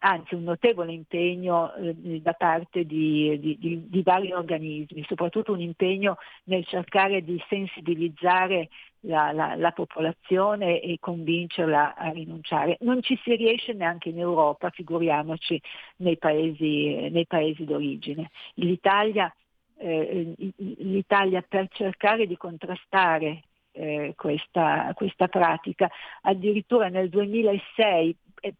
anzi 0.00 0.34
un 0.34 0.44
notevole 0.44 0.92
impegno 0.92 1.74
eh, 1.74 2.20
da 2.20 2.32
parte 2.32 2.84
di, 2.84 3.38
di, 3.38 3.58
di, 3.58 3.88
di, 3.88 4.02
vari 4.02 4.32
organismi, 4.32 5.04
soprattutto 5.06 5.52
un 5.52 5.60
impegno 5.60 6.18
nel 6.44 6.66
cercare 6.66 7.22
di 7.22 7.42
sensibilizzare 7.48 8.68
la, 9.00 9.32
la, 9.32 9.54
la, 9.54 9.70
popolazione 9.70 10.80
e 10.80 10.98
convincerla 11.00 11.94
a 11.94 12.10
rinunciare. 12.10 12.76
Non 12.80 13.02
ci 13.02 13.18
si 13.22 13.34
riesce 13.36 13.72
neanche 13.72 14.08
in 14.08 14.18
Europa, 14.18 14.70
figuriamoci 14.70 15.60
nei 15.96 16.18
paesi, 16.18 17.08
nei 17.10 17.26
paesi 17.26 17.64
d'origine. 17.64 18.30
L'Italia, 18.54 19.32
eh, 19.76 20.34
l'Italia 20.56 21.44
per 21.46 21.68
cercare 21.70 22.26
di 22.26 22.36
contrastare 22.36 23.42
eh, 23.78 24.12
questa, 24.16 24.92
questa, 24.94 25.28
pratica. 25.28 25.88
Addirittura 26.22 26.88
nel 26.88 27.08
2006 27.08 28.16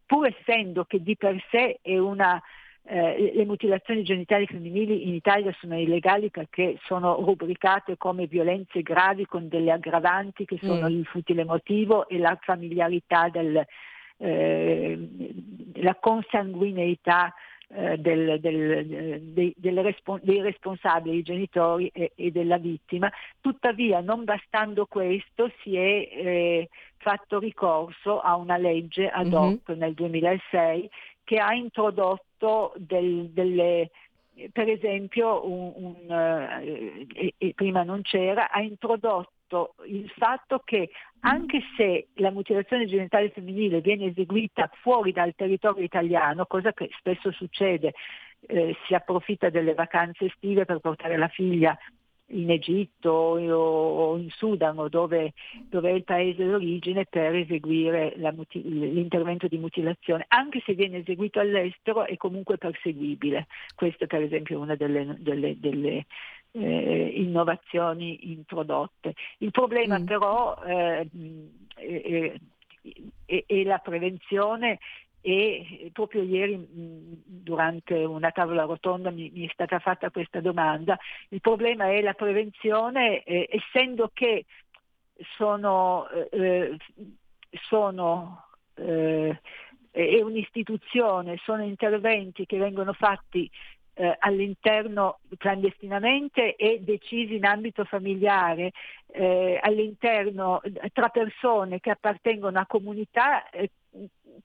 pur 0.06 0.26
essendo 0.26 0.84
che 0.84 1.02
di 1.02 1.16
per 1.16 1.42
sé 1.50 1.78
una, 1.84 2.42
eh, 2.84 3.32
le 3.34 3.44
mutilazioni 3.44 4.02
genitali 4.02 4.46
femminili 4.46 5.06
in 5.06 5.14
Italia 5.14 5.54
sono 5.60 5.78
illegali 5.78 6.30
perché 6.30 6.78
sono 6.84 7.20
rubricate 7.20 7.96
come 7.96 8.26
violenze 8.26 8.82
gravi 8.82 9.26
con 9.26 9.48
delle 9.48 9.70
aggravanti 9.70 10.44
che 10.44 10.58
sono 10.60 10.88
mm. 10.88 10.92
il 10.92 11.06
futile 11.06 11.44
motivo 11.44 12.08
e 12.08 12.18
la 12.18 12.36
familiarità 12.40 13.28
del, 13.28 13.64
eh, 14.16 15.08
la 15.74 15.94
consanguineità 15.94 17.34
eh, 17.70 17.98
del, 17.98 18.40
del, 18.40 19.22
dei, 19.22 19.54
respons- 19.56 20.22
dei, 20.22 20.40
responsabili, 20.40 21.18
i 21.18 21.22
genitori 21.22 21.90
e, 21.92 22.12
e, 22.14 22.30
della 22.30 22.56
vittima. 22.56 23.10
Tuttavia, 23.40 24.00
non 24.00 24.24
bastando 24.24 24.86
questo, 24.86 25.50
si 25.62 25.76
è 25.76 26.08
eh, 26.10 26.68
fatto 26.96 27.38
ricorso 27.38 28.20
a 28.20 28.36
una 28.36 28.56
legge 28.56 29.08
ad 29.08 29.26
mm-hmm. 29.26 29.34
hoc 29.34 29.70
mm-hmm. 29.70 29.80
nel 29.80 29.94
2006 29.94 30.90
che 31.24 31.36
ha 31.36 31.52
introdotto 31.52 32.72
del, 32.76 33.28
delle 33.30 33.90
per 34.52 34.68
esempio, 34.68 35.44
un, 35.46 35.72
un, 35.74 35.94
uh, 36.08 37.06
e, 37.12 37.34
e 37.36 37.52
prima 37.54 37.82
non 37.82 38.02
c'era, 38.02 38.50
ha 38.50 38.60
introdotto 38.60 39.32
fatto 39.48 39.74
il 39.86 40.08
fatto 40.16 40.60
che 40.64 40.90
anche 41.20 41.60
se 41.76 42.08
la 42.14 42.30
mutilazione 42.30 42.86
genitale 42.86 43.30
femminile 43.30 43.80
viene 43.80 44.06
eseguita 44.06 44.70
fuori 44.82 45.10
dal 45.12 45.34
territorio 45.34 45.82
italiano, 45.82 46.46
cosa 46.46 46.72
che 46.72 46.90
spesso 46.98 47.32
succede, 47.32 47.94
eh, 48.46 48.76
si 48.86 48.94
approfitta 48.94 49.48
delle 49.50 49.74
vacanze 49.74 50.26
estive 50.26 50.64
per 50.64 50.78
portare 50.78 51.16
la 51.16 51.28
figlia 51.28 51.76
in 52.30 52.50
Egitto 52.50 53.10
o 53.10 54.18
in 54.18 54.28
Sudan 54.28 54.86
dove, 54.90 55.32
dove, 55.62 55.90
è 55.90 55.94
il 55.94 56.04
paese 56.04 56.44
d'origine 56.44 57.06
per 57.06 57.34
eseguire 57.34 58.14
muti- 58.34 58.62
l'intervento 58.62 59.48
di 59.48 59.56
mutilazione. 59.56 60.26
Anche 60.28 60.62
se 60.64 60.74
viene 60.74 60.98
eseguito 60.98 61.40
all'estero 61.40 62.04
è 62.04 62.16
comunque 62.18 62.58
perseguibile. 62.58 63.46
Questa 63.74 64.04
è 64.04 64.06
per 64.06 64.22
esempio 64.22 64.60
una 64.60 64.76
delle, 64.76 65.16
delle, 65.18 65.58
delle 65.58 66.04
eh, 66.52 67.12
innovazioni 67.16 68.32
introdotte. 68.32 69.14
Il 69.38 69.50
problema 69.50 69.98
mm. 69.98 70.04
però 70.04 70.60
eh, 70.64 71.08
è, 71.74 72.34
è, 73.24 73.44
è, 73.46 73.62
la 73.64 73.78
prevenzione 73.78 74.78
e 75.20 75.90
proprio 75.92 76.22
ieri 76.22 76.64
durante 76.68 78.04
una 78.04 78.30
tavola 78.30 78.64
rotonda 78.64 79.10
mi, 79.10 79.30
mi, 79.34 79.46
è 79.46 79.50
stata 79.52 79.78
fatta 79.78 80.10
questa 80.10 80.40
domanda. 80.40 80.98
Il 81.28 81.40
problema 81.40 81.90
è 81.90 82.00
la 82.00 82.14
prevenzione, 82.14 83.22
eh, 83.24 83.48
essendo 83.50 84.10
che 84.12 84.46
sono, 85.36 86.08
eh, 86.30 86.76
sono 87.68 88.44
eh, 88.74 89.40
è 89.90 90.20
un'istituzione, 90.20 91.38
sono 91.42 91.64
interventi 91.64 92.46
che 92.46 92.58
vengono 92.58 92.92
fatti 92.92 93.50
eh, 93.98 94.14
all'interno 94.20 95.18
clandestinamente 95.36 96.54
e 96.54 96.78
decisi 96.80 97.34
in 97.34 97.44
ambito 97.44 97.84
familiare, 97.84 98.70
eh, 99.10 99.58
all'interno 99.60 100.60
tra 100.92 101.08
persone 101.08 101.80
che 101.80 101.90
appartengono 101.90 102.60
a 102.60 102.66
comunità 102.66 103.50
eh, 103.50 103.70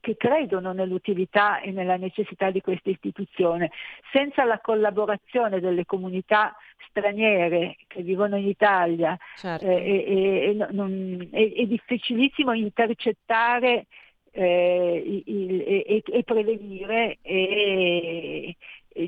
che 0.00 0.16
credono 0.16 0.72
nell'utilità 0.72 1.60
e 1.60 1.70
nella 1.70 1.96
necessità 1.96 2.50
di 2.50 2.60
questa 2.60 2.90
istituzione. 2.90 3.70
Senza 4.10 4.42
la 4.42 4.58
collaborazione 4.58 5.60
delle 5.60 5.84
comunità 5.84 6.56
straniere 6.88 7.76
che 7.86 8.02
vivono 8.02 8.36
in 8.36 8.48
Italia 8.48 9.16
certo. 9.36 9.66
eh, 9.66 10.56
è, 10.58 10.72
non, 10.72 11.28
è, 11.30 11.52
è, 11.52 11.64
difficilissimo 11.64 12.52
intercettare 12.52 13.86
eh, 14.32 15.22
il, 15.26 15.60
e, 15.60 16.02
e, 16.04 16.22
prevenire 16.24 17.18
e, 17.22 18.56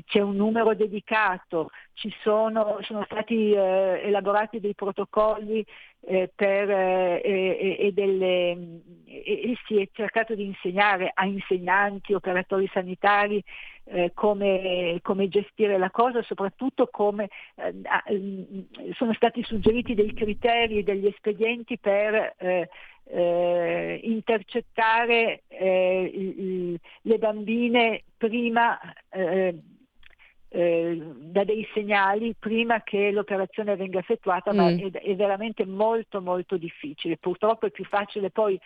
c'è 0.05 0.19
un 0.19 0.35
numero 0.35 0.73
dedicato, 0.75 1.69
sono, 2.21 2.77
sono 2.81 3.03
stati 3.05 3.51
eh, 3.51 4.01
elaborati 4.03 4.59
dei 4.59 4.75
protocolli 4.75 5.65
eh, 6.01 6.29
per, 6.33 6.69
eh, 6.69 7.77
e, 7.79 7.91
delle, 7.93 8.51
e, 9.05 9.57
si 9.65 9.79
è 9.79 9.87
cercato 9.91 10.35
di 10.35 10.45
insegnare 10.45 11.11
a 11.13 11.25
insegnanti, 11.25 12.13
operatori 12.13 12.69
sanitari 12.71 13.43
eh, 13.85 14.11
come, 14.13 14.99
come, 15.01 15.29
gestire 15.29 15.77
la 15.77 15.89
cosa, 15.89 16.21
soprattutto 16.21 16.87
come 16.91 17.29
eh, 17.55 18.53
sono 18.93 19.13
stati 19.13 19.41
suggeriti 19.43 19.95
dei 19.95 20.13
criteri, 20.13 20.83
degli 20.83 21.07
espedienti 21.07 21.77
per 21.79 22.35
eh, 22.37 22.69
eh, 23.09 23.99
intercettare 24.03 25.43
eh, 25.47 26.79
le 27.01 27.17
bambine 27.17 28.03
prima 28.17 28.77
eh, 29.09 29.55
eh, 30.57 30.99
da 31.15 31.43
dei 31.43 31.67
segnali 31.71 32.33
prima 32.33 32.81
che 32.81 33.11
l'operazione 33.11 33.75
venga 33.75 33.99
effettuata, 33.99 34.51
mm. 34.51 34.55
ma 34.55 34.69
è, 34.69 34.89
è, 34.89 35.15
veramente 35.15 35.67
molto 35.67 36.19
molto 36.19 36.57
difficile. 36.57 37.17
Purtroppo 37.17 37.67
è 37.67 37.71
più 37.71 37.85
facile 37.85 38.31
poi 38.31 38.59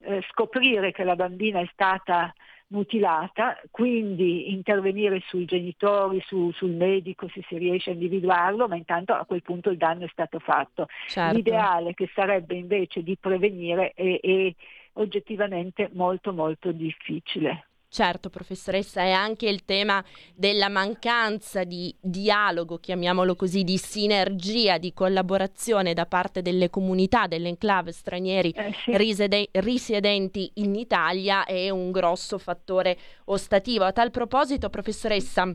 eh, 0.00 0.24
scoprire 0.30 0.90
che 0.90 1.04
la 1.04 1.14
bambina 1.14 1.60
è 1.60 1.68
stata 1.70 2.34
mutilata, 2.68 3.60
quindi 3.70 4.50
intervenire 4.50 5.22
sui 5.28 5.44
genitori, 5.44 6.20
su, 6.26 6.50
sul 6.50 6.72
medico 6.72 7.28
se 7.28 7.44
si 7.46 7.56
riesce 7.56 7.90
a 7.90 7.92
individuarlo, 7.92 8.66
ma 8.66 8.74
intanto 8.74 9.12
a 9.12 9.24
quel 9.24 9.42
punto 9.42 9.70
il 9.70 9.76
danno 9.76 10.04
è 10.04 10.08
stato 10.10 10.40
fatto. 10.40 10.88
Certo. 11.06 11.36
L'ideale 11.36 11.94
che 11.94 12.10
sarebbe 12.12 12.56
invece 12.56 13.04
di 13.04 13.16
prevenire 13.16 13.92
è, 13.94 14.18
è 14.20 14.52
oggettivamente 14.94 15.90
molto 15.92 16.32
molto 16.32 16.72
difficile. 16.72 17.66
Certo, 17.88 18.30
professoressa, 18.30 19.02
è 19.02 19.10
anche 19.10 19.48
il 19.48 19.64
tema 19.64 20.04
della 20.34 20.68
mancanza 20.68 21.64
di 21.64 21.94
dialogo, 22.00 22.78
chiamiamolo 22.78 23.36
così, 23.36 23.62
di 23.62 23.78
sinergia, 23.78 24.76
di 24.76 24.92
collaborazione 24.92 25.94
da 25.94 26.04
parte 26.04 26.42
delle 26.42 26.68
comunità, 26.68 27.26
delle 27.26 27.48
enclave 27.48 27.92
stranieri 27.92 28.50
eh, 28.50 28.72
sì. 28.84 28.96
risede- 28.96 29.48
risiedenti 29.52 30.50
in 30.54 30.74
Italia 30.74 31.44
è 31.44 31.70
un 31.70 31.90
grosso 31.90 32.38
fattore 32.38 32.98
ostativo. 33.26 33.84
A 33.84 33.92
tal 33.92 34.10
proposito, 34.10 34.68
professoressa, 34.68 35.54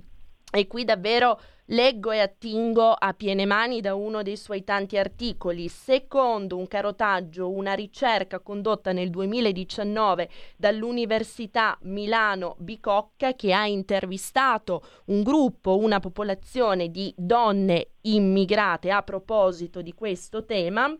e 0.51 0.67
qui 0.67 0.83
davvero 0.83 1.39
leggo 1.71 2.11
e 2.11 2.19
attingo 2.19 2.91
a 2.91 3.13
piene 3.13 3.45
mani 3.45 3.79
da 3.79 3.95
uno 3.95 4.21
dei 4.21 4.35
suoi 4.35 4.63
tanti 4.63 4.97
articoli. 4.97 5.69
Secondo 5.69 6.57
un 6.57 6.67
carotaggio, 6.67 7.49
una 7.49 7.73
ricerca 7.73 8.39
condotta 8.39 8.91
nel 8.91 9.09
2019 9.09 10.29
dall'Università 10.57 11.77
Milano 11.83 12.55
Bicocca 12.59 13.33
che 13.33 13.53
ha 13.53 13.65
intervistato 13.65 14.83
un 15.05 15.23
gruppo, 15.23 15.77
una 15.77 15.99
popolazione 15.99 16.89
di 16.89 17.13
donne 17.15 17.91
immigrate 18.01 18.91
a 18.91 19.01
proposito 19.01 19.81
di 19.81 19.93
questo 19.93 20.43
tema 20.43 20.93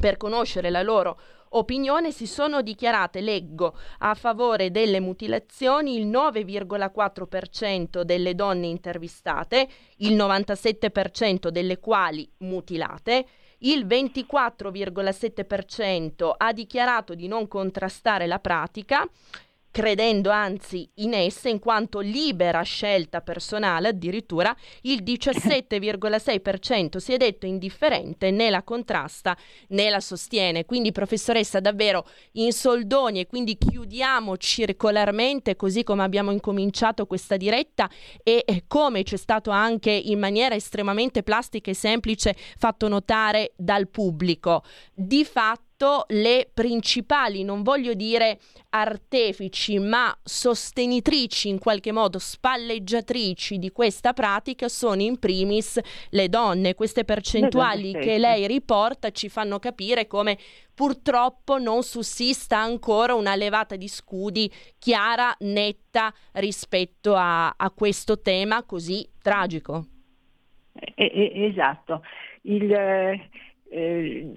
per 0.00 0.16
conoscere 0.16 0.70
la 0.70 0.82
loro 0.82 1.18
opinione 1.50 2.10
si 2.12 2.26
sono 2.26 2.62
dichiarate, 2.62 3.20
leggo, 3.20 3.76
a 3.98 4.14
favore 4.14 4.70
delle 4.70 5.00
mutilazioni 5.00 5.96
il 5.96 6.06
9,4% 6.08 8.00
delle 8.02 8.34
donne 8.34 8.66
intervistate, 8.66 9.68
il 9.98 10.16
97% 10.16 11.48
delle 11.48 11.78
quali 11.78 12.26
mutilate, 12.38 13.26
il 13.60 13.86
24,7% 13.86 16.32
ha 16.36 16.52
dichiarato 16.52 17.14
di 17.14 17.28
non 17.28 17.48
contrastare 17.48 18.26
la 18.26 18.38
pratica, 18.38 19.08
credendo 19.70 20.30
anzi 20.30 20.88
in 20.96 21.14
esse 21.14 21.48
in 21.48 21.58
quanto 21.58 22.00
libera 22.00 22.62
scelta 22.62 23.20
personale 23.20 23.88
addirittura 23.88 24.54
il 24.82 25.02
17,6% 25.02 26.96
si 26.96 27.12
è 27.12 27.16
detto 27.16 27.46
indifferente 27.46 28.30
né 28.30 28.50
la 28.50 28.62
contrasta 28.62 29.36
né 29.68 29.90
la 29.90 30.00
sostiene. 30.00 30.64
Quindi 30.64 30.92
professoressa 30.92 31.60
davvero 31.60 32.06
in 32.32 32.52
soldoni 32.52 33.20
e 33.20 33.26
quindi 33.26 33.56
chiudiamo 33.56 34.36
circolarmente 34.36 35.56
così 35.56 35.84
come 35.84 36.02
abbiamo 36.02 36.30
incominciato 36.30 37.06
questa 37.06 37.36
diretta 37.36 37.88
e 38.22 38.64
come 38.66 39.02
c'è 39.02 39.16
stato 39.16 39.50
anche 39.50 39.90
in 39.90 40.18
maniera 40.18 40.54
estremamente 40.54 41.22
plastica 41.22 41.70
e 41.70 41.74
semplice 41.74 42.34
fatto 42.56 42.88
notare 42.88 43.52
dal 43.56 43.88
pubblico. 43.88 44.62
Di 44.92 45.24
fatto 45.24 45.68
fatto 45.80 46.04
le 46.08 46.50
principali, 46.52 47.42
non 47.42 47.62
voglio 47.62 47.94
dire 47.94 48.38
artefici, 48.70 49.78
ma 49.78 50.14
sostenitrici 50.22 51.48
in 51.48 51.58
qualche 51.58 51.90
modo, 51.90 52.18
spalleggiatrici 52.18 53.58
di 53.58 53.70
questa 53.72 54.12
pratica 54.12 54.68
sono 54.68 55.00
in 55.00 55.18
primis 55.18 55.80
le 56.10 56.28
donne. 56.28 56.74
Queste 56.74 57.04
percentuali 57.04 57.92
che 57.92 58.18
lei 58.18 58.46
riporta 58.46 59.10
ci 59.10 59.30
fanno 59.30 59.58
capire 59.58 60.06
come 60.06 60.36
purtroppo 60.74 61.58
non 61.58 61.82
sussista 61.82 62.58
ancora 62.58 63.14
una 63.14 63.34
levata 63.34 63.76
di 63.76 63.88
scudi 63.88 64.50
chiara, 64.78 65.34
netta 65.40 66.12
rispetto 66.32 67.14
a, 67.14 67.54
a 67.56 67.70
questo 67.70 68.20
tema 68.20 68.62
così 68.64 69.08
tragico. 69.20 69.86
esatto. 70.94 72.02
Il, 72.42 72.70
eh, 73.70 74.32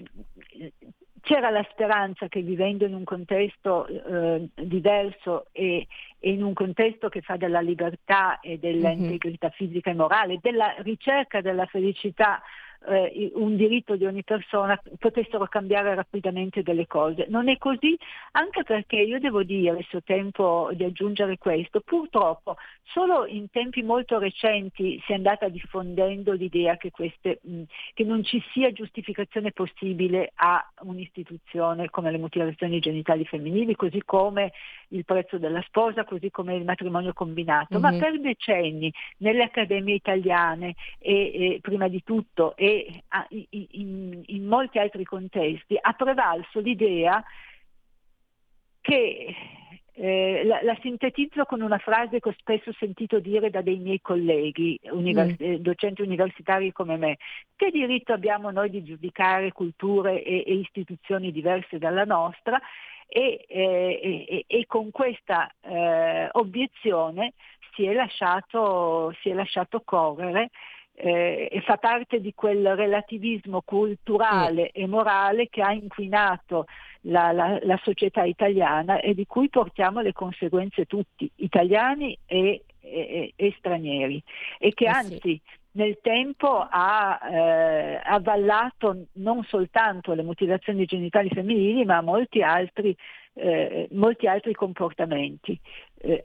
c'era 1.24 1.49
la 1.49 1.65
speranza 1.71 2.28
che 2.28 2.41
vivendo 2.41 2.86
in 2.86 2.93
un 2.93 3.05
contesto 3.05 3.88
eh, 3.88 4.49
diverso 4.55 5.45
e, 5.53 5.88
e, 6.19 6.30
in 6.30 6.43
un 6.43 6.53
contesto 6.53 7.07
che 7.07 7.21
fa 7.21 7.38
della 7.38 7.61
libertà 7.61 8.41
e 8.41 8.59
dell'integrità 8.59 9.47
mm-hmm. 9.47 9.55
fisica 9.55 9.89
e 9.89 9.93
morale, 9.93 10.39
della 10.41 10.76
ricerca 10.80 11.39
della 11.39 11.65
felicità 11.65 12.41
eh, 12.88 13.31
un 13.36 13.55
diritto 13.55 13.95
di 13.95 14.05
ogni 14.05 14.23
persona 14.23 14.79
potessero 14.99 15.45
cambiare 15.47 15.95
rapidamente 15.95 16.63
delle 16.63 16.88
cose. 16.88 17.25
Non 17.29 17.49
è 17.49 17.57
così 17.57 17.97
anche 18.31 18.63
perché 18.63 18.97
io 18.97 19.19
devo 19.19 19.43
dire, 19.43 19.86
se 19.89 19.97
ho 19.97 20.03
tempo 20.03 20.69
di 20.73 20.84
aggiungere 20.84 21.38
questo, 21.38 21.81
purtroppo 21.81 22.57
solo 22.84 23.25
in 23.25 23.49
tempi 23.49 23.81
molto 23.81 24.19
recenti 24.19 25.01
si 25.05 25.11
è 25.11 25.15
andata 25.15 25.47
diffondendo 25.47 26.34
l'idea 26.34 26.77
che, 26.77 26.91
queste, 26.91 27.39
mh, 27.41 27.63
che 27.93 28.03
non 28.03 28.23
ci 28.23 28.43
sia 28.51 28.71
giustificazione 28.71 29.51
possibile 29.51 30.31
a 30.36 30.63
un'istituzione 30.81 31.89
come 31.89 32.11
le 32.11 32.17
mutilazioni 32.17 32.79
genitali 32.79 33.25
femminili, 33.25 33.75
così 33.75 34.01
come 34.03 34.51
il 34.89 35.05
prezzo 35.05 35.38
della 35.38 35.61
sposa, 35.63 36.03
così 36.03 36.29
come 36.29 36.55
il 36.55 36.63
matrimonio 36.63 37.13
combinato, 37.13 37.79
mm-hmm. 37.79 37.93
ma 37.93 37.99
per 37.99 38.19
decenni 38.19 38.93
nelle 39.17 39.43
accademie 39.43 39.95
italiane 39.95 40.75
e, 40.99 41.13
e 41.34 41.59
prima 41.61 41.88
di 41.88 42.03
tutto 42.03 42.55
e 42.55 42.72
in, 43.30 44.21
in 44.26 44.45
molti 44.45 44.80
altri 44.80 45.03
contesti 45.03 45.78
ha 45.80 45.93
prevalso 45.93 46.59
l'idea 46.59 47.24
che 48.82 49.36
eh, 49.95 50.41
la, 50.43 50.59
la, 50.63 50.78
sintetizzo 50.82 51.45
con 51.45 51.61
una 51.61 51.78
frase 51.78 52.19
che 52.19 52.30
ho 52.30 52.36
spesso 52.38 52.74
sentito 52.74 53.19
dire 53.19 53.49
da 53.49 53.61
dei 53.61 53.78
miei 53.78 54.01
colleghi, 54.01 54.80
univers- 54.91 55.41
mm. 55.41 55.51
Eh, 55.51 55.59
docenti 55.59 56.01
universitari 56.01 56.71
come 56.71 56.97
me. 56.97 57.17
Che 57.55 57.69
diritto 57.69 58.11
abbiamo 58.11 58.49
noi 58.49 58.69
di 58.69 58.84
giudicare 58.84 59.51
culture 59.51 60.24
e, 60.24 60.43
e 60.45 60.53
istituzioni 60.55 61.32
diverse 61.32 61.78
dalla 61.78 62.05
nostra? 62.05 62.59
E, 63.07 63.45
eh, 63.47 64.26
e, 64.28 64.45
e 64.47 64.65
con 64.65 64.89
questa 64.89 65.51
eh, 65.61 66.30
obiezione 66.32 67.34
si 67.76 67.86
è 67.86 67.93
lasciato, 67.93 69.15
si 69.21 69.30
è 69.30 69.34
lasciato 69.34 69.82
correre 69.86 70.49
eh, 70.96 71.50
e 71.52 71.62
fa 71.62 71.78
parte 71.78 72.22
di 72.22 72.34
quel 72.34 72.76
relativismo 72.76 73.62
culturale 73.62 74.72
e 74.72 74.86
morale 74.88 75.50
che 75.50 75.62
ha 75.62 75.72
inquinato 75.72 76.66
la, 77.02 77.32
la, 77.32 77.60
la, 77.62 77.80
società 77.82 78.24
italiana 78.24 79.00
e 79.00 79.14
di 79.14 79.26
cui 79.26 79.50
portiamo 79.50 80.02
le 80.02 80.14
conseguenze 80.14 80.86
tutti, 80.86 81.30
italiani 81.38 82.18
e, 82.26 82.64
e, 82.80 83.34
e 83.36 83.56
stranieri, 83.58 84.22
e 84.60 84.74
che 84.74 84.86
eh 84.86 84.89
anzi 84.89 85.20
sì. 85.22 85.41
nel 85.72 85.98
tempo 86.02 86.66
ha 86.70 87.20
eh, 87.30 88.02
avallato 88.04 89.08
non 89.14 89.44
soltanto 89.44 90.14
le 90.14 90.24
mutilazioni 90.24 90.86
genitali 90.86 91.30
femminili, 91.30 91.84
ma 91.86 92.02
molti 92.02 92.41
altri, 92.41 92.96
eh, 93.34 93.88
molti 93.91 94.28
altri 94.28 94.54
comportamenti. 94.54 95.60
Eh, 95.98 96.24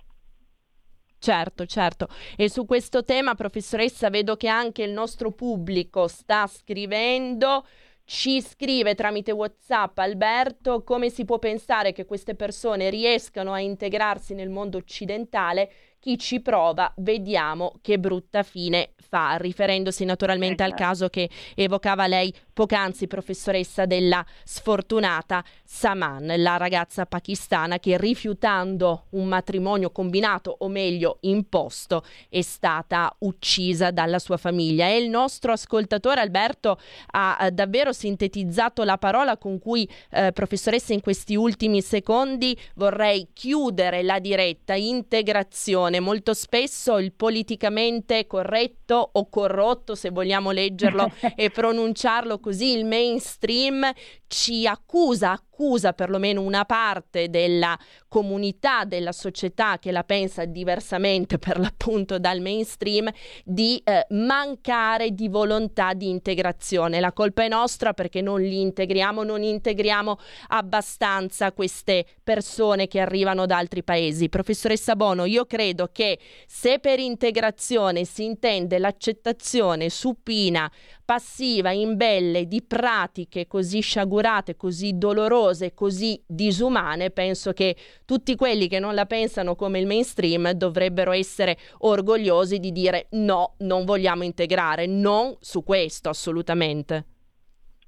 Certo, 1.21 1.67
certo. 1.67 2.09
E 2.37 2.49
su 2.49 2.65
questo 2.65 3.05
tema, 3.05 3.35
professoressa, 3.35 4.09
vedo 4.09 4.37
che 4.37 4.47
anche 4.49 4.83
il 4.83 4.93
nostro 4.93 5.33
pubblico 5.33 6.07
sta 6.07 6.47
scrivendo. 6.47 7.67
Ci 8.05 8.41
scrive 8.41 8.95
tramite 8.95 9.33
WhatsApp 9.33 9.99
Alberto 9.99 10.83
come 10.83 11.11
si 11.11 11.27
può 11.27 11.39
pensare 11.39 11.93
che 11.93 12.07
queste 12.07 12.35
persone 12.35 12.89
riescano 12.89 13.53
a 13.53 13.61
integrarsi 13.61 14.33
nel 14.33 14.49
mondo 14.49 14.79
occidentale 14.79 15.71
chi 16.01 16.17
ci 16.19 16.41
prova 16.41 16.93
vediamo 16.99 17.75
che 17.83 17.99
brutta 17.99 18.43
fine 18.43 18.93
fa, 19.09 19.37
riferendosi 19.37 20.05
naturalmente 20.05 20.63
al 20.63 20.75
caso 20.75 21.09
che 21.09 21.31
evocava 21.55 22.07
lei 22.07 22.33
poc'anzi, 22.53 23.07
professoressa 23.07 23.87
della 23.87 24.25
sfortunata 24.45 25.43
Saman, 25.65 26.35
la 26.37 26.57
ragazza 26.57 27.07
pakistana 27.07 27.79
che 27.79 27.97
rifiutando 27.97 29.07
un 29.11 29.27
matrimonio 29.27 29.91
combinato, 29.91 30.57
o 30.59 30.69
meglio 30.69 31.19
imposto, 31.23 32.05
è 32.29 32.43
stata 32.43 33.15
uccisa 33.21 33.91
dalla 33.91 34.19
sua 34.19 34.37
famiglia. 34.37 34.89
E 34.89 34.99
il 34.99 35.09
nostro 35.09 35.53
ascoltatore 35.53 36.21
Alberto 36.21 36.79
ha 37.13 37.49
davvero 37.53 37.93
sintetizzato 37.93 38.83
la 38.85 38.99
parola 38.99 39.39
con 39.39 39.59
cui, 39.59 39.89
eh, 40.11 40.33
professoressa, 40.33 40.93
in 40.93 41.01
questi 41.01 41.35
ultimi 41.37 41.81
secondi 41.81 42.59
vorrei 42.75 43.29
chiudere 43.33 44.03
la 44.03 44.19
diretta 44.19 44.75
integrazione 44.75 45.88
attenzione, 45.89 46.01
molto 46.01 46.35
spesso 46.35 46.99
il 46.99 47.13
politicamente 47.13 48.27
corretto 48.27 49.11
o 49.13 49.29
corrotto, 49.29 49.95
se 49.95 50.11
vogliamo 50.11 50.51
leggerlo 50.51 51.11
e 51.35 51.51
pronunciarlo 51.51 52.39
così, 52.39 52.77
il 52.77 52.85
mainstream 52.85 53.91
ci 54.27 54.67
accusa, 54.67 55.41
accusa 55.59 55.93
perlomeno 55.93 56.41
una 56.41 56.65
parte 56.65 57.29
della 57.29 57.77
comunità, 58.07 58.85
della 58.85 59.11
società 59.11 59.79
che 59.81 59.91
la 59.91 60.05
pensa 60.05 60.45
diversamente 60.45 61.37
per 61.39 61.59
l'appunto 61.59 62.21
dal 62.21 62.41
mainstream, 62.41 63.11
di 63.45 63.81
eh, 63.83 64.07
mancare 64.11 65.11
di 65.11 65.29
volontà 65.29 65.95
di 65.95 66.09
integrazione. 66.09 67.01
La 67.01 67.13
colpa 67.13 67.43
è 67.43 67.49
nostra 67.49 67.93
perché 67.93 68.21
non 68.21 68.41
li 68.41 68.61
integriamo, 68.61 69.25
non 69.25 69.43
integriamo 69.43 70.19
abbastanza 70.49 71.51
queste 71.51 72.07
persone 72.23 72.87
che 72.87 73.01
arrivano 73.01 73.45
da 73.45 73.57
altri 73.57 73.83
paesi. 73.83 74.29
Professoressa 74.29 74.95
Bono, 74.95 75.25
io 75.25 75.45
credo 75.47 75.89
che 75.91 76.21
se 76.47 76.79
per 76.79 77.01
integrazione 77.01 78.05
si 78.05 78.25
intende 78.25 78.79
l'accettazione 78.79 79.89
supina, 79.89 80.71
passiva, 81.09 81.71
imbelle 81.71 82.47
di 82.47 82.61
pratiche 82.61 83.47
così 83.47 83.81
sciagurate, 83.81 84.57
così 84.57 84.99
dolorose, 84.99 85.73
così 85.73 86.23
disumane, 86.27 87.09
penso 87.09 87.55
che 87.55 87.77
tutti 88.05 88.37
quelli 88.37 88.69
che 88.69 88.79
non 88.79 88.95
la 88.95 89.07
pensano 89.07 89.55
come 89.55 89.79
il 89.79 89.87
mainstream 89.87 90.51
dovrebbero 90.51 91.13
essere 91.13 91.57
orgogliosi 91.79 92.59
di 92.59 92.73
dire 92.73 93.07
no, 93.13 93.55
non 93.61 93.87
vogliamo 93.87 94.23
integrare, 94.23 94.85
non 94.85 95.35
su 95.41 95.65
questo 95.65 96.11
assolutamente. 96.11 97.07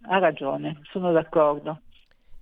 Ha 0.08 0.18
ragione, 0.18 0.80
sono 0.90 1.12
d'accordo. 1.12 1.82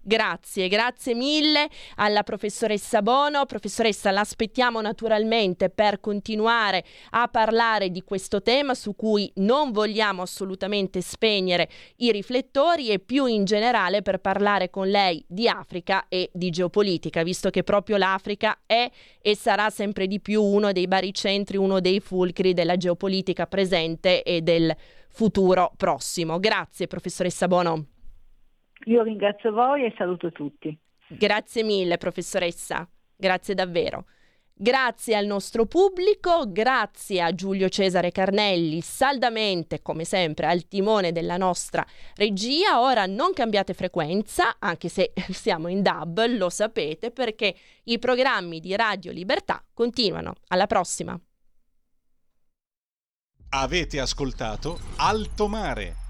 Grazie, 0.09 0.69
grazie 0.69 1.15
mille 1.15 1.69
alla 1.97 2.23
professoressa 2.23 3.03
Bono. 3.03 3.45
Professoressa, 3.45 4.11
l'aspettiamo 4.11 4.81
naturalmente 4.81 5.69
per 5.69 6.01
continuare 6.01 6.83
a 7.11 7.29
parlare 7.29 7.91
di 7.91 8.03
questo 8.03 8.41
tema 8.41 8.73
su 8.73 8.97
cui 8.97 9.31
non 9.35 9.71
vogliamo 9.71 10.23
assolutamente 10.23 11.03
spegnere 11.03 11.69
i 11.97 12.11
riflettori 12.11 12.89
e 12.89 13.01
più 13.01 13.27
in 13.27 13.45
generale 13.45 14.01
per 14.01 14.21
parlare 14.21 14.71
con 14.71 14.89
lei 14.89 15.23
di 15.29 15.47
Africa 15.47 16.07
e 16.09 16.31
di 16.33 16.49
geopolitica, 16.49 17.23
visto 17.23 17.51
che 17.51 17.63
proprio 17.63 17.99
l'Africa 17.99 18.61
è 18.65 18.91
e 19.21 19.37
sarà 19.37 19.69
sempre 19.69 20.07
di 20.07 20.21
più 20.21 20.43
uno 20.43 20.73
dei 20.73 20.89
baricentri, 20.89 21.59
uno 21.59 21.81
dei 21.81 22.01
fulcri 22.01 22.55
della 22.55 22.79
geopolitica 22.79 23.47
presente 23.47 24.23
e 24.23 24.41
del 24.41 24.75
futuro 25.11 25.71
prossimo. 25.77 26.41
Grazie, 26.41 26.87
professoressa 26.87 27.47
Bono. 27.47 27.98
Io 28.89 29.03
ringrazio 29.03 29.53
voi 29.53 29.85
e 29.85 29.95
saluto 29.97 30.33
tutti. 30.33 30.77
Grazie 31.09 31.63
mille, 31.63 31.99
professoressa. 31.99 32.89
Grazie 33.15 33.55
davvero. 33.55 34.07
Grazie 34.61 35.15
al 35.15 35.27
nostro 35.27 35.67
pubblico, 35.67 36.51
grazie 36.51 37.23
a 37.23 37.33
Giulio 37.33 37.69
Cesare 37.69 38.11
Carnelli, 38.11 38.81
saldamente 38.81 39.83
come 39.83 40.05
sempre 40.05 40.47
al 40.47 40.67
timone 40.67 41.13
della 41.13 41.37
nostra 41.37 41.87
regia. 42.17 42.81
Ora 42.81 43.07
non 43.07 43.33
cambiate 43.35 43.73
frequenza, 43.73 44.57
anche 44.59 44.89
se 44.89 45.13
siamo 45.31 45.69
in 45.69 45.81
dub, 45.83 46.27
lo 46.27 46.51
sapete, 46.51 47.13
perché 47.13 47.55
i 47.85 48.01
programmi 48.01 48.59
di 48.59 48.75
Radio 48.75 49.13
Libertà 49.13 49.63
continuano. 49.73 50.35
Alla 50.49 50.67
prossima! 50.67 51.19
Avete 53.51 54.01
ascoltato 54.01 54.79
Alto 54.97 55.47
Mare 55.47 56.07